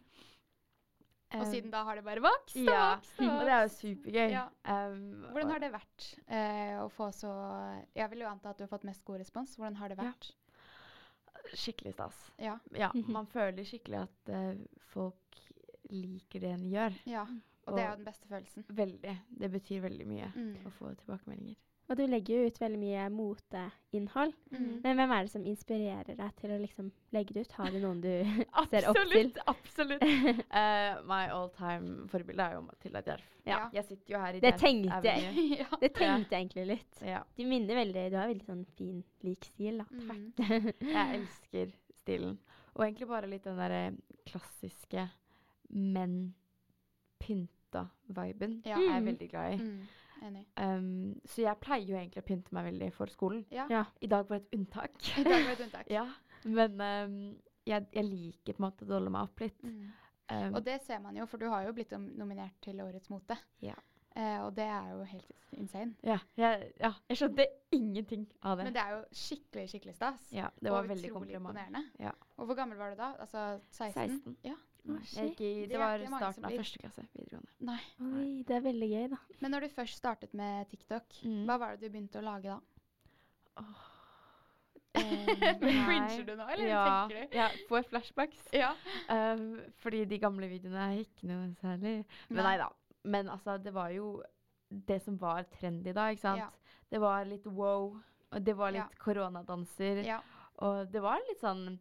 Og 1.32 1.46
Um, 1.46 1.48
siden 1.48 1.70
da 1.72 1.80
har 1.88 1.96
det 1.96 2.02
bare 2.04 2.20
vokst 2.20 2.58
og 2.60 2.66
ja, 2.68 2.80
vokst 2.98 3.20
og 3.24 3.28
og 3.38 3.46
det 3.48 3.52
er 3.54 3.62
jo 3.62 3.68
supergøy. 3.72 4.32
Ja. 4.34 4.42
Um, 4.68 5.22
Hvordan 5.32 5.50
har 5.54 5.62
det 5.62 5.70
vært 5.72 6.08
uh, 6.28 6.74
å 6.84 6.88
få 6.92 7.06
så 7.16 7.30
Jeg 7.96 8.10
vil 8.12 8.20
jo 8.20 8.28
anta 8.28 8.50
at 8.52 8.58
du 8.60 8.64
har 8.66 8.68
fått 8.68 8.84
mest 8.84 9.00
god 9.08 9.22
respons. 9.22 9.54
Hvordan 9.56 9.78
har 9.80 9.88
det 9.88 9.96
Ja. 9.96 10.10
vært? 10.10 10.28
Skikkelig 11.56 11.94
stas. 11.96 12.18
Ja. 12.38 12.58
Ja, 12.76 12.90
man 13.16 13.26
føler 13.26 13.64
skikkelig 13.64 14.02
at 14.02 14.28
uh, 14.28 14.60
folk 14.92 15.40
liker 15.90 16.40
det 16.44 16.52
en 16.52 16.68
gjør. 16.70 17.00
ja. 17.06 17.24
Og 17.66 17.76
det 17.76 17.82
er 17.84 17.90
jo 17.92 17.96
den 17.96 18.04
beste 18.08 18.26
følelsen. 18.28 18.64
Veldig. 18.74 19.12
Det 19.38 19.48
betyr 19.52 19.80
veldig 19.84 20.06
mye 20.10 20.28
Mm. 20.34 20.66
å 20.66 20.70
få 20.74 20.88
tilbakemeldinger. 20.98 21.54
Og 21.90 21.98
du 21.98 22.02
legger 22.06 22.38
jo 22.38 22.48
ut 22.48 22.58
veldig 22.62 22.78
mye 22.80 23.02
moteinnhold. 23.12 24.32
Mm. 24.54 24.68
Men 24.84 24.96
hvem 24.96 25.12
er 25.12 25.26
det 25.26 25.32
som 25.32 25.44
inspirerer 25.50 26.16
deg 26.16 26.36
til 26.38 26.52
å 26.54 26.58
liksom 26.62 26.90
legge 27.12 27.34
det 27.36 27.42
ut? 27.46 27.54
Har 27.58 27.72
du 27.74 27.78
noen 27.82 28.00
du 28.04 28.08
ser 28.70 28.86
opp 28.88 29.00
til? 29.10 29.32
Absolutt! 29.42 29.42
absolutt. 29.54 30.06
Eh, 30.62 31.00
my 31.08 31.24
all 31.32 31.48
time 31.56 32.06
forbilde 32.12 32.44
er 32.44 32.54
jo 32.56 32.62
Matilda 32.66 33.02
Djerf. 33.04 33.24
Ja. 33.48 33.64
Jeg 33.74 33.84
sitter 33.88 34.14
jo 34.14 34.20
her 34.22 34.36
i 34.38 34.40
Det 34.42 34.52
Djerf 34.52 34.62
tenkte 34.62 35.14
jeg. 35.16 35.46
Ja. 35.62 35.68
Det 35.82 35.90
tenkte 35.96 36.36
jeg 36.36 36.46
egentlig 36.46 36.66
litt. 36.70 37.02
Ja. 37.06 37.22
Du 37.36 37.42
minner 37.48 37.80
veldig 37.82 38.04
Du 38.12 38.18
har 38.20 38.30
veldig 38.30 38.46
sånn 38.46 38.62
fin, 38.78 39.00
lik 39.26 39.48
stil, 39.50 39.82
da. 39.82 39.88
Mm. 39.90 40.68
Jeg 40.86 41.18
elsker 41.18 41.72
stilen. 42.02 42.38
Og 42.76 42.86
egentlig 42.86 43.08
bare 43.10 43.28
litt 43.28 43.44
den 43.44 43.58
derre 43.60 43.82
klassiske, 44.28 45.08
men 45.72 46.20
pynta 47.20 47.88
viben 48.12 48.60
Ja. 48.66 48.78
jeg 48.78 48.94
er 48.96 49.04
veldig 49.10 49.28
glad 49.32 49.56
i. 49.56 49.58
Mm. 49.60 49.82
Enig. 50.28 50.44
Um, 50.56 51.14
så 51.28 51.44
jeg 51.44 51.60
pleier 51.62 51.88
jo 51.90 51.98
egentlig 51.98 52.22
å 52.22 52.26
pynte 52.26 52.54
meg 52.56 52.68
veldig 52.70 52.90
for 52.96 53.12
skolen. 53.12 53.44
Ja. 53.54 53.66
Ja. 53.72 53.84
I 54.00 54.10
dag 54.12 54.28
var 54.30 54.40
et 54.42 54.54
unntak. 54.56 54.98
I 55.18 55.24
dag 55.26 55.38
var 55.46 55.54
et 55.56 55.64
unntak. 55.66 55.90
ja. 55.98 56.06
Men 56.44 56.80
um, 56.80 57.16
jeg, 57.68 57.86
jeg 57.94 58.08
liker 58.08 58.56
på 58.56 58.62
en 58.62 58.66
måte 58.68 58.86
å 58.86 58.90
dolle 58.90 59.12
meg 59.14 59.28
opp 59.28 59.44
litt. 59.44 59.62
Mm. 59.62 59.92
Um, 60.32 60.54
Og 60.56 60.62
det 60.64 60.78
ser 60.86 61.00
man 61.04 61.16
jo, 61.18 61.26
for 61.28 61.42
du 61.42 61.48
har 61.52 61.66
jo 61.66 61.74
blitt 61.76 61.92
nominert 61.98 62.54
til 62.64 62.80
Årets 62.82 63.10
mote. 63.12 63.36
Ja. 63.62 63.76
Uh, 64.12 64.44
og 64.44 64.50
det 64.56 64.66
er 64.68 64.90
jo 64.92 65.04
helt 65.08 65.30
insane. 65.56 65.94
ja, 66.04 66.18
jeg, 66.36 66.66
ja, 66.80 66.90
jeg 67.08 67.18
skjønte 67.20 67.46
ingenting 67.72 68.26
av 68.44 68.58
det. 68.58 68.66
Men 68.68 68.74
det 68.76 68.82
er 68.82 68.90
jo 68.96 69.00
skikkelig, 69.16 69.64
skikkelig 69.72 69.94
stas. 69.96 70.26
ja, 70.32 70.50
det 70.60 70.72
var 70.72 70.84
og 70.84 70.90
veldig 70.92 71.12
imponerende. 71.38 71.80
Ja. 72.00 72.12
Og 72.36 72.50
hvor 72.50 72.58
gammel 72.58 72.76
var 72.80 72.92
du 72.92 73.00
da? 73.00 73.14
Altså 73.24 73.46
16? 73.70 73.92
16. 73.94 74.36
Ja. 74.44 74.56
Jeg 74.84 75.28
gikk 75.30 75.40
i, 75.46 75.50
Det 75.66 75.68
det 75.70 75.78
var 75.78 75.98
starten 76.18 76.44
av 76.48 76.50
første 76.58 76.78
klasse 76.82 77.04
videregående. 77.14 77.52
Nei. 77.68 77.78
Oi, 78.02 78.42
det 78.48 78.56
er 78.56 78.64
veldig 78.64 78.88
gøy, 78.90 79.08
da. 79.12 79.18
Men 79.40 79.50
når 79.54 79.60
du 79.60 79.68
først 79.76 79.96
startet 80.00 80.34
med 80.34 80.68
TikTok, 80.72 81.04
Mm. 81.24 81.44
hva 81.46 81.58
var 81.58 81.76
det 81.76 81.86
du 81.86 81.92
begynte 81.98 82.18
å 82.18 82.24
lage 82.26 82.50
da? 82.50 82.60
Eh, 84.94 85.26
Cringer 85.60 86.24
du 86.26 86.34
nå, 86.36 86.46
eller 86.52 86.66
ja, 86.68 86.82
tenker 87.08 87.22
du? 87.30 87.36
Ja, 87.38 87.46
får 87.68 87.86
flashbacks. 87.88 88.42
Ja. 88.52 88.72
Um, 89.08 89.60
fordi 89.80 90.02
de 90.10 90.18
gamle 90.20 90.48
videoene 90.50 90.82
er 90.90 91.00
ikke 91.04 91.28
noe 91.30 91.48
særlig. 91.62 91.94
Men 92.28 92.44
Nei. 92.44 92.56
da. 92.60 92.68
Men 93.04 93.30
altså, 93.32 93.56
det 93.62 93.72
var 93.74 93.90
jo 93.94 94.10
det 94.70 95.00
som 95.04 95.16
var 95.20 95.46
trendy 95.58 95.92
da, 95.96 96.10
ikke 96.12 96.26
sant? 96.26 96.42
Ja. 96.44 96.50
Det 96.92 97.00
var 97.00 97.24
litt 97.24 97.46
wow, 97.48 97.96
og 98.32 98.44
det 98.44 98.54
var 98.56 98.72
litt 98.74 98.98
koronadanser, 99.00 100.02
Ja. 100.04 100.20
og 100.60 100.90
det 100.92 101.00
var 101.02 101.18
litt 101.28 101.40
sånn 101.40 101.78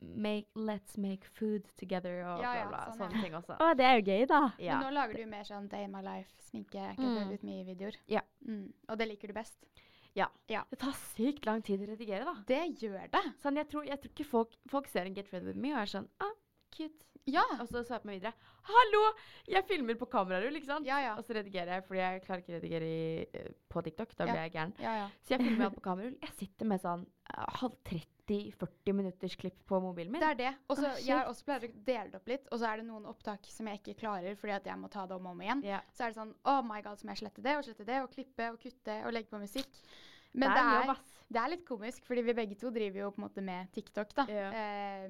make, 0.00 0.46
Let's 0.54 0.96
make 0.98 1.24
food 1.24 1.64
together 1.76 2.22
og 2.24 2.42
Ja, 2.42 2.52
bla, 2.68 2.78
ja, 2.78 2.92
sånn, 2.92 2.98
sånne 3.00 3.16
ja. 3.18 3.22
ting 3.24 3.34
også. 3.34 3.56
Å, 3.58 3.74
det 3.76 3.84
er 3.88 3.98
jo 3.98 4.04
gøy, 4.12 4.26
da. 4.30 4.40
Ja. 4.62 4.78
Men 4.78 4.86
nå 4.88 4.94
lager 5.00 5.18
du 5.18 5.26
mer 5.26 5.44
sånn 5.48 5.68
Day 5.68 5.84
in 5.84 5.92
my 5.92 6.02
life, 6.02 6.30
sminke, 6.50 6.72
get 6.96 6.98
Mm. 6.98 7.16
ready 7.16 7.30
with 7.30 7.44
me-videoer. 7.44 7.96
Ja. 8.08 8.22
Mm. 8.46 8.72
Og 8.88 8.98
det 8.98 9.08
liker 9.08 9.28
du 9.28 9.34
best? 9.34 9.58
Ja. 10.14 10.26
Ja. 10.48 10.64
Det 10.70 10.78
tar 10.80 10.92
sykt 11.14 11.46
lang 11.46 11.62
tid 11.62 11.80
å 11.80 11.86
redigere, 11.90 12.24
da. 12.24 12.34
Det 12.46 12.62
gjør 12.80 13.10
det. 13.12 13.24
Sånn, 13.42 13.56
jeg, 13.56 13.68
tror, 13.68 13.84
jeg 13.86 14.00
tror 14.00 14.10
ikke 14.14 14.26
folk, 14.26 14.54
folk 14.68 14.88
ser 14.88 15.06
en 15.06 15.14
Get 15.14 15.32
Ready 15.32 15.46
With 15.46 15.58
Me 15.58 15.72
og 15.74 15.82
er 15.82 15.86
sånn 15.92 16.08
ah, 16.20 16.32
cute. 16.78 17.08
Ja. 17.28 17.44
Og 17.60 17.66
så 17.68 17.82
sveiper 17.84 18.08
meg 18.08 18.20
videre. 18.20 18.32
Hallo! 18.68 19.00
Jeg 19.48 19.64
filmer 19.68 19.96
på 20.00 20.08
kamerarull, 20.10 20.56
ikke 20.58 20.70
sant? 20.70 20.88
Ja, 20.88 20.98
ja. 21.04 21.14
Og 21.20 21.26
så 21.26 21.36
redigerer 21.36 21.76
jeg, 21.76 21.84
fordi 21.88 22.00
jeg 22.00 22.22
klarer 22.24 22.42
ikke 22.42 22.54
å 22.54 22.56
redigere 22.56 22.88
i, 22.88 23.26
eh, 23.36 23.50
på 23.68 23.82
TikTok. 23.84 24.14
Da 24.16 24.28
blir 24.28 24.40
jeg 24.46 24.54
gæren. 24.56 24.74
Ja, 24.80 24.94
ja. 25.02 25.10
Så 25.24 25.36
jeg 25.36 25.44
filmer 25.44 25.68
alt 25.68 25.76
på 25.76 25.84
kamerarull. 25.84 26.16
Jeg 26.24 26.36
sitter 26.40 26.70
med 26.72 26.82
sånn 26.84 27.04
eh, 27.04 27.44
halv 27.60 27.76
30-40 27.90 28.96
minutters 28.96 29.36
klipp 29.40 29.60
på 29.68 29.80
mobilen 29.84 30.12
min. 30.14 30.24
Det 30.24 30.32
er 30.32 30.40
det. 30.40 30.54
Og 30.68 30.80
så 30.80 30.94
jeg 31.04 31.20
også 31.20 31.48
pleier 31.48 31.68
å 31.68 31.72
dele 31.90 32.08
det 32.12 32.20
opp 32.20 32.32
litt, 32.32 32.48
og 32.48 32.60
så 32.60 32.70
er 32.70 32.80
det 32.80 32.88
noen 32.88 33.08
opptak 33.12 33.48
som 33.52 33.68
jeg 33.68 33.82
ikke 33.82 33.98
klarer 34.04 34.36
fordi 34.40 34.56
at 34.56 34.68
jeg 34.68 34.80
må 34.80 34.92
ta 34.92 35.06
det 35.08 35.16
om 35.16 35.28
og 35.30 35.36
om 35.36 35.44
igjen. 35.44 35.64
Så 35.96 36.06
er 36.06 36.12
det 36.12 36.20
sånn 36.20 36.36
Oh 36.48 36.60
my 36.64 36.80
god, 36.84 37.00
så 37.00 37.08
må 37.08 37.16
jeg 37.16 37.24
slette 37.26 37.44
det 37.44 37.56
og 37.56 37.64
slette 37.68 37.88
det 37.88 38.02
og 38.04 38.12
klippe 38.12 38.52
og 38.52 38.60
kutte 38.62 39.00
og 39.04 39.16
legge 39.16 39.32
på 39.32 39.40
musikk. 39.40 39.80
Men 40.32 40.50
det 40.50 40.58
det 40.58 40.60
er 40.60 40.68
er, 40.68 40.78
jobb, 40.82 40.90
ass. 40.92 41.14
det 41.28 41.40
er 41.40 41.52
litt 41.54 41.64
komisk, 41.68 42.04
fordi 42.08 42.24
vi 42.26 42.36
begge 42.36 42.56
to 42.60 42.70
driver 42.72 43.00
jo 43.00 43.10
på 43.14 43.22
en 43.22 43.24
måte 43.24 43.44
med 43.44 43.70
TikTok, 43.72 44.12
da. 44.16 44.26
Eh, 44.28 45.06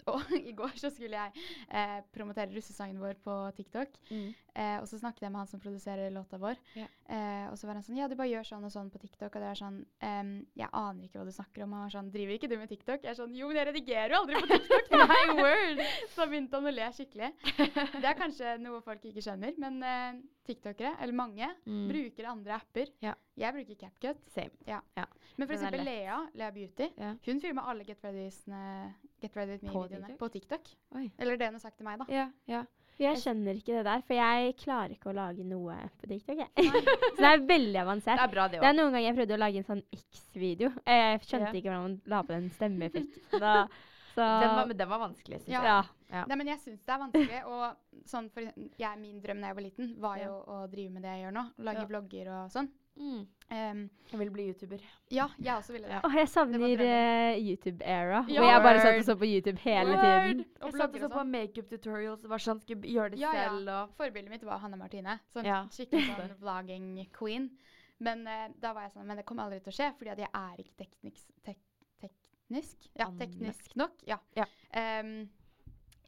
og 0.12 0.32
i 0.36 0.52
går 0.56 0.72
så 0.80 0.90
skulle 0.92 1.18
jeg 1.18 1.44
eh, 1.70 1.98
promotere 2.14 2.50
russesangen 2.54 3.00
vår 3.02 3.18
på 3.24 3.34
TikTok. 3.56 3.96
Mm. 4.10 4.30
Eh, 4.54 4.76
og 4.80 4.86
så 4.90 4.98
snakket 4.98 5.22
jeg 5.26 5.32
med 5.32 5.40
han 5.44 5.50
som 5.50 5.60
produserer 5.62 6.10
låta 6.10 6.38
vår. 6.40 6.56
Yeah. 6.74 6.88
Eh, 7.10 7.46
og 7.52 7.58
så 7.58 7.68
var 7.68 7.78
han 7.78 7.84
sånn 7.86 7.98
Ja, 8.00 8.08
du 8.10 8.16
bare 8.18 8.30
gjør 8.32 8.46
sånn 8.48 8.64
og 8.66 8.72
sånn 8.74 8.90
på 8.90 8.98
TikTok. 9.02 9.30
Og 9.36 9.42
det 9.44 9.50
er 9.50 9.58
sånn 9.60 9.78
ehm, 10.06 10.32
Jeg 10.58 10.68
aner 10.72 11.06
ikke 11.06 11.20
hva 11.20 11.26
du 11.28 11.34
snakker 11.34 11.64
om. 11.66 11.74
Og 11.76 11.84
han 11.84 11.92
sånn 11.94 12.10
Driver 12.14 12.34
ikke 12.36 12.50
du 12.50 12.56
med 12.58 12.70
TikTok? 12.72 13.04
Jeg 13.06 13.12
er 13.14 13.18
sånn 13.20 13.34
Jo, 13.38 13.48
men 13.50 13.60
jeg 13.60 13.68
redigerer 13.70 14.14
jo 14.16 14.20
aldri 14.24 14.40
på 14.42 14.50
TikTok! 14.54 14.90
Nei, 15.12 15.22
word! 15.38 15.84
Så 16.16 16.26
begynte 16.30 16.58
han 16.60 16.70
å 16.70 16.74
le 16.74 16.90
skikkelig. 16.96 17.30
Det 17.56 18.04
er 18.10 18.18
kanskje 18.18 18.56
noe 18.62 18.82
folk 18.84 19.04
ikke 19.10 19.22
skjønner, 19.24 19.54
men 19.62 19.78
eh, 19.86 20.20
tiktokere, 20.50 20.96
eller 21.00 21.14
mange, 21.14 21.46
Mm. 21.70 21.86
bruker 21.90 22.26
andre 22.30 22.54
apper. 22.56 22.88
Ja. 23.04 23.12
Jeg 23.38 23.54
bruker 23.54 23.76
CapCut. 23.78 24.20
Same. 24.34 24.50
Ja. 24.66 24.80
Ja. 24.96 25.04
Men 25.36 25.46
for 25.48 25.54
eksempel. 25.54 25.84
Lea, 25.86 26.16
Lea 26.34 26.50
Beauty, 26.54 26.88
hun 27.26 27.40
filmer 27.42 27.68
alle 27.70 27.84
Get 27.86 28.02
Ready-videoene 28.04 28.94
Get 29.20 29.36
Ready 29.36 29.52
With 29.56 29.64
Me-videoene 29.64 30.16
på 30.18 30.28
TikTok. 30.32 30.68
Oi. 30.96 31.10
Eller 31.18 31.36
det 31.36 31.46
hun 31.50 31.54
har 31.58 31.60
sagt 31.64 31.76
til 31.76 31.84
meg, 31.86 31.98
da. 31.98 32.06
Ja, 32.12 32.28
ja. 32.50 32.64
Jeg 33.00 33.16
skjønner 33.16 33.56
ikke 33.56 33.72
det 33.78 33.84
der, 33.86 34.02
for 34.04 34.12
jeg 34.14 34.56
klarer 34.60 34.90
ikke 34.92 35.08
å 35.08 35.14
lage 35.16 35.44
noe 35.48 35.76
på 36.02 36.08
TikTok. 36.10 36.36
Jeg. 36.42 36.50
så 37.16 37.20
det 37.22 37.30
er 37.30 37.44
veldig 37.48 37.78
avansert. 37.80 38.18
Det 38.20 38.26
er 38.26 38.34
bra, 38.34 38.48
det 38.52 38.60
Det 38.60 38.68
er 38.68 38.76
noen 38.76 38.92
ganger 38.92 39.06
jeg 39.08 39.16
prøvde 39.16 39.36
å 39.38 39.40
lage 39.40 39.62
en 39.62 39.68
sånn 39.70 39.82
X-video. 39.96 40.68
Jeg 40.84 41.20
skjønte 41.24 41.48
Ja. 41.48 41.54
ikke 41.62 41.70
hvordan 41.70 41.86
man 41.86 42.00
la 42.12 42.22
på 42.22 42.34
den. 42.36 42.50
Så 44.10 44.20
Den, 44.26 44.50
var- 44.56 44.74
den 44.74 44.88
var 44.90 44.98
vanskelig, 44.98 45.38
syns 45.40 45.48
Ja. 45.48 45.62
jeg. 45.62 45.64
ja. 46.10 46.16
Ja. 46.18 46.24
Nei, 46.26 46.36
men 46.36 46.48
jeg 46.48 46.58
syns 46.58 46.80
det 46.84 46.92
er 46.92 46.98
vanskelig. 46.98 47.40
Og 47.46 48.04
sånn 48.10 48.28
for 48.34 48.42
jeg, 48.42 48.98
min 48.98 49.20
drøm 49.22 49.40
da 49.40 49.46
jeg 49.52 49.54
var 49.54 49.62
liten, 49.62 49.94
var 50.02 50.16
Ja. 50.18 50.24
jo 50.26 50.44
å 50.50 50.56
drive 50.70 50.90
med 50.90 51.02
det 51.02 51.10
jeg 51.14 51.22
gjør 51.24 51.32
nå. 51.36 51.44
Lage 51.58 51.78
Ja. 51.78 51.86
vlogger 51.86 52.28
og 52.34 52.50
sånn. 52.50 52.68
Mm. 52.96 53.26
Um, 53.50 53.90
Jeg 54.12 54.18
vil 54.20 54.30
bli 54.30 54.42
YouTuber. 54.50 54.80
ja, 55.10 55.26
jeg 55.42 55.54
også 55.56 55.72
ville 55.72 55.88
det. 55.88 56.00
Åh, 56.04 56.14
jeg 56.16 56.28
savner 56.28 56.60
eh, 56.84 57.38
YouTube-era, 57.40 58.24
Ja. 58.28 58.40
hvor 58.40 58.50
jeg 58.50 58.62
bare 58.62 58.80
satt 58.80 58.98
og 58.98 59.04
så 59.04 59.16
på 59.18 59.26
YouTube 59.26 59.58
hele 59.58 59.90
Word. 59.90 60.00
tiden. 60.02 60.44
Og 60.60 60.66
Jeg 60.70 60.74
satt 60.80 60.94
og 60.94 61.00
så 61.00 61.08
på 61.08 61.18
sånn. 61.18 61.30
makeup 61.30 61.68
tutorials. 61.70 62.24
Var 62.28 62.38
sånn, 62.38 62.60
skulle 62.60 62.82
gjøre 62.82 63.10
det 63.10 63.18
Ja, 63.20 63.32
ja. 63.34 63.48
selv 63.48 63.68
og 63.68 63.94
Forbildet 63.96 64.30
mitt 64.30 64.42
var 64.44 64.58
Hanne 64.58 64.76
Martine. 64.76 65.18
Sånn 65.34 65.44
Ja. 65.44 65.64
skikkelig 65.66 66.14
sånn 66.20 66.36
vlogging 66.40 67.06
queen. 67.12 67.50
Men 67.98 68.26
uh, 68.26 68.48
da 68.60 68.72
var 68.72 68.82
jeg 68.82 68.92
sånn 68.92 69.06
Men 69.06 69.16
det 69.16 69.26
kommer 69.26 69.44
aldri 69.44 69.60
til 69.60 69.72
å 69.72 69.76
skje, 69.76 69.92
fordi 69.98 70.10
at 70.10 70.18
jeg 70.18 70.28
er 70.32 70.56
ikke 70.62 70.76
teknisk 70.84 71.26
tek, 71.44 71.58
teknisk? 72.00 72.88
Ja, 72.96 73.10
teknisk 73.18 73.74
nok. 73.76 73.92
Ja. 74.06 74.18
Ja. 74.36 74.44
Em, 74.72 75.28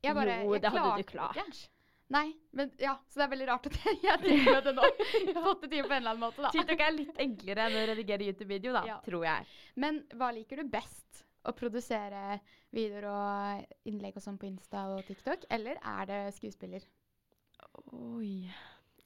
jeg 0.02 0.14
bare 0.14 0.42
Jo, 0.44 0.52
jeg 0.54 0.62
det 0.62 0.70
hadde 0.70 0.96
du 0.96 1.02
klart. 1.04 1.68
Nei, 2.12 2.26
men 2.52 2.70
ja, 2.82 2.92
så 3.08 3.20
det 3.20 3.24
er 3.24 3.30
veldig 3.32 3.46
rart 3.48 3.66
at 3.70 3.76
jeg 4.04 4.18
driver 4.20 4.56
med 4.58 4.66
det 4.68 4.72
nå. 4.76 4.88
Det 5.62 5.70
til 5.72 5.86
på 5.86 5.94
en 5.94 5.98
eller 5.98 6.10
annen 6.12 6.20
måte, 6.20 6.42
da. 6.44 6.50
TikTok 6.52 6.82
er 6.84 6.92
litt 6.96 7.20
enklere 7.24 7.66
enn 7.68 7.76
å 7.80 7.84
redigere 7.92 8.26
YouTube-video, 8.28 8.74
da, 8.76 8.82
Ja. 8.90 8.98
tror 9.06 9.24
jeg. 9.24 9.46
Men 9.80 10.02
hva 10.18 10.28
liker 10.36 10.60
du 10.60 10.68
best? 10.72 11.22
Å 11.42 11.50
produsere 11.58 12.36
videoer 12.70 13.06
og 13.10 13.88
innlegg 13.90 14.14
og 14.20 14.22
sånn 14.22 14.36
på 14.38 14.46
Insta 14.46 14.84
og 14.92 15.00
TikTok, 15.08 15.48
eller 15.50 15.80
er 15.82 16.06
det 16.06 16.20
skuespiller? 16.36 16.84
Oi. 17.96 18.46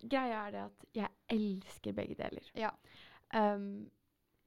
Greia 0.03 0.42
er 0.47 0.53
det 0.53 0.64
at 0.66 0.85
jeg 0.99 1.09
elsker 1.33 1.95
begge 1.97 2.19
deler. 2.19 2.51
Ja. 2.59 2.73
Um, 3.33 3.87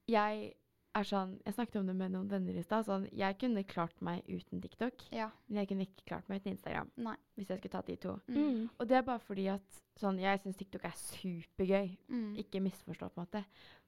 jeg 0.10 0.52
er 1.00 1.08
sånn 1.10 1.32
Jeg 1.46 1.54
snakket 1.56 1.76
om 1.82 1.88
det 1.90 1.96
med 1.96 2.12
noen 2.14 2.30
venner 2.32 2.56
i 2.60 2.64
stad. 2.64 2.86
Sånn, 2.88 3.08
jeg 3.16 3.38
kunne 3.42 3.64
klart 3.68 4.02
meg 4.06 4.24
uten 4.28 4.62
TikTok, 4.62 5.06
Ja. 5.12 5.30
men 5.48 5.58
jeg 5.62 5.68
kunne 5.72 5.86
ikke 5.88 6.06
klart 6.06 6.30
meg 6.30 6.42
uten 6.42 6.54
Instagram. 6.56 6.92
Nei. 6.98 7.16
Hvis 7.38 7.50
jeg 7.50 7.60
skulle 7.60 7.72
tatt 7.78 7.88
de 7.88 7.96
to. 7.98 8.20
Mm. 8.28 8.38
Mm. 8.38 8.70
Og 8.80 8.88
det 8.88 8.98
er 8.98 9.02
bare 9.08 9.20
fordi 9.20 9.48
at 9.54 9.82
sånn, 10.00 10.20
jeg 10.20 10.40
syns 10.44 10.58
TikTok 10.58 10.86
er 10.86 10.96
supergøy. 10.96 11.98
Mm. 12.10 12.36
Ikke 12.38 12.62
misforstå 12.62 13.10
på 13.12 13.20
en 13.20 13.26
måte. 13.28 13.44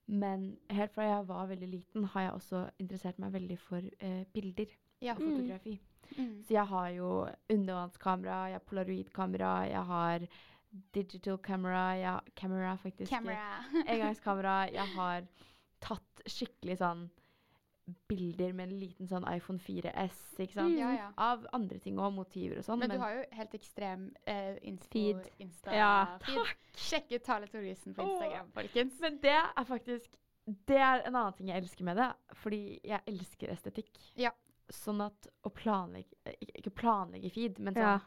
Men 0.08 0.56
helt 0.70 0.92
fra 0.92 1.04
jeg 1.04 1.26
var 1.28 1.46
veldig 1.46 1.68
liten, 1.70 2.04
har 2.04 2.22
jeg 2.22 2.32
også 2.32 2.70
interessert 2.80 3.18
meg 3.22 3.32
veldig 3.32 3.58
for 3.58 3.78
eh, 4.00 4.24
bilder 4.34 4.66
Ja. 5.00 5.12
og 5.14 5.20
fotografi. 5.22 5.78
Mm. 6.18 6.42
Så 6.44 6.50
jeg 6.54 6.66
har 6.66 6.88
jo 6.90 7.28
undervannskamera, 7.50 8.40
jeg 8.50 8.58
har 8.58 8.66
polaroidkamera, 8.68 9.52
jeg 9.70 9.84
har 9.84 10.26
digital 10.92 11.38
camera, 11.38 11.94
jeg 11.96 12.08
har 12.10 12.22
camera 12.36 12.76
faktisk. 12.76 13.10
Camera. 13.10 13.64
Engangskamera. 13.86 14.56
Jeg 14.72 14.86
har 14.96 15.22
tatt 15.82 16.22
skikkelig 16.30 16.78
sånn 16.80 17.08
bilder 18.08 18.52
med 18.54 18.68
en 18.70 18.78
liten 18.78 19.08
sånn 19.10 19.24
iPhone 19.26 19.58
4S, 19.60 20.18
ikke 20.40 20.54
sant? 20.54 20.74
Ja, 20.78 20.92
ja. 20.94 21.08
Av 21.20 21.42
andre 21.56 21.80
ting 21.82 21.98
og 22.00 22.12
motiver 22.14 22.60
og 22.60 22.66
sånn. 22.66 22.78
Men 22.82 22.92
du 22.94 22.98
har 23.02 23.16
jo 23.16 23.24
helt 23.34 23.56
ekstrem 23.58 24.04
eh, 24.30 24.60
Feed. 24.92 25.26
Insta 25.42 25.74
Ja, 25.74 25.90
feed. 26.22 26.52
Sjekk 26.78 27.10
ut 27.16 27.26
Tale 27.26 27.50
Thoresen 27.50 27.96
på 27.96 28.04
Åh. 28.04 28.12
Instagram, 28.14 28.52
folkens. 28.54 29.00
Men 29.02 29.18
det 29.24 29.34
er 29.34 29.66
faktisk 29.68 30.14
Det 30.46 30.78
er 30.78 31.04
en 31.06 31.14
annen 31.14 31.34
ting 31.38 31.50
jeg 31.52 31.62
elsker 31.62 31.86
med 31.86 31.98
det. 32.00 32.08
Fordi 32.42 32.62
jeg 32.86 33.02
elsker 33.10 33.52
estetikk. 33.54 33.92
Ja. 34.18 34.30
Sånn 34.72 35.02
at 35.04 35.28
å 35.44 35.50
planlegge 35.52 36.36
Ikke 36.54 36.70
planlegge 36.70 37.30
feed, 37.34 37.58
men 37.58 37.74
sånn. 37.76 38.06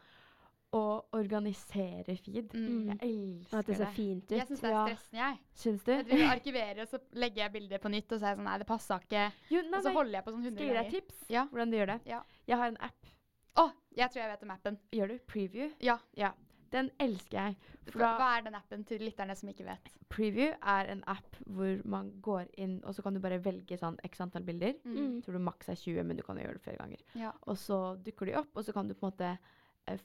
Å 0.75 0.81
organisere 1.15 2.15
feed. 2.19 2.53
Mm. 2.53 2.89
Jeg 2.91 2.99
elsker 3.07 3.55
det. 3.55 3.59
at 3.59 3.69
det 3.71 3.77
ser 3.79 3.91
fint 3.95 4.23
ut. 4.25 4.35
Jeg 4.37 4.47
syns 4.49 4.63
det 4.65 4.71
er 4.71 4.79
stressende, 4.89 5.19
jeg. 5.21 5.39
Syns 5.63 5.83
du? 5.87 5.91
Jeg 5.95 6.05
driver 6.09 6.25
og 6.25 6.33
arkiverer, 6.35 6.81
og 6.83 6.91
så 6.91 6.99
legger 7.23 7.43
jeg 7.45 7.53
bildet 7.57 7.81
på 7.85 7.91
nytt, 7.93 8.11
og 8.11 8.19
så 8.19 8.25
er 8.25 8.33
jeg 8.33 8.39
sånn 8.41 8.49
Nei, 8.49 8.57
det 8.63 8.67
passa 8.69 8.99
ikke. 9.03 9.25
Jo, 9.53 9.61
nei, 9.69 9.77
Og 9.79 9.83
så 9.87 9.93
holder 9.95 10.17
jeg 10.19 10.25
på 10.27 10.33
sånn 10.35 10.47
Skal 10.47 10.55
100 10.55 10.65
jeg 10.65 10.67
gi 10.67 10.73
deg 10.75 10.83
ganger. 10.83 10.97
tips? 10.99 11.21
Ja. 11.37 11.45
Hvordan 11.51 11.71
du 11.71 11.77
gjør 11.79 11.91
det? 11.93 11.99
Ja. 12.11 12.23
Jeg 12.51 12.61
har 12.63 12.73
en 12.73 12.81
app. 12.89 13.13
Å, 13.55 13.69
jeg 13.95 14.11
tror 14.11 14.21
jeg 14.25 14.33
vet 14.35 14.43
om 14.43 14.51
appen. 14.57 14.79
Gjør 14.99 15.13
du? 15.13 15.15
Preview? 15.31 15.71
Ja. 15.79 15.97
Ja. 16.19 16.33
Den 16.75 16.89
elsker 16.99 17.37
jeg. 17.39 17.55
For 17.87 18.01
Hva, 18.01 18.07
da, 18.09 18.15
hva 18.19 18.29
er 18.35 18.41
den 18.49 18.55
appen 18.57 18.81
til 18.89 18.99
lytterne 19.05 19.35
som 19.37 19.47
ikke 19.47 19.63
vet? 19.67 19.85
Preview 20.11 20.49
er 20.59 20.89
en 20.91 21.03
app 21.07 21.37
hvor 21.45 21.77
man 21.87 22.09
går 22.25 22.49
inn, 22.59 22.81
og 22.83 22.97
så 22.97 23.05
kan 23.05 23.15
du 23.15 23.21
bare 23.23 23.37
velge 23.45 23.77
sånn 23.79 23.95
x 24.03 24.19
antall 24.25 24.43
bilder. 24.43 24.73
Mm. 24.83 25.21
Tror 25.23 25.37
du 25.37 25.43
maks 25.45 25.69
er 25.71 25.77
20, 25.79 26.03
men 26.09 26.17
du 26.19 26.23
kan 26.25 26.35
jo 26.35 26.43
gjøre 26.43 26.57
det 26.59 26.65
flere 26.65 26.81
ganger. 26.81 27.05
Ja. 27.15 27.31
Og 27.47 27.55
så 27.61 27.79
dukker 28.03 28.27
de 28.27 28.35
opp, 28.41 28.51
og 28.57 28.65
så 28.67 28.75
kan 28.75 28.89
du 28.89 28.95
på 28.97 29.05
en 29.05 29.13
måte 29.13 29.29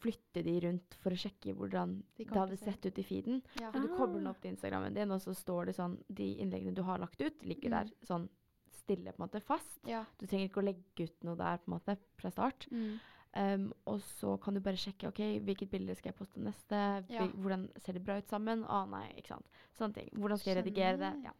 flytte 0.01 0.43
de 0.45 0.61
rundt 0.61 0.95
for 1.03 1.11
å 1.11 1.17
sjekke 1.17 1.55
hvordan 1.57 2.03
De 2.17 2.25
det 2.25 2.37
hadde 2.37 2.57
sett 2.59 2.85
ut 2.87 2.99
i 2.99 3.03
feeden. 3.03 3.43
Ja. 3.61 3.71
Så 3.73 3.81
du 3.81 3.89
kobler 3.89 4.19
den 4.21 4.27
Ah. 4.27 4.31
opp 4.31 4.41
til 4.41 4.53
Instagrammen 4.53 4.95
din, 4.95 5.11
og 5.11 5.21
så 5.21 5.35
står 5.35 5.67
det 5.67 5.77
sånn 5.77 5.99
De 6.13 6.37
innleggene 6.37 6.75
du 6.75 6.83
har 6.83 6.99
lagt 6.99 7.21
ut, 7.21 7.43
ligger 7.43 7.71
Mm. 7.71 7.77
der 7.79 7.95
sånn 8.07 8.29
stille, 8.73 9.13
på 9.13 9.23
en 9.23 9.29
måte, 9.29 9.43
fast. 9.43 9.79
Ja. 9.87 10.05
Du 10.19 10.27
trenger 10.27 10.49
ikke 10.49 10.63
å 10.63 10.65
legge 10.65 11.05
ut 11.05 11.25
noe 11.25 11.37
der 11.37 11.59
på 11.59 11.69
en 11.73 11.79
måte 11.81 11.99
fra 12.19 12.31
start. 12.31 12.67
Mm. 12.71 13.01
Um, 13.33 13.73
og 13.87 14.01
så 14.01 14.41
kan 14.43 14.55
du 14.55 14.61
bare 14.61 14.75
sjekke 14.75 15.07
ok, 15.07 15.39
hvilket 15.45 15.71
bilde 15.71 15.95
skal 15.97 16.11
jeg 16.13 16.17
poste 16.19 16.41
neste. 16.41 17.05
Ja. 17.09 17.29
Hvordan 17.29 17.69
ser 17.79 17.93
det 17.93 18.03
bra 18.05 18.17
ut 18.19 18.27
sammen? 18.29 18.65
Å 18.65 18.89
nei, 18.91 19.13
ikke 19.17 19.29
sant. 19.29 19.47
Sånne 19.79 19.95
ting. 19.95 20.09
Hvordan 20.15 20.39
skal 20.39 20.55
jeg 20.57 20.65
redigere 20.65 20.99
det? 20.99 21.23
Ja. 21.25 21.31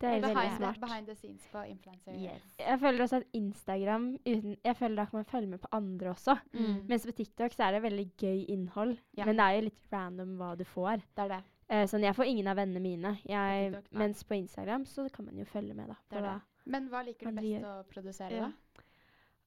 Det 0.00 0.08
er 0.08 0.20
veldig 0.20 0.56
smart. 0.56 0.80
behind 0.80 1.06
the 1.06 1.14
scenes 1.14 1.46
på 1.52 1.62
influencer. 1.70 2.12
Yes. 2.20 2.42
Jeg 2.58 2.78
føler 2.80 3.02
også 3.04 3.16
at 3.16 3.26
Instagram 3.32 4.08
uten, 4.26 4.56
Jeg 4.64 4.76
føler 4.76 4.96
da 4.96 5.04
kan 5.06 5.18
man 5.18 5.24
følge 5.24 5.46
med 5.46 5.58
på 5.58 5.68
andre 5.72 6.10
også. 6.10 6.34
Mm. 6.52 6.82
Mens 6.88 7.06
på 7.06 7.12
TikTok 7.12 7.52
så 7.52 7.64
er 7.64 7.72
det 7.72 7.82
veldig 7.82 8.06
gøy 8.20 8.44
innhold. 8.48 8.96
Ja. 9.16 9.24
Men 9.24 9.36
det 9.36 9.44
er 9.44 9.52
jo 9.56 9.60
litt 9.70 9.92
random 9.92 10.36
hva 10.36 10.54
du 10.58 10.64
får. 10.64 11.02
Det 11.16 11.24
er 11.24 11.28
det. 11.28 11.42
Eh, 11.68 11.86
sånn, 11.90 12.04
jeg 12.04 12.14
får 12.14 12.24
ingen 12.30 12.46
av 12.46 12.56
vennene 12.56 12.80
mine. 12.80 13.14
Jeg, 13.26 13.72
TikTok, 13.72 13.92
mens 13.98 14.24
på 14.24 14.34
Instagram 14.36 14.84
så 14.86 15.08
kan 15.12 15.24
man 15.24 15.36
jo 15.38 15.44
følge 15.44 15.74
med, 15.74 15.88
da. 15.88 15.96
Det 16.10 16.18
er 16.18 16.22
det. 16.22 16.34
Da, 16.36 16.62
Men 16.66 16.88
hva 16.92 17.02
liker 17.06 17.26
du 17.26 17.32
best 17.40 17.46
gjør. 17.46 17.64
å 17.64 17.84
produsere, 17.90 18.30
Ja. 18.36 18.50
da? 18.50 18.82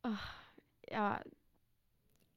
Åh, 0.10 0.26
ja, 0.92 1.20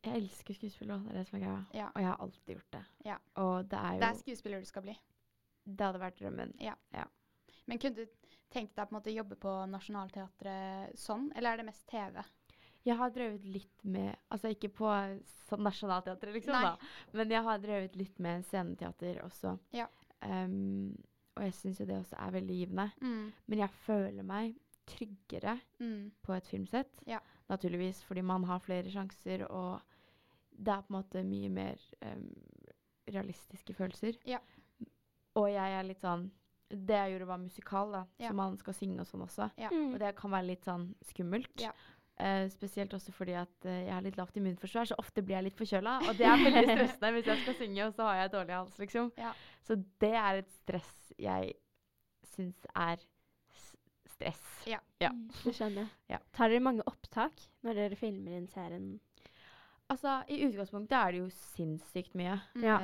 jeg 0.05 0.15
elsker 0.23 0.55
skuespill 0.55 0.91
òg, 0.91 1.03
det 1.07 1.11
er 1.15 1.19
det 1.19 1.27
som 1.29 1.39
er 1.39 1.43
greia. 1.47 1.65
Ja. 1.75 1.87
Og 1.95 2.01
jeg 2.03 2.07
har 2.11 2.17
alltid 2.21 2.55
gjort 2.57 2.71
det. 2.73 2.85
Ja. 3.07 3.17
Og 3.37 3.69
det 3.71 3.79
er 3.79 3.93
jo 3.95 3.99
Det 4.01 4.09
er 4.09 4.15
skuespiller 4.21 4.59
du 4.61 4.67
skal 4.67 4.83
bli. 4.83 4.99
Det 5.65 5.81
hadde 5.87 6.01
vært 6.01 6.19
drømmen. 6.19 6.55
Men 7.67 7.79
kunne 7.79 7.95
du 7.97 8.07
tenkt 8.53 8.75
deg 8.77 8.89
på 8.89 8.93
en 8.95 8.99
måte 8.99 9.15
jobbe 9.15 9.37
på 9.41 9.53
Nationaltheatret 9.71 10.99
sånn, 10.99 11.31
eller 11.37 11.53
er 11.53 11.57
det 11.63 11.67
mest 11.71 11.87
TV? 11.89 12.23
Jeg 12.85 12.97
har 12.99 13.13
drevet 13.15 13.45
litt 13.47 13.85
med 13.87 14.17
Altså 14.35 14.51
ikke 14.51 14.69
på 14.75 14.89
sånn 15.47 15.63
Nationaltheatret, 15.63 16.35
liksom, 16.35 16.57
Nei. 16.57 16.63
da. 16.73 17.13
Men 17.15 17.31
jeg 17.31 17.43
har 17.47 17.59
drevet 17.63 17.97
litt 17.97 18.19
med 18.19 18.45
sceneteater 18.49 19.21
også. 19.23 19.55
Ja. 19.73 19.87
Um, 20.27 20.97
og 21.37 21.45
jeg 21.47 21.55
syns 21.55 21.79
jo 21.81 21.87
det 21.89 22.01
også 22.01 22.19
er 22.19 22.35
veldig 22.35 22.57
givende. 22.59 22.89
Men 23.47 23.59
jeg 23.63 23.71
føler 23.87 24.23
meg 24.27 24.59
tryggere 24.91 25.61
Mm. 25.79 26.11
på 26.23 26.35
et 26.35 26.47
filmsett. 26.51 26.99
Ja. 27.07 27.21
Naturligvis, 27.49 28.03
fordi 28.05 28.21
man 28.23 28.45
har 28.45 28.59
flere 28.61 28.91
sjanser, 28.91 29.47
og 29.49 29.81
det 30.51 30.69
er 30.75 30.83
på 30.83 30.91
en 30.93 30.99
måte 30.99 31.23
mye 31.25 31.49
mer 31.49 31.79
um, 32.03 32.27
realistiske 33.09 33.75
følelser. 33.75 34.19
Ja. 34.27 34.39
Og 35.39 35.49
jeg 35.49 35.79
er 35.79 35.87
litt 35.87 36.03
sånn 36.03 36.31
Det 36.73 36.97
jeg 36.97 37.13
gjorde, 37.13 37.27
var 37.29 37.39
musikal, 37.43 37.91
da, 37.93 38.05
Ja. 38.19 38.29
så 38.31 38.35
man 38.35 38.57
skal 38.57 38.75
synge 38.75 39.01
og 39.05 39.07
sånn 39.07 39.25
også. 39.27 39.51
Ja. 39.61 39.69
Mm. 39.73 39.91
Og 39.95 39.99
det 40.01 40.15
kan 40.17 40.31
være 40.33 40.47
litt 40.49 40.65
sånn 40.65 40.87
skummelt. 41.05 41.53
Ja. 41.61 41.73
Uh, 42.23 42.45
spesielt 42.53 42.93
også 42.95 43.11
fordi 43.13 43.33
at 43.41 43.65
uh, 43.67 43.71
jeg 43.73 43.91
har 43.93 44.03
litt 44.05 44.17
lavt 44.21 44.37
immunforsvar, 44.37 44.85
så 44.91 44.95
ofte 45.01 45.23
blir 45.25 45.37
jeg 45.39 45.45
litt 45.51 45.57
forkjøla. 45.59 45.95
Og 46.09 46.17
det 46.17 46.27
er 46.29 46.43
veldig 46.45 46.65
stressende 46.77 47.13
hvis 47.17 47.31
jeg 47.33 47.43
skal 47.43 47.57
synge, 47.61 47.87
og 47.89 47.95
så 47.97 48.07
har 48.09 48.17
jeg 48.23 48.33
dårlig 48.35 48.55
hals, 48.57 48.77
liksom. 48.79 49.13
Ja. 49.19 49.33
Så 49.69 49.77
det 50.01 50.13
er 50.15 50.41
et 50.43 50.51
stress 50.61 50.93
jeg 51.19 51.55
syns 52.35 52.67
er 52.75 52.97
s 53.53 53.73
stress. 54.15 54.45
Ja. 54.69 54.79
Ja. 55.03 55.11
Mm, 55.13 55.29
Det 55.45 55.55
skjønner 55.57 55.83
jeg. 55.83 55.91
Ja. 56.15 56.19
Tar 56.37 56.53
dere 56.53 56.63
mange 56.65 56.85
opptak 56.87 57.43
når 57.65 57.81
dere 57.81 57.97
filmer 57.99 58.37
inn 58.39 58.47
serien? 58.53 58.93
Altså, 59.91 60.23
i 60.33 60.39
utgangspunktet 60.47 60.95
er 60.97 61.13
det 61.13 61.19
jo 61.25 61.31
sinnssykt 61.57 62.15
mye. 62.17 62.39
Mm. 62.55 62.63
Ja. 62.65 62.77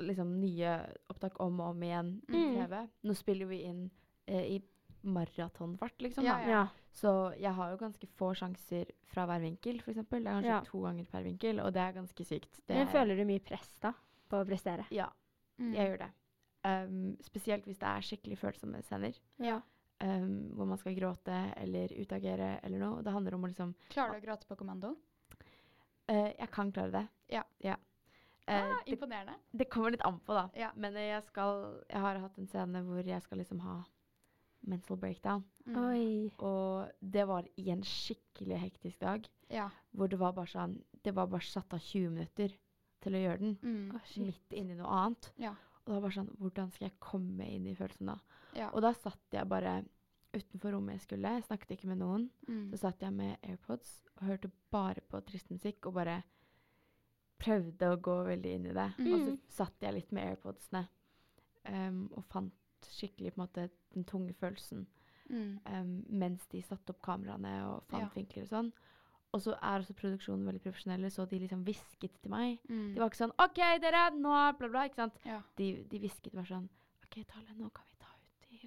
Liksom 0.00 0.40
nye 0.40 0.76
opptak 1.10 1.40
om 1.40 1.60
og 1.60 1.70
om 1.70 1.82
igjen 1.82 2.22
i 2.28 2.32
Mm. 2.32 2.54
TV. 2.56 2.88
Nå 3.04 3.14
spiller 3.16 3.46
vi 3.46 3.62
inn 3.64 3.90
eh, 4.26 4.42
i 4.56 4.62
maratonfart, 5.02 5.98
liksom. 6.02 6.24
Ja, 6.24 6.40
ja. 6.40 6.48
Ja. 6.48 6.66
Så 6.92 7.32
jeg 7.38 7.52
har 7.54 7.70
jo 7.70 7.76
ganske 7.78 8.06
få 8.18 8.32
sjanser 8.34 8.90
fra 9.06 9.26
hver 9.26 9.40
vinkel, 9.40 9.78
f.eks. 9.80 9.96
Det 10.08 10.18
er 10.18 10.24
kanskje 10.24 10.44
Ja. 10.50 10.60
to 10.66 10.80
ganger 10.82 11.04
per 11.06 11.22
vinkel, 11.22 11.60
og 11.60 11.72
det 11.72 11.80
er 11.82 11.92
ganske 11.92 12.24
sykt. 12.26 12.60
Det 12.66 12.76
Men 12.76 12.86
er- 12.88 12.92
føler 12.92 13.16
du 13.16 13.24
mye 13.24 13.40
press 13.44 13.76
da, 13.80 13.92
på 14.28 14.36
å 14.42 14.46
prestere? 14.46 14.84
Ja, 14.90 15.08
Mm. 15.60 15.74
jeg 15.74 15.88
gjør 15.88 15.98
det. 15.98 16.10
Um, 16.64 17.16
spesielt 17.22 17.64
hvis 17.64 17.78
det 17.78 17.86
er 17.88 18.00
skikkelig 18.02 18.38
følsomme 18.38 18.82
scener. 18.82 19.16
Ja. 19.38 19.60
Um, 20.00 20.50
hvor 20.54 20.66
man 20.66 20.78
skal 20.78 20.94
gråte 20.94 21.54
eller 21.56 21.88
utagere 21.88 22.60
eller 22.62 22.78
noe. 22.78 23.02
Det 23.02 23.12
handler 23.12 23.34
om 23.34 23.42
å 23.44 23.48
liksom 23.48 23.74
Klarer 23.90 24.20
du 24.20 24.26
å 24.26 24.30
gråte 24.30 24.46
på 24.46 24.56
kommando? 24.56 24.96
Uh, 26.10 26.32
Jeg 26.38 26.50
kan 26.50 26.72
klare 26.72 26.90
det. 26.92 27.08
Ja. 27.30 27.42
Eh, 27.62 27.76
Ah, 28.48 28.72
det, 28.84 28.94
imponerende. 28.94 29.34
det 29.52 29.68
kommer 29.70 29.92
litt 29.94 30.04
an 30.06 30.18
på, 30.24 30.34
da. 30.36 30.48
Ja. 30.58 30.70
Men 30.76 30.96
eh, 30.96 31.10
jeg 31.12 31.24
skal 31.28 31.82
Jeg 31.88 32.00
har 32.04 32.20
hatt 32.22 32.38
en 32.38 32.48
scene 32.48 32.82
hvor 32.86 33.06
jeg 33.06 33.22
skal 33.24 33.42
liksom 33.42 33.60
ha 33.64 33.82
mental 34.68 34.98
breakdown. 34.98 35.44
Mm. 35.66 35.76
Oi. 35.84 36.30
Og 36.44 36.88
det 37.00 37.26
var 37.28 37.46
i 37.56 37.68
en 37.70 37.84
skikkelig 37.84 38.58
hektisk 38.64 39.00
dag. 39.00 39.28
Ja. 39.52 39.68
Hvor 39.92 40.10
det 40.10 40.18
var 40.20 40.34
bare 40.36 40.50
sånn 40.50 40.78
Det 41.04 41.14
var 41.14 41.28
bare 41.30 41.46
satt 41.46 41.72
av 41.72 41.80
20 41.80 42.10
minutter 42.16 42.56
til 43.04 43.14
å 43.14 43.22
gjøre 43.22 43.42
den. 43.44 43.58
Mm. 43.62 43.94
Oh. 43.94 44.08
Midt 44.24 44.56
inni 44.58 44.76
noe 44.78 44.90
annet. 45.02 45.30
Ja. 45.38 45.54
Og 45.84 45.92
det 45.92 45.94
var 45.94 46.02
bare 46.08 46.18
sånn 46.18 46.32
Hvordan 46.40 46.72
skal 46.74 46.88
jeg 46.88 46.98
komme 47.00 47.46
inn 47.48 47.68
i 47.70 47.76
følelsen 47.78 48.12
da? 48.12 48.18
Ja. 48.56 48.72
Og 48.72 48.82
da 48.84 48.92
satt 48.96 49.36
jeg 49.36 49.48
bare 49.48 49.78
utenfor 50.34 50.74
rommet 50.74 50.98
jeg 50.98 51.06
skulle. 51.06 51.36
Jeg 51.38 51.46
snakket 51.46 51.76
ikke 51.76 51.88
med 51.88 52.02
noen. 52.02 52.26
Mm. 52.48 52.66
Så 52.72 52.82
satt 52.82 53.04
jeg 53.04 53.14
med 53.16 53.38
AirPods 53.46 53.94
og 54.18 54.26
hørte 54.28 54.50
bare 54.74 55.04
på 55.08 55.20
trist 55.24 55.48
musikk 55.54 55.88
og 55.88 55.96
bare 56.00 56.18
prøvde 57.38 57.90
å 57.92 58.00
gå 58.02 58.14
veldig 58.26 58.54
inn 58.54 58.66
i 58.66 58.72
det. 58.74 58.88
Og 58.98 59.18
så 59.20 59.30
Mm. 59.32 59.38
satt 59.48 59.80
jeg 59.80 59.94
litt 59.94 60.12
med 60.12 60.26
AirPodsene 60.36 60.88
um, 61.68 62.08
og 62.16 62.24
fant 62.24 62.52
skikkelig 62.82 63.32
på 63.34 63.40
en 63.40 63.46
måte 63.46 63.70
den 63.94 64.04
tunge 64.04 64.34
følelsen 64.34 64.86
Mm. 65.30 65.58
um, 65.66 66.04
mens 66.08 66.46
de 66.48 66.62
satte 66.62 66.90
opp 66.94 67.02
kameraene 67.02 67.50
og 67.68 67.82
fant 67.90 68.00
Ja. 68.02 68.08
vinkler 68.16 68.42
og 68.42 68.48
sånn. 68.48 68.72
Og 69.34 69.40
så 69.42 69.52
er 69.60 69.78
også 69.82 69.92
produksjonen 69.94 70.46
veldig 70.46 70.62
profesjonelle, 70.62 71.10
så 71.10 71.28
de 71.28 71.38
liksom 71.38 71.64
hvisket 71.64 72.14
til 72.22 72.30
meg. 72.30 72.58
Mm. 72.66 72.94
De 72.94 72.98
var 72.98 73.10
ikke 73.10 73.26
sånn 73.28 73.34
OK, 73.38 73.58
dere, 73.80 74.10
nå 74.16 74.56
bla, 74.56 74.68
bla, 74.68 74.84
ikke 74.88 74.94
sant. 74.96 75.18
Ja. 75.26 75.42
De, 75.56 75.84
de 75.84 75.98
hvisket 76.00 76.32
bare 76.32 76.46
sånn 76.46 76.68
OK, 77.04 77.24
Tale, 77.26 77.52
nå 77.58 77.68
kan 77.74 77.84
vi 77.90 77.97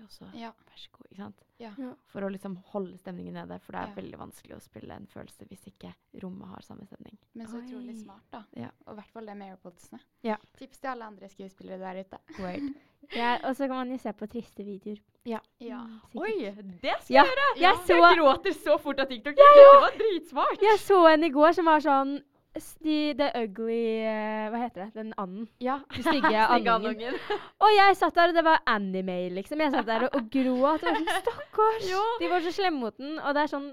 ta 0.01 0.05
ut 0.05 0.09
og 0.09 0.33
så 0.33 0.39
Ja. 0.39 0.51
vær 0.67 0.77
så 0.81 0.91
god, 0.91 1.07
ikke 1.11 1.17
sant. 1.23 1.41
Ja. 1.59 1.71
Ja. 1.77 1.93
For 2.07 2.21
å 2.25 2.29
liksom 2.33 2.55
holde 2.73 2.97
stemningen 2.97 3.33
nede, 3.37 3.59
for 3.61 3.71
det 3.73 3.81
er 3.81 3.87
Ja. 3.87 3.93
veldig 4.01 4.17
vanskelig 4.17 4.55
å 4.57 4.61
spille 4.61 4.91
en 4.95 5.07
følelse 5.07 5.47
hvis 5.47 5.67
ikke 5.71 5.93
rommet 6.23 6.47
har 6.49 6.61
samme 6.61 6.85
stemning. 6.87 7.17
Men 7.35 7.47
så 7.47 7.61
utrolig 7.61 7.95
Oi. 7.95 8.03
smart, 8.03 8.23
da. 8.31 8.43
Ja. 8.55 8.69
Og 8.87 8.93
i 8.97 9.01
hvert 9.01 9.11
fall 9.11 9.25
det 9.25 9.37
med 9.37 9.51
airpodsene. 9.57 9.99
Ja. 10.23 10.37
Tips 10.57 10.79
til 10.79 10.89
alle 10.89 11.05
andre 11.05 11.29
skuespillere 11.29 11.79
der 11.79 12.03
ute. 12.03 12.19
Ja, 13.13 13.39
og 13.43 13.55
så 13.57 13.67
kan 13.67 13.75
man 13.75 13.89
jo 13.89 13.97
se 13.97 14.11
på 14.13 14.27
triste 14.29 14.63
videoer. 14.63 14.99
Ja. 15.25 15.39
Ja. 15.59 15.81
Oi, 16.15 16.53
det 16.81 16.93
skal 17.01 17.13
Ja, 17.15 17.23
jeg 17.57 17.75
så, 17.87 17.97
gråter 18.15 18.53
så 18.53 18.77
fort 18.79 18.99
av 18.99 19.07
TikTok. 19.07 19.35
Det 19.35 19.81
var 19.81 19.91
dritsmart! 19.97 20.61
jeg 20.61 20.77
så 20.79 21.11
en 21.11 21.23
i 21.23 21.29
går 21.29 21.51
som 21.53 21.65
var 21.65 21.79
sånn 21.79 22.23
de, 22.53 22.95
The 23.15 23.27
Ugly 23.43 23.83
eh, 24.03 24.49
Hva 24.51 24.59
heter 24.65 24.85
det? 24.85 24.89
Den 24.95 25.13
anden. 25.17 25.47
Ja. 25.63 25.79
Den 25.95 26.03
stygge 26.07 26.41
andungen. 26.47 27.15
Og 27.63 27.71
jeg 27.75 27.95
satt 27.99 28.17
der, 28.17 28.33
og 28.33 28.35
det 28.35 28.43
var 28.43 28.59
anime, 28.67 29.29
liksom. 29.37 29.63
Jeg 29.63 29.71
satt 29.71 29.87
der 29.87 30.07
og, 30.07 30.17
og 30.17 30.27
gråt. 30.33 30.83
Og 30.83 30.89
var 30.89 30.99
sånn, 30.99 31.07
Stakkars! 31.21 31.87
Jo. 31.93 32.01
De 32.19 32.29
var 32.31 32.43
så 32.43 32.51
slemme 32.55 32.83
mot 32.83 32.97
den. 32.99 33.15
Og 33.19 33.37
det 33.37 33.45
er 33.45 33.53
sånn, 33.53 33.69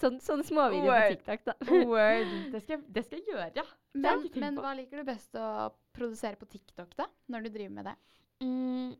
sånn, 0.00 0.18
sånn 0.24 0.44
småvideoer 0.48 1.04
på 1.04 1.18
TikTok, 1.18 1.44
da. 1.50 1.56
Word. 1.90 2.32
Det 2.54 2.64
skal, 2.64 2.82
det 2.88 3.04
skal 3.06 3.20
jeg 3.20 3.28
gjøre, 3.34 3.50
ja. 3.60 3.66
Men, 3.92 4.24
jeg 4.24 4.40
men 4.40 4.58
hva 4.64 4.72
liker 4.78 5.02
du 5.02 5.08
best 5.12 5.36
å 5.36 5.68
produsere 5.92 6.40
på 6.40 6.48
TikTok, 6.48 6.96
da? 6.96 7.10
Når 7.32 7.46
du 7.46 7.52
driver 7.52 7.76
med 7.76 7.90
det? 7.90 7.96
Mm, 8.42 8.94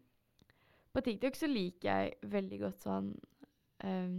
på 0.93 1.07
TikTok 1.09 1.41
så 1.41 1.49
liker 1.49 1.89
jeg 1.89 2.33
veldig 2.37 2.61
godt 2.67 2.85
sånn 2.85 3.09
um, 3.83 4.17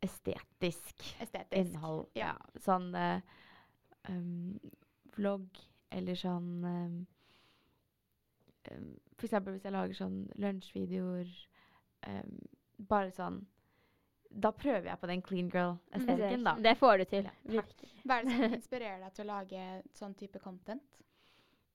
estetisk 0.00 1.02
Estetisk. 1.20 1.56
innhold. 1.58 2.06
Ja. 2.16 2.36
Sånn 2.62 2.92
eh, 2.96 3.20
um, 4.08 4.58
vlogg 5.16 5.58
eller 5.92 6.14
sånn 6.14 6.50
um, 6.64 7.06
um, 8.70 8.90
For 9.18 9.26
eksempel 9.28 9.56
hvis 9.56 9.66
jeg 9.66 9.74
lager 9.74 9.96
sånn 9.98 10.18
lunsjvideoer 10.40 11.32
um, 12.08 12.36
Bare 12.90 13.10
sånn 13.16 13.40
Da 14.30 14.52
prøver 14.54 14.86
jeg 14.92 15.00
på 15.02 15.10
den 15.10 15.22
clean 15.26 15.50
girl-estetikken, 15.50 16.44
da. 16.46 16.54
Det 16.62 16.76
får 16.78 16.98
du 17.02 17.04
til. 17.10 17.28
Ja, 17.50 17.64
Hva 18.06 18.20
er 18.20 18.28
det 18.28 18.36
som 18.38 18.54
inspirerer 18.54 19.00
deg 19.02 19.14
til 19.16 19.24
å 19.26 19.30
lage 19.34 19.64
sånn 19.98 20.14
type 20.16 20.38
content? 20.44 20.86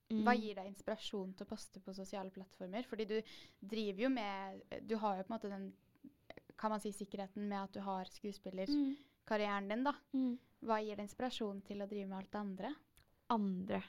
Hva 0.05 0.35
Mm. 0.35 0.37
gir 0.37 0.53
deg 0.55 0.67
inspirasjon 0.69 1.31
til 1.33 1.47
å 1.47 1.49
poste 1.49 1.79
på 1.81 1.93
sosiale 1.97 2.29
plattformer? 2.29 2.85
Fordi 2.85 3.07
du 3.09 3.15
driver 3.59 4.03
jo 4.03 4.09
med 4.13 4.61
Du 4.85 4.93
har 5.01 5.17
jo 5.17 5.23
på 5.25 5.31
en 5.31 5.35
måte 5.35 5.49
den 5.49 5.63
kan 6.55 6.69
man 6.71 6.79
si 6.79 6.91
sikkerheten 6.93 7.47
med 7.49 7.57
at 7.63 7.73
du 7.73 7.81
har 7.83 8.05
skuespillerkarrieren 8.07 9.67
din, 9.67 9.83
da. 9.83 9.91
Mm. 10.13 10.37
Hva 10.65 10.79
gir 10.81 10.97
deg 10.97 11.05
inspirasjon 11.05 11.61
til 11.67 11.81
å 11.83 11.87
drive 11.89 12.07
med 12.09 12.17
alt 12.19 12.31
det 12.33 12.39
andre? 12.41 12.73
Andre. 13.35 13.81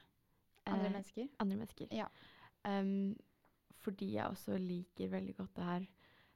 Andre 0.67 0.87
eh, 0.89 0.93
mennesker? 0.93 1.29
andre 1.43 1.59
mennesker. 1.61 1.93
Ja. 1.95 2.09
Um, 2.67 3.15
fordi 3.85 4.13
jeg 4.17 4.27
også 4.27 4.57
liker 4.59 5.13
veldig 5.13 5.37
godt 5.39 5.55
det 5.59 5.67
her, 5.69 5.85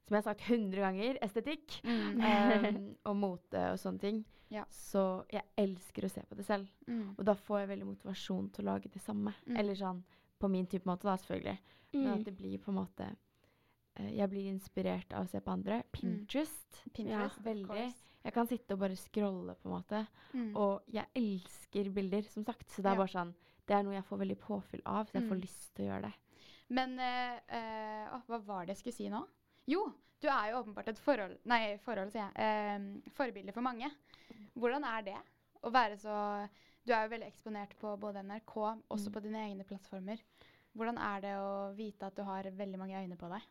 som 0.07 0.15
jeg 0.15 0.23
har 0.23 0.29
sagt 0.29 0.45
100 0.51 0.81
ganger, 0.85 1.19
estetikk. 1.23 1.81
um, 1.85 2.79
og 3.09 3.17
mote 3.19 3.65
og 3.73 3.81
sånne 3.83 4.03
ting. 4.03 4.23
Ja. 4.51 4.65
Så 4.75 5.03
jeg 5.31 5.45
elsker 5.61 6.07
å 6.07 6.11
se 6.11 6.23
på 6.27 6.39
det 6.39 6.47
selv. 6.49 6.71
Mm. 6.89 7.13
Og 7.17 7.25
da 7.27 7.35
får 7.39 7.61
jeg 7.63 7.71
veldig 7.75 7.91
motivasjon 7.93 8.49
til 8.55 8.65
å 8.65 8.73
lage 8.73 8.91
det 8.91 9.03
samme. 9.05 9.35
Mm. 9.47 9.59
Eller 9.63 9.79
sånn 9.79 10.01
på 10.41 10.49
min 10.51 10.67
type 10.67 10.89
måte, 10.89 11.07
da, 11.07 11.15
selvfølgelig. 11.21 11.59
Men 11.93 12.07
Mm. 12.07 12.15
at 12.15 12.25
det 12.25 12.37
blir 12.39 12.59
på 12.63 12.71
en 12.71 12.79
måte 12.81 13.07
Jeg 14.17 14.29
blir 14.31 14.47
inspirert 14.51 15.13
av 15.13 15.25
å 15.27 15.29
se 15.31 15.41
på 15.41 15.51
andre. 15.53 15.83
Pinterest. 15.93 16.83
Pinterest, 16.95 17.37
ja, 17.39 17.45
veldig. 17.45 17.95
Jeg 18.25 18.33
kan 18.35 18.47
sitte 18.47 18.75
og 18.77 18.81
bare 18.83 18.97
scrolle, 18.97 19.55
på 19.57 19.69
en 19.69 19.73
måte. 19.75 20.07
Mm. 20.35 20.51
Og 20.57 20.83
jeg 20.93 21.07
elsker 21.17 21.89
bilder, 21.91 22.23
som 22.29 22.45
sagt. 22.45 22.69
Så 22.69 22.83
det 22.83 22.87
er 22.91 22.97
Ja. 22.97 23.05
bare 23.05 23.09
sånn 23.15 23.35
Det 23.67 23.77
er 23.77 23.83
noe 23.85 23.95
jeg 23.95 24.05
får 24.05 24.19
veldig 24.19 24.39
påfyll 24.41 24.81
av, 24.85 25.07
så 25.07 25.13
jeg 25.21 25.29
får 25.29 25.37
Mm. 25.37 25.41
lyst 25.43 25.75
til 25.77 25.85
å 25.85 25.89
gjøre 25.93 26.03
det. 26.03 26.15
Men 26.71 26.99
uh, 26.99 27.39
uh, 27.53 28.21
hva 28.27 28.39
var 28.45 28.67
det 28.67 28.75
jeg 28.75 28.79
skulle 28.79 28.95
si 28.97 29.09
nå? 29.09 29.25
Jo, 29.69 29.93
du 30.21 30.27
er 30.29 30.51
jo 30.51 30.63
åpenbart 30.65 30.89
et 30.89 30.99
forhold 30.99 31.39
Nei, 31.45 31.77
forhold, 31.79 32.11
sier 32.11 32.33
jeg. 32.35 32.35
Uh, 33.05 33.11
forbilde 33.11 33.53
for 33.53 33.61
mange. 33.63 33.91
Hvordan 34.59 34.85
er 34.85 35.03
det 35.03 35.17
Å 35.63 35.71
være 35.71 35.97
så 35.99 36.49
Du 36.85 36.93
er 36.93 37.07
jo 37.07 37.11
veldig 37.17 37.27
eksponert 37.31 37.77
på 37.79 37.97
både 38.01 38.23
NRK, 38.25 38.83
også 38.91 39.07
Mm. 39.09 39.13
på 39.13 39.23
dine 39.23 39.39
egne 39.51 39.65
plattformer. 39.65 40.19
Hvordan 40.75 40.99
er 40.99 41.21
det 41.21 41.35
å 41.37 41.75
vite 41.77 42.03
at 42.07 42.15
du 42.17 42.23
har 42.25 42.43
veldig 42.45 42.79
mange 42.79 42.97
øyne 42.97 43.17
på 43.19 43.29
deg? 43.29 43.43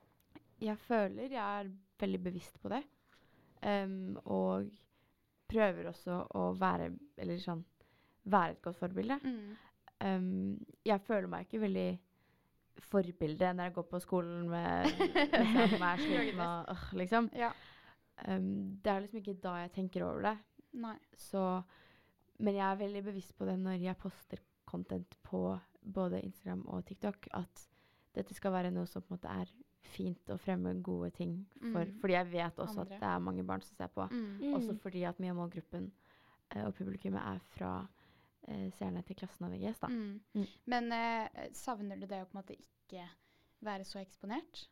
Jeg 0.62 0.78
føler 0.84 1.32
jeg 1.32 1.40
er 1.40 1.72
veldig 2.00 2.22
bevisst 2.24 2.60
på 2.62 2.72
det. 2.72 2.84
Um, 3.64 4.18
og 4.26 4.70
prøver 5.52 5.90
også 5.90 6.22
å 6.40 6.46
være 6.56 6.94
Eller 7.20 7.42
sånn 7.44 7.66
Være 8.30 8.54
et 8.54 8.62
godt 8.64 8.78
forbilde. 8.80 9.18
Mm. 9.24 9.58
Um, 10.00 10.78
jeg 10.86 11.02
føler 11.04 11.28
meg 11.32 11.48
ikke 11.48 11.64
veldig 11.64 11.90
forbilde 12.80 13.50
når 13.56 13.68
jeg 13.68 13.74
går 13.76 13.88
på 13.90 14.00
skolen 14.00 14.46
med 14.48 14.92
er 15.90 16.00
sliten 16.00 16.44
og 16.44 16.70
øh, 16.72 16.84
liksom. 17.02 17.30
Ja. 17.36 17.50
Um, 18.28 18.78
det 18.84 18.92
er 18.92 19.02
liksom 19.04 19.20
ikke 19.20 19.40
da 19.44 19.56
jeg 19.64 19.74
tenker 19.76 20.06
over 20.06 20.30
det. 20.30 20.36
Nei. 20.80 20.96
Så, 21.18 21.42
men 22.40 22.60
jeg 22.60 22.66
er 22.68 22.80
veldig 22.84 23.04
bevisst 23.10 23.36
på 23.36 23.48
det 23.50 23.58
når 23.60 23.82
jeg 23.82 24.00
poster 24.00 24.44
content 24.70 25.18
på 25.26 25.58
både 25.82 26.22
Instagram 26.22 26.68
og 26.68 26.86
TikTok, 26.86 27.28
at 27.34 27.66
dette 28.16 28.36
skal 28.38 28.54
være 28.54 28.72
noe 28.76 28.88
som 28.88 29.02
på 29.02 29.14
en 29.14 29.18
måte 29.18 29.34
er 29.42 29.52
fint 29.82 30.30
å 30.30 30.38
fremme 30.40 30.74
gode 30.84 31.12
ting 31.16 31.46
for. 31.60 31.86
Mm. 31.86 32.00
Fordi 32.02 32.14
jeg 32.14 32.32
vet 32.32 32.56
også 32.60 32.80
Andre. 32.82 32.96
at 32.96 33.02
det 33.02 33.08
er 33.10 33.20
mange 33.20 33.44
barn 33.48 33.62
som 33.62 33.76
ser 33.76 33.88
på. 33.88 34.08
Mm. 34.12 34.54
Også 34.56 34.72
Mm. 34.74 34.80
fordi 34.80 35.04
at 35.08 35.20
mye 35.20 35.30
av 35.32 35.36
målgruppen 35.38 35.92
eh, 36.52 36.66
og 36.66 36.74
publikummet 36.76 37.22
er 37.22 37.40
fra 37.58 37.88
eh, 38.48 38.70
seerne 38.78 39.04
til 39.06 39.16
klassen 39.16 39.46
av 39.46 39.52
VGS. 39.52 39.80
da. 39.80 39.88
Mm. 39.88 40.20
Mm. 40.36 40.46
Men 40.66 40.92
eh, 40.92 41.50
savner 41.54 42.00
du 42.00 42.06
det 42.08 42.22
å 42.24 42.26
på 42.26 42.38
en 42.38 42.42
måte 42.44 42.56
ikke 42.60 43.08
være 43.62 43.84
så 43.86 44.00
eksponert? 44.00 44.68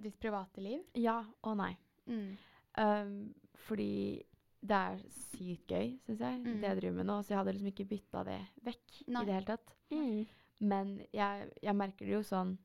Ditt 0.00 0.18
private 0.20 0.60
liv? 0.60 0.80
Ja 0.94 1.24
og 1.42 1.56
nei. 1.56 1.76
Mm. 2.06 2.36
Um, 2.78 3.34
fordi 3.66 4.22
det 4.60 4.74
er 4.76 4.98
sykt 5.10 5.68
gøy, 5.68 5.98
syns 6.06 6.18
jeg, 6.20 6.38
Mm. 6.40 6.60
det 6.60 6.68
jeg 6.68 6.76
driver 6.80 6.96
med 6.96 7.06
nå. 7.06 7.22
Så 7.22 7.28
jeg 7.28 7.38
hadde 7.38 7.52
liksom 7.52 7.72
ikke 7.72 7.88
bytta 7.88 8.24
det 8.24 8.40
vekk 8.64 9.02
Nei. 9.08 9.22
i 9.22 9.24
det 9.26 9.34
hele 9.34 9.46
tatt. 9.46 9.72
Mm. 9.90 10.26
Men 10.60 11.02
jeg, 11.12 11.50
jeg 11.62 11.74
merker 11.76 12.06
det 12.06 12.12
jo 12.14 12.22
sånn 12.22 12.58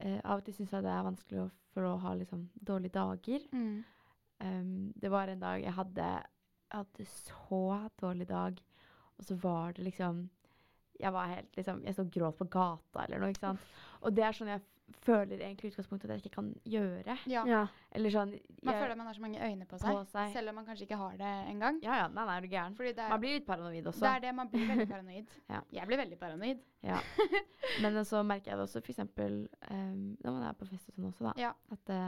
eh, 0.00 0.18
Av 0.24 0.40
og 0.40 0.44
til 0.46 0.56
syns 0.56 0.74
jeg 0.74 0.86
det 0.86 0.92
er 0.92 1.06
vanskelig 1.06 1.40
å, 1.44 1.46
for 1.74 1.86
å 1.88 1.94
ha 2.02 2.14
liksom 2.18 2.48
dårlige 2.54 2.96
dager. 2.96 3.46
Mm. 3.52 3.80
Um, 4.40 4.92
det 4.96 5.10
var 5.12 5.28
en 5.28 5.42
dag 5.42 5.60
jeg 5.60 5.76
hadde, 5.76 6.10
jeg 6.70 6.78
hadde 6.78 7.08
så 7.12 7.64
dårlig 8.00 8.28
dag, 8.30 8.60
og 9.18 9.26
så 9.28 9.36
var 9.42 9.74
det 9.76 9.84
liksom 9.84 10.28
Jeg 11.00 11.12
var 11.12 11.28
helt 11.28 11.56
liksom 11.56 11.82
Jeg 11.84 11.94
og 11.96 12.10
gråt 12.12 12.36
på 12.36 12.44
gata 12.44 13.04
eller 13.04 13.20
noe, 13.20 13.32
ikke 13.32 13.46
sant. 13.46 13.68
Og 14.00 14.12
det 14.16 14.24
er 14.24 14.36
sånn 14.36 14.52
jeg 14.52 14.64
føler 15.04 15.40
egentlig 15.40 15.70
utgangspunktet 15.72 16.10
at 16.10 16.16
jeg 16.18 16.24
ikke 16.24 16.34
kan 16.36 16.48
gjøre. 16.64 17.16
Ja. 17.30 17.44
Ja. 17.48 17.60
Eller 17.92 18.12
sånn 18.14 18.32
Man 18.62 18.74
føler 18.74 18.94
at 18.94 19.00
man 19.00 19.06
har 19.10 19.14
så 19.18 19.24
mange 19.24 19.40
øyne 19.40 19.66
på 19.66 19.78
seg, 19.80 19.92
På 19.96 20.04
seg. 20.08 20.32
selv 20.32 20.52
om 20.52 20.58
man 20.60 20.66
kanskje 20.68 20.86
ikke 20.88 20.98
har 21.00 21.16
det 21.20 21.34
engang. 21.50 21.78
Ja 21.84 22.00
ja, 22.02 22.08
nei, 22.08 22.24
nei, 22.24 22.36
er 22.36 22.46
du 22.46 22.48
gæren. 22.54 22.76
Fordi 22.78 22.92
det 22.92 23.04
er, 23.04 23.12
Man 23.14 23.20
blir 23.20 23.38
litt 23.38 23.46
paranoid 23.46 23.86
også. 23.92 24.04
det 24.06 24.12
er 24.14 24.24
det, 24.26 24.34
man 24.34 24.50
blir 24.52 24.66
veldig 24.72 24.88
paranoid. 24.94 25.36
Ja. 25.48 25.62
Jeg 25.78 25.86
blir 25.90 26.02
veldig 26.04 26.18
paranoid. 26.18 26.66
Ja. 26.82 26.98
Men 27.82 28.04
så 28.04 28.22
merker 28.26 28.52
jeg 28.52 28.60
det 28.60 28.66
også 28.68 28.82
f.eks. 28.82 28.98
Um, 29.70 30.16
når 30.24 30.30
man 30.32 30.42
er 30.48 30.58
på 30.58 30.68
fest 30.68 30.90
og 30.90 30.98
sånn 30.98 31.08
også, 31.12 31.30
da. 31.30 31.34
Ja. 31.40 31.54
At 31.70 31.86
det 31.90 32.02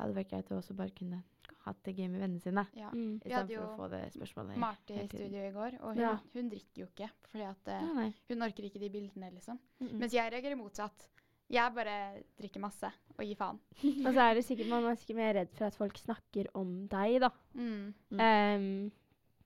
hadde 0.00 0.16
vært 0.16 0.32
greit 0.32 0.50
å 0.52 0.60
også 0.60 0.76
bare 0.78 0.94
kunne 0.96 1.22
hatt 1.66 1.80
det 1.84 1.94
gøy 1.96 2.08
med 2.08 2.22
vennene 2.22 2.42
sine. 2.42 2.64
Ja. 2.78 2.90
Mm. 2.94 3.20
Vi 3.24 3.32
hadde 3.34 3.54
jo 3.54 3.64
å 3.66 3.74
få 3.76 3.88
det 3.92 4.02
spørsmålet 4.14 4.60
Marty 4.60 4.96
i 4.96 5.06
studio 5.08 5.42
i 5.44 5.52
går, 5.54 5.78
og 5.82 5.94
hun, 5.94 6.02
Ja. 6.02 6.12
hun 6.34 6.48
drikker 6.52 6.84
jo 6.84 6.88
ikke. 6.88 7.10
Fordi 7.32 7.46
at 7.50 7.68
uh, 7.68 7.88
Ja, 7.90 8.10
hun 8.30 8.46
orker 8.46 8.68
ikke 8.68 8.80
de 8.80 8.90
bildene, 8.90 9.30
liksom. 9.34 9.60
Mm 9.80 9.88
-mm. 9.88 9.98
Mens 10.00 10.14
jeg 10.14 10.32
reagerer 10.32 10.56
motsatt. 10.56 11.08
Jeg 11.50 11.72
bare 11.74 11.94
drikker 12.38 12.60
masse 12.62 12.86
og 13.16 13.24
gir 13.26 13.34
faen. 13.36 13.58
Og 14.06 14.12
så 14.14 14.20
er 14.22 14.34
det 14.38 14.44
sikkert 14.46 14.68
man 14.70 14.84
er 14.86 14.94
sikkert 15.00 15.16
mer 15.18 15.34
redd 15.40 15.50
for 15.58 15.66
at 15.66 15.74
folk 15.76 15.98
snakker 15.98 16.46
om 16.54 16.70
deg, 16.92 17.16
da. 17.24 17.30
Mm. 17.58 17.94
Um, 18.14 18.68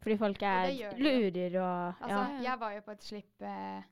fordi 0.05 0.17
folk 0.21 0.43
er 0.45 0.69
lurer 1.01 1.57
og 1.63 2.03
Altså, 2.05 2.19
ja. 2.21 2.43
jeg 2.51 2.61
var 2.61 2.75
jo 2.77 2.81
på 2.85 2.91
et 2.93 3.07
slipp 3.09 3.43
eh, 3.49 3.83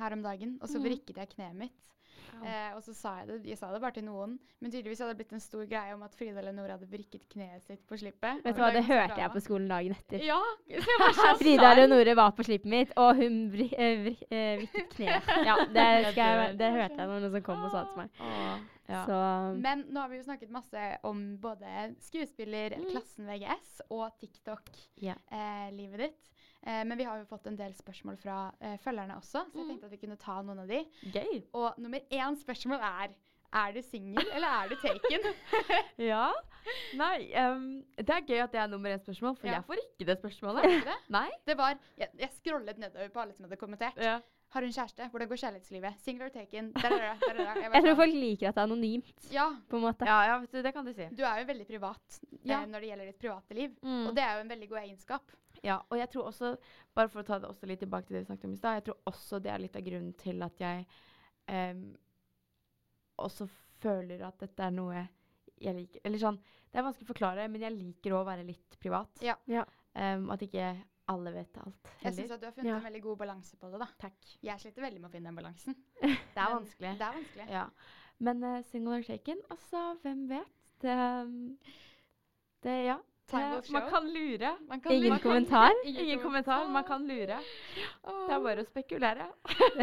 her 0.00 0.16
om 0.16 0.22
dagen, 0.24 0.56
og 0.62 0.68
så 0.70 0.78
Mhm. 0.80 0.86
vrikket 0.88 1.16
jeg 1.20 1.28
kneet 1.36 1.54
mitt. 1.60 1.92
Eh, 2.38 2.70
og 2.76 2.82
så 2.86 2.92
sa 2.94 3.12
jeg 3.18 3.26
det 3.28 3.36
Jeg 3.50 3.58
sa 3.58 3.72
det 3.72 3.80
bare 3.82 3.96
til 3.96 4.04
noen, 4.06 4.36
men 4.60 4.70
tydeligvis 4.70 5.00
hadde 5.02 5.14
det 5.14 5.18
blitt 5.24 5.32
en 5.34 5.42
stor 5.42 5.64
greie 5.66 5.94
om 5.94 6.02
at 6.06 6.14
Frida 6.14 6.38
Eleonore 6.38 6.76
hadde 6.76 6.86
vrikket 6.90 7.24
kneet 7.32 7.64
sitt 7.66 7.82
på 7.88 7.98
slippet. 7.98 8.44
Vet 8.44 8.54
du 8.56 8.62
hva, 8.62 8.70
det 8.74 8.84
hørte 8.86 9.18
jeg 9.18 9.32
på 9.34 9.42
skolen 9.42 9.68
dagen 9.72 9.96
etter. 9.96 10.22
Ja! 10.22 10.38
Frida. 11.42 11.74
Leonore 11.74 12.14
var 12.18 12.30
på 12.38 12.46
slippet 12.46 12.70
mitt, 12.70 12.92
og 12.96 13.16
hun 13.18 13.40
vri, 13.52 13.68
eh, 13.74 14.02
vri, 14.06 14.16
eh, 14.30 14.64
kneet. 14.94 15.30
Ja, 15.48 15.56
det, 15.74 15.86
jeg, 16.18 16.56
det 16.62 16.72
hørte 16.78 16.98
jeg 17.02 17.06
når 17.10 17.22
noen 17.26 17.34
som 17.38 17.46
kom 17.50 17.64
og 17.66 17.70
sa 17.74 17.82
det 17.84 17.92
til 17.94 18.02
meg. 18.04 18.10
Åh, 18.22 18.58
ja. 18.88 19.02
Så 19.04 19.16
Men 19.60 19.82
nå 19.92 20.00
har 20.00 20.08
vi 20.08 20.16
jo 20.22 20.24
snakket 20.24 20.50
masse 20.54 20.84
om 21.04 21.18
både 21.42 21.90
skuespiller, 22.06 22.78
Mm. 22.78 22.86
klassen 22.94 23.26
VGS 23.28 23.82
og 23.90 24.06
TikTok-livet 24.22 25.98
ditt. 26.06 26.30
Eh, 26.66 26.84
men 26.84 26.98
vi 26.98 27.04
har 27.04 27.18
jo 27.18 27.24
fått 27.30 27.46
en 27.46 27.56
del 27.56 27.72
spørsmål 27.74 28.16
fra 28.18 28.52
eh, 28.60 28.76
følgerne 28.82 29.16
også, 29.16 29.44
så 29.46 29.54
jeg 29.54 29.64
Mm. 29.64 29.68
tenkte 29.70 29.84
at 29.86 29.90
vi 29.92 29.96
kunne 30.06 30.16
ta 30.18 30.42
noen 30.42 30.58
av 30.60 30.66
de. 30.68 30.84
Gøy. 31.14 31.42
Og 31.54 31.74
nummer 31.78 32.00
én 32.10 32.36
spørsmål 32.36 32.80
er 32.82 33.14
er 33.50 33.72
du 33.72 33.80
singel, 33.80 34.26
eller 34.34 34.46
er 34.46 34.68
du 34.68 34.74
taken? 34.76 35.22
Ja. 35.98 36.32
Nei, 36.98 37.30
um, 37.48 37.82
det 37.96 38.10
er 38.12 38.20
gøy 38.28 38.42
at 38.44 38.52
det 38.52 38.60
er 38.60 38.66
nummer 38.68 38.90
én 38.92 39.00
spørsmål, 39.00 39.38
for 39.38 39.46
Ja. 39.48 39.54
jeg 39.54 39.64
får 39.64 39.78
ikke 39.84 40.06
det 40.10 40.18
spørsmålet. 40.18 40.64
Ikke 40.68 40.84
det? 40.90 40.96
Nei. 41.16 41.28
Det 41.46 41.56
var, 41.56 41.78
jeg, 41.96 42.08
jeg 42.18 42.28
scrollet 42.36 42.76
nedover 42.78 43.08
på 43.08 43.20
alle 43.22 43.32
som 43.34 43.46
hadde 43.48 43.56
kommentert. 43.56 43.96
Ja. 43.96 44.18
Har 44.50 44.62
hun 44.64 44.72
kjæreste? 44.72 45.08
Hvordan 45.12 45.28
går 45.28 45.36
kjærlighetslivet? 45.36 45.96
Single 46.00 46.24
or 46.26 46.28
taken? 46.28 46.72
Der, 46.72 46.88
der, 46.88 47.16
der, 47.20 47.34
der. 47.36 47.56
Jeg 47.62 47.72
jeg 47.72 47.82
tror 47.84 47.94
folk 48.02 48.14
liker 48.14 48.48
at 48.48 48.54
det 48.54 48.60
er 48.62 48.66
anonymt, 48.68 49.26
Ja, 49.32 49.48
på 49.68 49.76
en 49.76 49.82
måte. 49.82 50.04
ja, 50.08 50.20
ja, 50.28 50.38
du, 50.52 50.62
det 50.62 50.72
kan 50.74 50.84
du 50.86 50.92
si. 50.92 51.04
du 51.16 51.22
er 51.24 51.40
jo 51.40 51.46
veldig 51.46 51.66
privat 51.68 52.20
Ja. 52.44 52.62
eh, 52.62 52.66
når 52.66 52.80
det 52.80 52.88
gjelder 52.88 53.06
ditt 53.06 53.18
private 53.20 53.54
liv. 53.54 53.70
Mm. 53.82 54.06
Og 54.08 54.14
det 54.16 54.24
er 54.24 54.34
jo 54.36 54.40
en 54.40 54.48
veldig 54.48 54.68
god 54.68 54.78
egenskap. 54.78 55.22
Ja, 55.64 55.78
og 55.90 55.98
jeg 55.98 56.10
tror 56.12 56.28
også, 56.30 56.52
bare 56.94 57.10
for 57.12 57.22
å 57.22 57.26
ta 57.26 57.38
det 57.42 57.48
også 57.50 57.66
litt 57.66 57.80
tilbake 57.82 58.06
til 58.08 58.16
det 58.18 58.24
vi 58.24 58.28
snakket 58.30 58.48
om 58.48 58.56
i 58.56 58.60
stad, 58.60 58.78
jeg 58.78 58.86
tror 58.88 58.98
også 59.10 59.40
det 59.42 59.50
er 59.52 59.62
litt 59.62 59.78
av 59.78 59.86
grunnen 59.86 60.12
til 60.20 60.44
at 60.46 60.60
jeg 60.62 60.84
um, 61.50 61.82
også 63.24 63.48
føler 63.82 64.22
at 64.26 64.38
dette 64.42 64.66
er 64.68 64.74
noe 64.74 65.02
jeg 65.58 65.74
liker. 65.74 66.04
Eller 66.06 66.22
sånn, 66.22 66.38
det 66.70 66.78
er 66.78 66.86
vanskelig 66.86 67.08
å 67.08 67.12
forklare, 67.12 67.48
men 67.50 67.64
jeg 67.64 67.74
liker 67.74 68.14
å 68.14 68.22
være 68.26 68.46
litt 68.46 68.78
privat. 68.82 69.22
Ja. 69.24 69.34
Ja. 69.50 69.64
Um, 69.98 70.28
at 70.30 70.44
ikke 70.46 70.76
alle 71.08 71.30
vet 71.32 71.56
alt 71.58 71.88
Jeg 72.04 72.12
syns 72.14 72.32
at 72.34 72.42
du 72.42 72.46
har 72.46 72.52
funnet 72.52 72.68
Ja. 72.68 72.76
en 72.76 72.84
veldig 72.84 73.00
god 73.02 73.16
balanse 73.22 73.56
på 73.56 73.70
det. 73.72 73.78
da. 73.80 73.88
Takk. 73.98 74.18
Jeg 74.44 74.60
sliter 74.60 74.84
veldig 74.84 75.00
med 75.00 75.08
å 75.08 75.12
finne 75.14 75.30
den 75.32 75.38
balansen. 75.40 75.76
Det 76.02 76.10
er 76.36 76.50
Men 76.52 76.58
vanskelig. 76.58 76.90
Det 77.00 77.06
er 77.06 77.16
vanskelig. 77.16 77.46
Ja. 77.50 77.64
Men 78.18 78.44
uh, 78.44 78.62
single 78.70 78.98
or 78.98 79.06
taken, 79.06 79.40
altså, 79.50 79.82
hvem 80.02 80.26
vet? 80.28 80.72
Det, 80.82 80.94
um, 81.24 81.58
det 82.62 82.76
ja. 82.84 82.98
Man 83.32 83.90
kan 83.90 84.06
lure. 84.12 84.56
Man 84.68 84.80
kan- 84.80 84.92
Ingen 84.92 85.10
kan- 85.10 85.20
kommentar? 85.20 85.70
Ingen 85.84 86.20
kommentar, 86.22 86.68
man 86.68 86.84
kan 86.84 87.06
lure. 87.08 87.38
Det 88.04 88.34
er 88.34 88.40
bare 88.42 88.62
å 88.64 88.66
spekulere. 88.68 89.26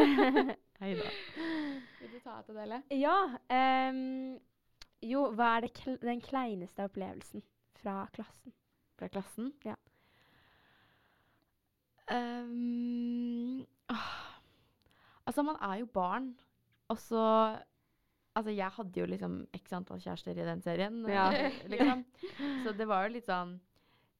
Hei 0.80 0.94
da. 0.98 1.10
Vil 2.00 2.10
du 2.12 2.18
ta 2.20 2.38
et 2.40 2.50
av 2.50 2.56
dele? 2.58 2.82
Ja. 2.90 3.16
Um, 3.48 4.38
jo, 5.06 5.22
hva 5.38 5.52
er 5.56 5.60
det 5.66 5.72
kl 5.78 5.94
den 6.02 6.20
kleineste 6.20 6.84
opplevelsen 6.88 7.42
fra 7.80 8.06
klassen? 8.16 8.52
Fra 8.98 9.08
klassen? 9.08 9.52
Ja. 9.64 9.76
Um, 12.10 13.64
altså, 15.26 15.42
man 15.42 15.56
er 15.60 15.80
jo 15.80 15.86
barn, 15.86 16.32
og 16.88 16.98
så 17.02 17.22
Altså, 18.36 18.52
jeg 18.52 18.68
hadde 18.76 19.00
jo 19.00 19.06
liksom 19.08 19.36
x 19.56 19.72
antall 19.72 19.98
kjærester 20.02 20.32
i 20.36 20.44
den 20.46 20.60
serien, 20.62 20.98
Ja. 21.08 21.30
liksom. 21.72 22.04
Så 22.64 22.74
det 22.76 22.86
var 22.90 23.06
jo 23.08 23.14
litt 23.14 23.26
sånn 23.30 23.58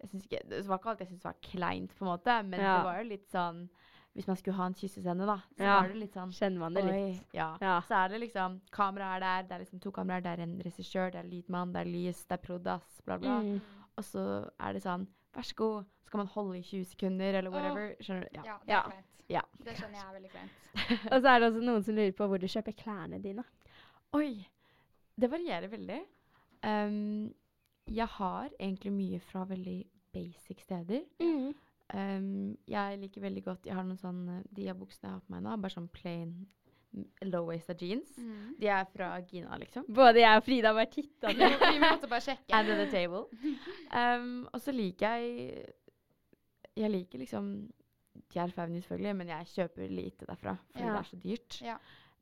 jeg 0.01 0.23
ikke, 0.23 0.41
Det 0.49 0.63
var 0.69 0.79
ikke 0.79 0.91
alt 0.93 1.01
jeg 1.01 1.09
syntes 1.09 1.25
var 1.25 1.37
kleint, 1.43 1.93
på 1.97 2.05
en 2.05 2.11
måte, 2.13 2.35
men 2.45 2.61
Ja. 2.61 2.79
det 2.79 2.85
var 2.85 2.99
jo 3.03 3.09
litt 3.11 3.29
sånn 3.33 3.69
Hvis 4.17 4.27
man 4.27 4.37
skulle 4.37 4.57
ha 4.57 4.67
en 4.67 4.75
kyssescene, 4.75 5.27
da, 5.29 5.37
så 5.57 5.63
Ja. 5.65 5.81
var 5.83 5.89
det 5.89 5.97
litt 6.01 6.15
sånn 6.17 6.33
Kjenner 6.33 6.59
man 6.59 6.75
det 6.75 6.85
Oi, 6.85 6.93
litt? 7.13 7.27
ja. 7.37 7.57
Ja. 7.61 7.81
Så 7.85 7.95
er 8.05 8.09
det 8.09 8.21
liksom 8.21 8.61
Kameraet 8.73 9.17
er 9.17 9.21
der, 9.21 9.43
det 9.49 9.53
er 9.53 9.65
liksom 9.65 9.81
to 9.81 9.91
kameraer, 9.93 10.23
det 10.23 10.33
er 10.39 10.43
en 10.43 10.59
regissør, 10.65 11.11
det 11.13 11.21
er 11.21 11.29
lydmann, 11.29 11.73
det 11.73 11.81
er 11.83 11.91
lys, 11.93 12.25
det 12.25 12.39
er 12.39 12.45
prodas, 12.47 12.87
bla, 13.05 13.19
bla. 13.19 13.41
Mm. 13.43 13.61
Og 13.99 14.05
så 14.05 14.25
er 14.61 14.73
det 14.73 14.83
sånn 14.83 15.07
Vær 15.37 15.43
så 15.45 15.55
god. 15.57 15.85
Så 16.01 16.07
skal 16.09 16.19
man 16.19 16.27
holde 16.33 16.57
i 16.59 16.63
20 16.63 16.85
sekunder, 16.87 17.35
eller 17.35 17.51
whatever. 17.51 17.95
Skjønner 18.01 18.23
du? 18.25 18.29
Ja, 18.37 18.43
Ja. 18.47 18.57
det 18.65 18.69
er 18.69 18.73
Ja. 18.73 18.83
kleint. 18.89 19.05
Ja. 19.29 19.41
Det 19.65 19.75
skjønner 19.77 19.99
jeg 20.01 20.07
er 20.07 20.15
veldig 20.21 20.31
kleint. 20.31 20.51
Og 21.13 21.21
så 21.23 21.29
er 21.29 21.41
det 21.41 21.49
også 21.53 21.63
noen 21.67 21.85
som 21.85 21.95
lurer 21.95 22.13
på 22.17 22.29
hvor 22.29 22.39
du 22.41 22.47
kjøper 22.47 22.73
klærne 22.77 23.21
dine. 23.23 23.45
Oi. 24.15 24.47
Det 25.17 25.31
varierer 25.33 25.69
veldig. 25.73 26.01
Um, 26.67 27.33
jeg 27.87 28.07
har 28.19 28.51
egentlig 28.59 28.93
mye 28.93 29.21
fra 29.21 29.45
veldig 29.49 29.79
basic 30.13 30.61
steder. 30.65 31.03
Mm. 31.23 31.55
Um, 31.95 32.57
jeg 32.67 32.99
liker 32.99 33.23
veldig 33.23 33.43
godt 33.47 33.67
Jeg 33.69 33.77
har 33.77 33.85
noen 33.87 33.99
sånne 34.01 34.41
De 34.51 34.65
av 34.73 34.75
buksene 34.81 35.07
jeg 35.07 35.13
har 35.13 35.21
på 35.23 35.31
meg 35.37 35.45
nå, 35.45 35.53
bare 35.63 35.71
sånn 35.77 35.87
plain 35.95 36.33
low-waista 37.29 37.77
jeans. 37.79 38.17
Mm. 38.19 38.57
De 38.59 38.67
er 38.73 38.87
fra 38.91 39.11
Gina, 39.29 39.55
liksom. 39.61 39.85
Både 39.95 40.23
jeg 40.23 40.39
og 40.41 40.45
Frida 40.47 40.73
bare 40.75 40.89
titta 40.91 41.31
Vi 41.37 41.47
vi 41.77 41.81
måtte 41.83 42.09
bare 42.11 42.25
sjekke. 42.25 42.51
Under 42.57 42.81
the 42.81 42.87
table. 42.91 43.27
Um, 43.93 44.47
og 44.51 44.61
så 44.65 44.73
liker 44.75 45.15
jeg 45.21 45.67
Jeg 46.81 46.91
liker 46.95 47.23
liksom 47.23 47.53
Jerv 48.35 48.57
Avenue, 48.59 48.81
selvfølgelig, 48.83 49.15
men 49.21 49.29
jeg 49.35 49.51
kjøper 49.53 49.93
lite 49.93 50.27
derfra 50.27 50.57
fordi 50.73 50.87
Ja. 50.87 50.93
det 50.93 50.99
er 50.99 51.09
så 51.11 51.17
dyrt. 51.23 51.59
Ja. 51.63 51.77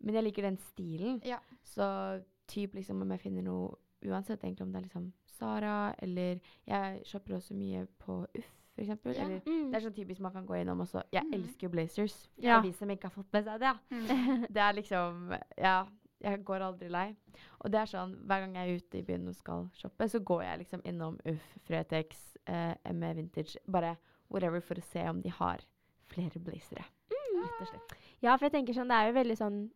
Men 0.05 0.14
jeg 0.18 0.24
liker 0.28 0.42
den 0.42 0.59
stilen. 0.59 1.20
Ja. 1.24 1.38
Så 1.64 2.22
typ 2.50 2.74
liksom 2.76 3.00
om 3.02 3.11
jeg 3.11 3.20
finner 3.24 3.42
noe 3.46 3.74
Uansett 4.05 4.42
egentlig 4.44 4.61
om 4.66 4.72
det 4.72 4.82
er 4.82 4.84
liksom 4.84 5.12
Sara 5.38 5.94
eller 6.05 6.38
Jeg 6.68 7.05
shopper 7.09 7.38
også 7.38 7.55
mye 7.57 7.86
på 7.98 8.18
Uff. 8.36 8.50
for. 8.76 8.82
Ja. 8.84 9.24
Eller, 9.24 9.40
Mm. 9.46 9.70
det 9.70 9.76
er 9.78 9.80
sånn 9.88 9.94
typisk 9.96 10.20
man 10.20 10.32
kan 10.32 10.46
gå 10.46 10.61
innom 10.61 10.80
også. 10.80 11.02
Jeg 11.12 11.22
Mm. 11.24 11.32
elsker 11.34 11.68
blazers. 11.70 12.28
Ja. 12.36 12.61
For 12.61 12.68
de 12.68 12.72
som 12.74 12.88
ikke 12.90 13.05
har 13.09 13.11
fått 13.22 13.32
med 13.32 13.44
seg 13.44 13.61
det. 13.61 13.78
Mm. 13.90 14.07
Det 14.52 14.61
er 14.61 14.72
liksom 14.74 15.38
Ja, 15.57 15.86
jeg 16.20 16.44
går 16.44 16.61
aldri 16.61 16.88
lei. 16.90 17.16
Og 17.64 17.70
det 17.70 17.80
er 17.80 17.86
sånn, 17.86 18.14
hver 18.26 18.40
gang 18.40 18.55
jeg 18.57 18.68
er 18.68 18.76
ute 18.76 18.98
i 18.98 19.02
byen 19.02 19.28
og 19.28 19.34
skal 19.36 19.70
shoppe, 19.72 20.05
så 20.09 20.20
går 20.22 20.42
jeg 20.42 20.59
liksom 20.59 20.82
innom 20.84 21.18
Uff, 21.24 21.57
Fretex, 21.66 22.36
eh, 22.46 22.74
ME 22.92 23.14
Vintage, 23.14 23.57
bare 23.66 23.96
whatever, 24.30 24.61
for 24.61 24.74
å 24.74 24.82
se 24.82 25.00
om 25.09 25.22
de 25.22 25.30
har 25.30 25.61
flere 26.09 26.38
blazere. 26.40 26.84
Rett 27.11 27.61
og 27.61 27.68
slett. 27.68 27.92
Ja, 28.22 28.36
for 28.36 28.46
jeg 28.48 28.52
tenker 28.52 28.74
sånn, 28.74 28.88
det 28.88 28.96
er 28.96 29.12
jo 29.12 29.18
veldig 29.18 29.36
sånn 29.38 29.70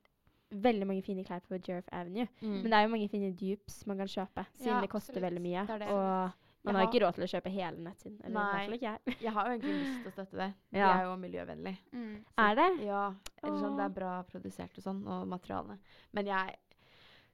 Veldig 0.50 0.86
mange 0.86 1.02
fine 1.04 1.24
klær 1.24 1.40
på 1.44 1.58
Jerv 1.60 1.84
Avenue. 1.92 2.26
Men 2.40 2.62
det 2.64 2.72
er 2.72 2.82
jo 2.86 2.88
mange 2.88 3.08
fine 3.08 3.32
dupes 3.36 3.86
man 3.86 3.98
kan 3.98 4.06
kjøpe, 4.08 4.46
siden 4.56 4.66
Ja, 4.74 4.80
det 4.80 4.88
koster 4.90 5.12
absolutt. 5.12 5.26
veldig 5.32 5.42
mye. 5.42 5.66
Det 5.66 5.78
det. 5.80 5.88
Og 5.88 6.30
man 6.64 6.74
har 6.74 6.84
har- 6.84 6.92
ikke 6.92 7.02
råd 7.06 7.14
til 7.14 7.24
å 7.24 7.28
kjøpe 7.40 7.50
hele 7.50 7.76
nettsiden. 7.84 8.20
Eller 8.24 8.40
Nei. 8.40 8.66
ikke 8.68 8.80
jeg. 8.80 9.16
Jeg 9.20 9.32
har 9.32 9.44
jo 9.46 9.52
egentlig 9.58 9.74
lyst 9.82 10.02
til 10.02 10.10
å 10.10 10.14
støtte 10.16 10.36
det. 10.38 10.54
De 10.72 10.78
Ja. 10.78 10.88
er 10.98 11.02
jo 11.04 11.16
miljøvennlig. 11.16 11.76
Mm. 11.92 12.24
Er 12.38 12.54
det? 12.54 12.84
Ja, 12.86 13.14
eller 13.42 13.58
sånn, 13.60 13.76
det 13.76 13.84
er 13.84 13.88
bra 14.00 14.22
produsert 14.24 14.78
og 14.78 14.84
sånn, 14.84 15.06
og 15.06 15.28
materialene. 15.28 15.78
Men 16.12 16.26
jeg 16.26 16.56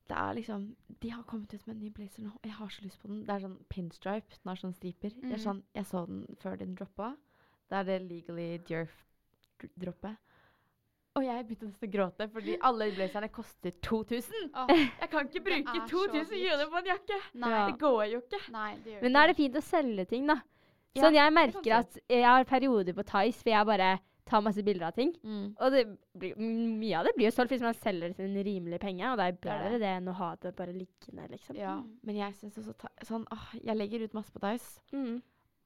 Det 0.07 0.15
er 0.19 0.35
liksom 0.35 0.77
De 1.01 1.09
har 1.09 1.23
kommet 1.23 1.55
ut 1.55 1.67
med 1.67 1.77
en 1.77 1.83
ny 1.83 1.89
blazer 1.91 2.21
nå, 2.23 2.29
og 2.35 2.43
jeg 2.45 2.53
har 2.53 2.67
så 2.69 2.83
lyst 2.83 3.01
på 3.01 3.09
den. 3.09 3.25
Det 3.25 3.31
er 3.31 3.49
sånn 3.49 3.57
pinstripe. 3.71 4.29
Den 4.29 4.49
har 4.51 4.57
sånn 4.57 4.75
striper. 4.75 5.09
Det 5.11 5.33
er 5.33 5.37
Mhm. 5.37 5.45
sånn, 5.45 5.63
Jeg 5.75 5.85
så 5.87 6.07
den 6.07 6.37
før 6.41 6.59
den 6.59 6.75
droppa. 6.77 7.17
Det 7.71 7.73
er 7.79 7.85
det 7.85 8.03
Legally 8.11 8.59
Jerf-droppet. 8.59 10.17
Og 11.15 11.23
jeg 11.23 11.45
begynte 11.47 11.67
nesten 11.69 11.87
å 11.89 11.93
gråte, 11.93 12.27
fordi 12.35 12.57
alle 12.69 12.89
blazerne 12.97 13.29
koster 13.31 13.71
2000! 13.87 14.49
Oh. 14.59 14.73
Jeg 14.75 15.11
kan 15.13 15.29
ikke 15.31 15.45
bruke 15.47 15.77
er 15.79 15.85
2000 15.91 16.33
dyrt. 16.33 16.49
kroner 16.49 16.73
på 16.73 16.81
en 16.81 16.89
jakke! 16.91 17.19
nei. 17.45 17.61
Det 17.71 17.77
går 17.85 18.03
jo 18.15 18.19
ikke. 18.25 18.41
nei, 18.55 18.71
det 18.83 18.97
gjør 18.97 19.05
Men 19.07 19.13
da 19.15 19.23
er 19.23 19.31
det 19.33 19.37
fint 19.39 19.61
å 19.61 19.63
selge 19.63 20.07
ting, 20.11 20.27
da. 20.33 20.41
Ja, 20.95 21.03
Sånn, 21.07 21.15
jeg 21.19 21.33
merker 21.35 21.73
at 21.81 21.97
jeg 22.11 22.23
har 22.27 22.45
perioder 22.47 22.95
på 22.95 23.03
Tice 23.07 23.43
hvor 23.43 23.51
jeg 23.51 23.67
bare 23.67 23.93
tar 24.25 24.41
masse 24.47 24.63
bilder 24.65 24.87
av 24.89 24.95
ting. 24.97 25.11
Mm. 25.27 25.49
Og 25.61 25.73
det 25.75 25.81
blir, 26.17 26.37
mye 26.41 26.97
av 27.01 27.05
det 27.09 27.13
blir 27.19 27.27
jo 27.29 27.33
solgt 27.35 27.51
hvis 27.53 27.65
man 27.67 27.75
selger 27.77 28.09
det 28.13 28.17
til 28.21 28.29
en 28.31 28.47
rimelig 28.47 28.79
penge, 28.81 29.05
og 29.11 29.19
det 29.19 29.27
er 29.27 29.35
Det 29.35 29.41
bedre 29.45 29.81
det 29.83 29.91
enn 29.99 30.09
å 30.09 30.15
ha 30.21 30.29
det 30.41 30.55
bare 30.57 30.73
liggende, 30.75 31.27
liksom. 31.35 31.59
Ja, 31.59 31.75
Mm. 31.83 31.91
men 32.09 32.17
jeg 32.23 32.35
syns 32.39 32.57
også 32.63 32.75
ta, 32.79 32.89
sånn, 33.05 33.27
åh, 33.35 33.51
Jeg 33.63 33.77
legger 33.77 34.05
ut 34.07 34.15
masse 34.15 34.33
på 34.33 34.41
Tice. 34.41 34.81
Mm. 34.95 35.21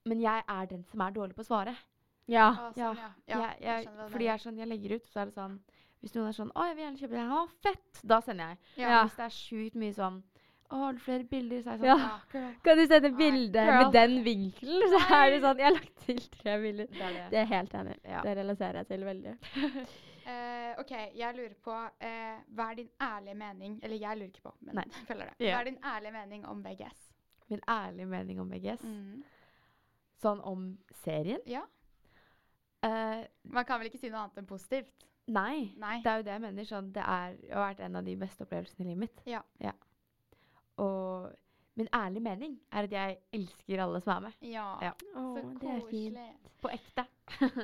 men 0.08 0.20
jeg 0.20 0.42
er 0.48 0.66
den 0.66 0.84
som 0.88 1.00
er 1.04 1.12
dårlig 1.12 1.36
på 1.36 1.44
å 1.44 1.48
svare. 1.48 1.76
Ja. 2.28 2.48
Ah, 2.52 2.70
sånn, 2.76 2.96
ja. 3.00 3.10
ja. 3.26 3.40
jeg, 3.40 3.60
jeg, 3.64 3.84
jeg 3.88 4.08
fordi 4.12 4.26
jeg 4.28 4.42
sånn, 4.44 4.58
jeg 4.60 4.68
legger 4.68 4.96
ut, 4.98 5.06
så 5.08 5.22
er 5.22 5.30
det 5.30 5.38
sånn 5.38 5.58
Hvis 5.98 6.12
noen 6.14 6.28
er 6.28 6.34
sånn 6.36 6.50
'Å, 6.54 6.64
jeg 6.68 6.74
vil 6.76 6.84
gjerne 6.84 7.00
kjøpe 7.00 7.16
det.' 7.16 7.30
'Å, 7.34 7.38
fett!' 7.64 8.00
Da 8.06 8.20
sender 8.22 8.52
jeg. 8.52 8.58
Ja. 8.84 8.98
Hvis 9.02 9.16
det 9.18 9.24
er 9.24 9.32
sjukt 9.34 9.78
mye 9.82 9.94
sånn 9.96 10.18
'Å, 10.68 10.80
har 10.82 10.92
du 10.92 11.00
flere 11.02 11.24
bilder?' 11.24 11.62
Så 11.64 11.72
er 11.72 11.72
jeg 11.72 11.80
sånn 11.80 11.88
Ja. 11.88 11.96
«Ah, 12.04 12.20
Kan 12.64 12.78
du 12.78 12.84
sende 12.86 13.10
bilde 13.16 13.64
med 13.66 13.92
den 13.96 14.18
vinkelen? 14.26 14.84
Så 14.92 15.00
er 15.16 15.30
det 15.32 15.40
sånn 15.42 15.58
Jeg 15.58 15.66
har 15.66 15.74
lagt 15.78 16.04
til 16.04 16.20
tre 16.36 16.58
bilder. 16.62 16.90
Det 16.92 17.06
er 17.08 17.16
det. 17.16 17.24
Det 17.32 17.40
er 17.40 17.48
helt 17.54 17.74
enig. 17.80 17.96
Det 18.04 18.36
relaterer 18.42 18.78
jeg 18.82 18.86
til 18.92 19.06
veldig. 19.08 19.34
uh, 20.28 20.70
OK, 20.84 20.92
jeg 21.18 21.34
lurer 21.40 21.56
på 21.64 21.72
uh, 21.72 22.36
Hva 22.54 22.68
er 22.70 22.78
din 22.82 22.90
ærlige 23.02 23.34
mening 23.34 23.80
Eller 23.82 23.96
jeg 23.96 24.20
lurer 24.20 24.28
ikke 24.28 24.44
på, 24.44 24.54
men 24.60 24.78
Nei. 24.82 24.86
følger 25.08 25.32
det. 25.32 25.48
Hva 25.48 25.64
er 25.64 25.70
din 25.72 25.80
ærlige 25.82 26.12
mening 26.20 26.46
om 26.46 26.62
VGS? 26.62 27.00
Min 27.48 27.64
ærlige 27.64 28.06
mening 28.06 28.40
om 28.40 28.50
VGS. 28.52 28.84
Mm. 28.84 29.24
Sånn 30.20 30.40
om 30.44 30.68
serien. 31.02 31.40
Ja. 31.48 31.64
Eh, 32.88 33.26
Man 33.52 33.66
kan 33.68 33.80
vel 33.80 33.90
ikke 33.90 34.00
si 34.00 34.10
noe 34.12 34.24
annet 34.24 34.40
enn 34.42 34.48
positivt? 34.48 35.04
nei. 35.28 35.74
Nei. 35.76 35.98
Det 36.00 36.08
er 36.10 36.22
jo 36.22 36.24
det 36.24 36.32
jeg 36.32 36.40
mener. 36.46 36.64
Sånn, 36.68 36.88
det 36.94 37.02
er, 37.04 37.34
har 37.52 37.66
vært 37.66 37.82
en 37.84 37.98
av 38.00 38.06
de 38.06 38.14
beste 38.16 38.46
opplevelsene 38.46 38.86
i 38.86 38.88
livet 38.88 39.02
mitt. 39.02 39.20
Ja. 39.28 39.42
Og 40.80 41.28
min 41.78 41.88
ærlige 41.94 42.24
mening 42.24 42.54
er 42.72 42.88
at 42.88 42.94
jeg 42.94 43.18
elsker 43.36 43.82
alle 43.84 44.00
som 44.02 44.14
er 44.16 44.24
med. 44.28 44.38
Ja. 44.42 44.68
Ja. 44.82 44.94
Å, 45.14 45.26
Så 45.36 45.42
det 45.42 45.42
fint. 45.90 46.16
koselig. 46.16 46.54
På 46.58 46.70
ekte. 46.74 47.04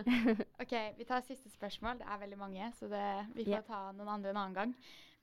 OK, 0.62 0.74
vi 0.98 1.06
tar 1.08 1.24
siste 1.26 1.50
spørsmål. 1.50 1.98
Det 1.98 2.06
er 2.06 2.20
veldig 2.20 2.38
mange, 2.38 2.68
så 2.78 2.86
det, 2.92 3.06
vi 3.34 3.46
får 3.48 3.56
yeah. 3.56 3.64
ta 3.66 3.80
noen 3.96 4.12
andre 4.12 4.30
en 4.30 4.42
annen 4.42 4.54
gang. 4.60 4.76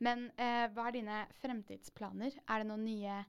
Men 0.03 0.25
uh, 0.33 0.65
hva 0.73 0.89
er 0.89 0.97
dine 0.97 1.21
fremtidsplaner? 1.39 2.35
Er 2.49 2.63
det 2.63 2.67
noen 2.67 2.83
nye 2.83 3.21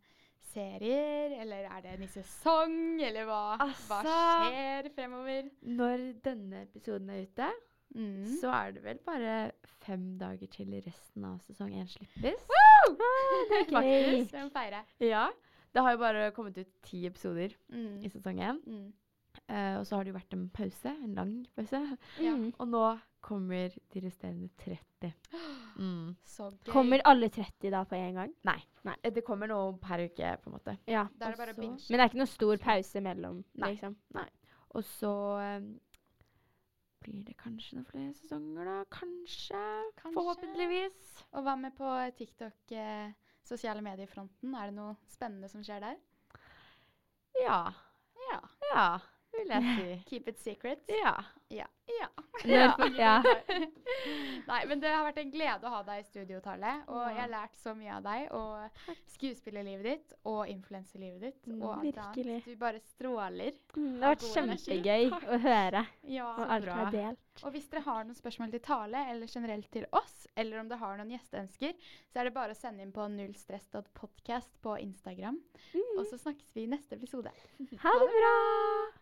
serier, 0.53 1.35
eller 1.43 1.69
er 1.71 1.83
det 1.85 1.93
en 1.95 2.01
ny 2.01 2.09
sesong, 2.13 2.75
eller 3.03 3.25
hva, 3.29 3.43
hva 3.59 3.99
Altså- 4.01 4.49
skjer 4.49 4.89
fremover? 4.97 5.51
Når 5.63 6.07
denne 6.25 6.63
episoden 6.67 7.11
er 7.11 7.23
ute, 7.27 7.51
Mm. 7.95 8.25
så 8.41 8.49
er 8.49 8.71
det 8.73 8.83
vel 8.85 8.99
bare 9.05 9.53
fem 9.85 10.17
dager 10.17 10.47
til 10.49 10.71
resten 10.81 11.25
av 11.29 11.39
sesong 11.45 11.75
én 11.77 11.87
slippes. 11.87 12.47
det 12.97 13.09
er. 13.11 13.67
Faktisk. 13.69 14.33
Det 14.33 14.33
feirer 14.33 14.51
feire. 14.55 14.85
Ja. 15.01 15.27
Det 15.75 15.83
har 15.83 15.93
jo 15.93 15.99
bare 15.99 16.31
kommet 16.33 16.57
ut 16.59 16.71
ti 16.83 17.05
episoder 17.07 17.53
Mm. 17.71 18.03
i 18.03 18.09
sesong 18.09 18.39
én. 18.41 18.63
Mm. 18.67 18.93
Uh, 19.51 19.79
og 19.81 19.87
så 19.87 19.97
har 19.97 20.05
det 20.05 20.13
jo 20.15 20.19
vært 20.19 20.33
en 20.33 20.49
pause, 20.49 20.87
en 21.05 21.15
lang 21.15 21.47
pause. 21.57 21.99
Ja. 22.21 22.33
Og 22.59 22.69
nå 22.69 22.99
kommer 23.23 23.71
de 23.95 24.01
resterende 24.03 24.49
30. 24.59 25.13
Mm. 25.79 26.17
Så 26.27 26.49
gøy. 26.51 26.73
Kommer 26.73 27.03
alle 27.09 27.31
30 27.33 27.71
da 27.73 27.85
på 27.89 27.97
en 27.97 28.19
gang? 28.19 28.35
Nei. 28.49 28.59
Nei. 28.87 28.97
Det 29.15 29.25
kommer 29.25 29.51
noe 29.51 29.77
per 29.83 30.03
uke, 30.05 30.35
på 30.43 30.51
en 30.51 30.57
måte. 30.57 30.77
Ja. 30.91 31.07
Da 31.17 31.29
er 31.29 31.37
det 31.37 31.41
bare 31.41 31.55
å 31.55 31.61
binge. 31.61 31.87
Men 31.89 31.99
det 31.99 32.05
er 32.05 32.13
ikke 32.13 32.23
noe 32.23 32.33
stor 32.33 32.63
pause 32.63 33.05
mellom, 33.05 33.41
Nei. 33.63 33.73
liksom? 33.75 33.97
Og 34.73 34.85
så 34.89 35.13
um, 35.39 35.73
blir 37.05 37.25
det 37.27 37.37
kanskje 37.41 37.79
noen 37.79 37.89
flere 37.89 38.13
sesonger, 38.19 38.69
da. 38.69 38.77
Kanskje. 38.95 39.63
Kanskje. 40.01 40.15
Forhåpentligvis. 40.19 41.01
Og 41.33 41.47
hva 41.47 41.57
med 41.61 41.77
på 41.79 41.95
TikTok, 42.19 42.77
eh, 42.79 43.15
sosiale 43.47 43.85
medier-fronten? 43.85 44.55
Er 44.59 44.71
det 44.71 44.77
noe 44.79 44.97
spennende 45.13 45.51
som 45.53 45.65
skjer 45.67 45.83
der? 45.85 45.99
Ja. 47.43 47.63
Ja. 48.29 48.39
Ja, 48.73 48.87
vil 49.37 49.53
jeg 49.55 49.77
si. 49.77 49.95
Keep 50.11 50.29
it 50.29 50.39
secret. 50.43 50.83
Ja. 50.89 51.17
Ja. 51.53 51.67
ja. 51.89 52.09
Ja. 52.97 53.23
Nei, 54.49 54.61
men 54.67 54.81
det 54.83 54.91
har 54.91 55.05
vært 55.07 55.19
en 55.23 55.31
glede 55.31 55.69
å 55.69 55.73
ha 55.75 55.81
deg 55.87 56.01
i 56.03 56.07
studio, 56.07 56.41
Tale. 56.43 56.73
Og 56.91 57.03
jeg 57.11 57.21
har 57.21 57.31
lært 57.31 57.59
så 57.61 57.75
mye 57.77 57.93
av 57.99 58.03
deg. 58.07 58.25
Og 58.35 58.97
skuespillerlivet 59.15 59.85
ditt 59.87 60.15
og 60.29 60.49
influenserlivet 60.51 61.21
ditt. 61.27 61.47
Mm, 61.47 61.61
og 61.63 61.75
alt 61.77 61.85
virkelig. 61.87 62.39
annet. 62.39 62.49
Du 62.49 62.57
bare 62.63 62.81
stråler. 62.93 63.53
Mm, 63.77 63.91
det 64.01 64.07
har 64.09 64.17
vært 64.17 64.27
energi. 64.43 64.65
kjempegøy 64.65 65.37
å 65.37 65.41
høre, 65.47 65.85
Ja. 66.11 66.31
og 66.33 66.55
alt 66.57 66.67
bra. 66.67 66.79
er 66.87 66.97
delt. 66.97 67.45
Og 67.47 67.55
hvis 67.55 67.69
dere 67.73 67.85
har 67.87 68.05
noen 68.05 68.19
spørsmål 68.19 68.51
til 68.57 68.65
Tale, 68.67 69.05
eller 69.13 69.27
generelt 69.31 69.71
til 69.73 69.87
oss, 69.93 70.27
eller 70.37 70.61
om 70.61 70.69
dere 70.69 70.83
har 70.83 70.99
noen 70.99 71.15
gjesteønsker, 71.15 71.77
så 72.13 72.21
er 72.21 72.29
det 72.29 72.35
bare 72.37 72.57
å 72.57 72.59
sende 72.59 72.83
inn 72.85 72.93
på 72.93 73.07
nullstress.podcast 73.13 74.59
på 74.65 74.77
Instagram. 74.83 75.39
Mm. 75.73 75.95
Og 75.99 76.05
så 76.11 76.19
snakkes 76.21 76.53
vi 76.57 76.67
i 76.67 76.73
neste 76.75 76.99
episode. 76.99 77.33
Ha 77.87 77.97
det 78.03 78.11
bra! 78.19 79.02